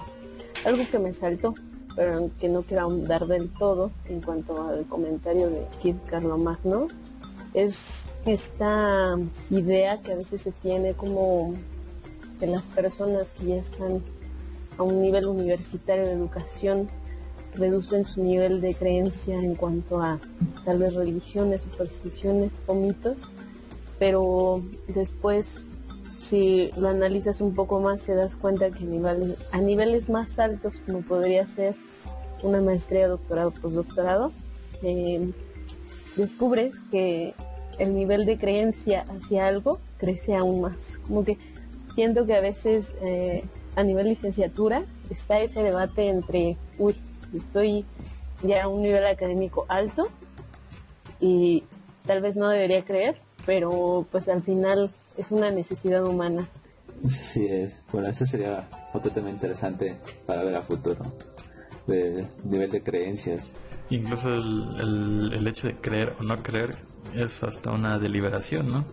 algo 0.65 0.83
que 0.91 0.99
me 0.99 1.13
saltó 1.13 1.55
pero 2.01 2.31
que 2.41 2.49
no 2.49 2.63
quiero 2.63 2.85
ahondar 2.85 3.27
del 3.27 3.51
todo 3.51 3.91
en 4.09 4.23
cuanto 4.23 4.67
al 4.67 4.87
comentario 4.87 5.51
de 5.51 5.67
Kid 5.83 5.97
Carlomagno, 6.09 6.89
es 7.53 8.07
esta 8.25 9.19
idea 9.51 10.01
que 10.01 10.13
a 10.15 10.17
veces 10.17 10.41
se 10.41 10.51
tiene 10.51 10.95
como 10.95 11.53
que 12.39 12.47
las 12.47 12.67
personas 12.69 13.31
que 13.33 13.49
ya 13.49 13.57
están 13.57 14.01
a 14.79 14.83
un 14.83 15.03
nivel 15.03 15.27
universitario 15.27 16.07
de 16.07 16.13
educación 16.13 16.89
reducen 17.55 18.07
su 18.07 18.25
nivel 18.25 18.63
de 18.63 18.73
creencia 18.73 19.35
en 19.35 19.55
cuanto 19.55 20.01
a 20.01 20.19
tal 20.65 20.79
vez 20.79 20.95
religiones, 20.95 21.61
supersticiones 21.65 22.51
o 22.67 22.75
mitos, 22.77 23.19
pero 23.99 24.63
después 24.89 25.67
si 26.19 26.71
lo 26.79 26.89
analizas 26.89 27.43
un 27.43 27.55
poco 27.55 27.79
más 27.79 28.01
te 28.01 28.15
das 28.15 28.37
cuenta 28.37 28.71
que 28.71 28.85
a 28.85 28.87
niveles, 28.87 29.37
a 29.53 29.59
niveles 29.59 30.09
más 30.09 30.39
altos, 30.39 30.77
como 30.87 31.03
podría 31.03 31.47
ser 31.47 31.75
una 32.43 32.61
maestría, 32.61 33.09
doctorado, 33.09 33.51
postdoctorado, 33.51 34.33
eh, 34.83 35.31
descubres 36.17 36.77
que 36.91 37.35
el 37.79 37.95
nivel 37.95 38.27
de 38.27 38.37
creencia 38.37 39.05
hacia 39.09 39.47
algo 39.47 39.81
crece 39.99 40.37
aún 40.37 40.61
más. 40.61 40.99
Como 41.07 41.25
que 41.25 41.39
siento 41.95 42.27
que 42.27 42.35
a 42.35 42.41
veces 42.41 42.93
eh, 43.03 43.45
a 43.77 43.83
nivel 43.83 44.09
licenciatura 44.09 44.85
está 45.11 45.41
ese 45.41 45.63
debate 45.63 46.09
entre, 46.09 46.57
uy, 46.79 46.97
estoy 47.35 47.85
ya 48.43 48.65
a 48.65 48.69
un 48.69 48.83
nivel 48.83 49.07
académico 49.07 49.67
alto 49.69 50.09
y 51.21 51.65
tal 52.07 52.21
vez 52.21 52.37
no 52.37 52.49
debería 52.49 52.85
creer, 52.85 53.17
pero 53.47 54.07
pues 54.11 54.29
al 54.29 54.43
final 54.43 54.91
es 55.17 55.31
una 55.31 55.51
necesidad 55.51 56.05
humana. 56.05 56.49
Así 57.05 57.47
es, 57.47 57.83
bueno, 57.93 58.09
eso 58.09 58.27
sería 58.27 58.69
otro 58.93 59.11
tema 59.11 59.31
interesante 59.31 59.97
para 60.27 60.43
ver 60.43 60.57
a 60.57 60.63
futuro, 60.63 61.01
de 61.91 62.27
nivel 62.45 62.71
de 62.71 62.83
creencias. 62.83 63.57
Incluso 63.91 64.33
el, 64.33 65.33
el, 65.35 65.47
hecho 65.47 65.67
de 65.67 65.75
creer 65.75 66.15
o 66.21 66.23
no 66.23 66.43
creer 66.43 66.77
es 67.15 67.43
hasta 67.43 67.71
una 67.73 67.99
deliberación, 67.99 68.71
¿no? 68.71 68.85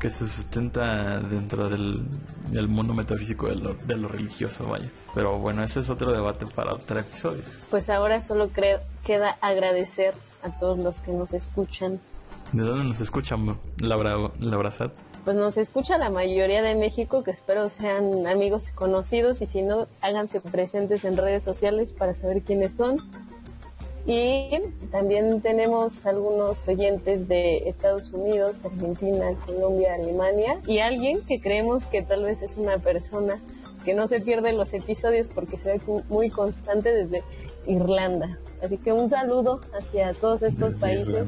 Que 0.00 0.10
se 0.10 0.26
sustenta 0.26 1.20
dentro 1.20 1.68
del, 1.68 2.02
del 2.50 2.66
mundo 2.68 2.94
metafísico 2.94 3.48
de 3.48 3.56
lo, 3.56 3.74
de 3.74 3.96
lo, 3.96 4.08
religioso, 4.08 4.66
vaya. 4.66 4.90
Pero 5.14 5.38
bueno, 5.38 5.62
ese 5.62 5.80
es 5.80 5.90
otro 5.90 6.12
debate 6.12 6.46
para 6.46 6.74
otro 6.74 6.98
episodio. 6.98 7.42
Pues 7.70 7.88
ahora 7.90 8.22
solo 8.22 8.48
creo, 8.48 8.80
queda 9.04 9.36
agradecer 9.40 10.14
a 10.42 10.50
todos 10.58 10.78
los 10.78 11.02
que 11.02 11.12
nos 11.12 11.34
escuchan. 11.34 12.00
¿De 12.52 12.62
dónde 12.62 12.84
nos 12.84 13.00
escuchan, 13.00 13.58
Laura, 13.78 14.16
Laura 14.40 14.70
Sat? 14.70 14.92
Pues 15.24 15.36
nos 15.36 15.56
escucha 15.56 15.98
la 15.98 16.10
mayoría 16.10 16.62
de 16.62 16.74
México, 16.74 17.22
que 17.22 17.30
espero 17.30 17.70
sean 17.70 18.26
amigos 18.26 18.68
y 18.68 18.72
conocidos, 18.72 19.40
y 19.40 19.46
si 19.46 19.62
no, 19.62 19.86
háganse 20.00 20.40
presentes 20.40 21.04
en 21.04 21.16
redes 21.16 21.44
sociales 21.44 21.92
para 21.92 22.14
saber 22.14 22.42
quiénes 22.42 22.74
son 22.74 22.98
y 24.04 24.50
también 24.90 25.40
tenemos 25.42 26.04
algunos 26.06 26.66
oyentes 26.66 27.28
de 27.28 27.68
Estados 27.68 28.12
Unidos, 28.12 28.56
Argentina, 28.64 29.26
Colombia, 29.46 29.94
Alemania 29.94 30.60
y 30.66 30.80
alguien 30.80 31.20
que 31.22 31.40
creemos 31.40 31.84
que 31.86 32.02
tal 32.02 32.24
vez 32.24 32.42
es 32.42 32.56
una 32.56 32.78
persona 32.78 33.40
que 33.84 33.94
no 33.94 34.08
se 34.08 34.20
pierde 34.20 34.52
los 34.52 34.72
episodios 34.72 35.28
porque 35.28 35.56
se 35.58 35.78
ve 35.78 35.80
muy 36.08 36.30
constante 36.30 36.92
desde 36.92 37.22
Irlanda. 37.66 38.38
Así 38.60 38.76
que 38.76 38.92
un 38.92 39.08
saludo 39.08 39.60
hacia 39.72 40.12
todos 40.14 40.42
estos 40.42 40.80
países 40.80 41.26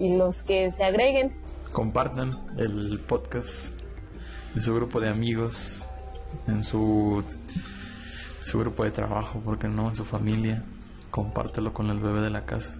y 0.00 0.16
los 0.16 0.42
que 0.42 0.72
se 0.72 0.82
agreguen. 0.82 1.32
Compartan 1.72 2.38
el 2.58 3.00
podcast 3.00 3.74
en 4.54 4.62
su 4.62 4.74
grupo 4.74 5.00
de 5.00 5.08
amigos, 5.08 5.82
en 6.46 6.62
su, 6.64 7.24
su 8.44 8.58
grupo 8.58 8.84
de 8.84 8.90
trabajo, 8.90 9.40
porque 9.44 9.68
no, 9.68 9.88
en 9.88 9.96
su 9.96 10.04
familia 10.04 10.62
compártelo 11.10 11.72
con 11.72 11.88
el 11.90 12.00
bebé 12.00 12.20
de 12.20 12.30
la 12.30 12.44
casa. 12.44 12.74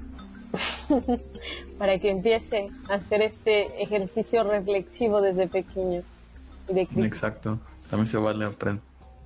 Para 1.79 1.99
que 1.99 2.11
empiece 2.11 2.69
a 2.91 2.95
hacer 2.95 3.23
este 3.23 3.83
ejercicio 3.83 4.45
reflexivo 4.45 5.21
desde 5.21 5.47
pequeño. 5.47 6.03
Exacto, 6.69 7.61
también 7.89 8.09
se 8.09 8.19
vale 8.19 8.45
aprender. 8.45 8.83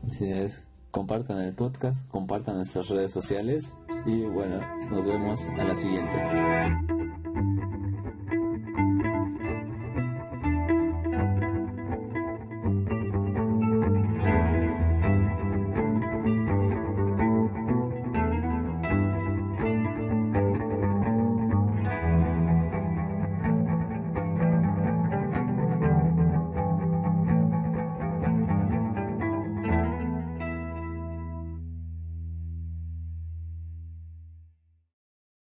Así 0.08 0.30
es, 0.30 0.62
compartan 0.90 1.40
el 1.40 1.54
podcast, 1.54 2.06
compartan 2.08 2.56
nuestras 2.56 2.88
redes 2.88 3.12
sociales 3.12 3.74
y 4.04 4.22
bueno, 4.22 4.60
nos 4.90 5.04
vemos 5.04 5.40
a 5.58 5.64
la 5.64 5.74
siguiente. 5.74 6.95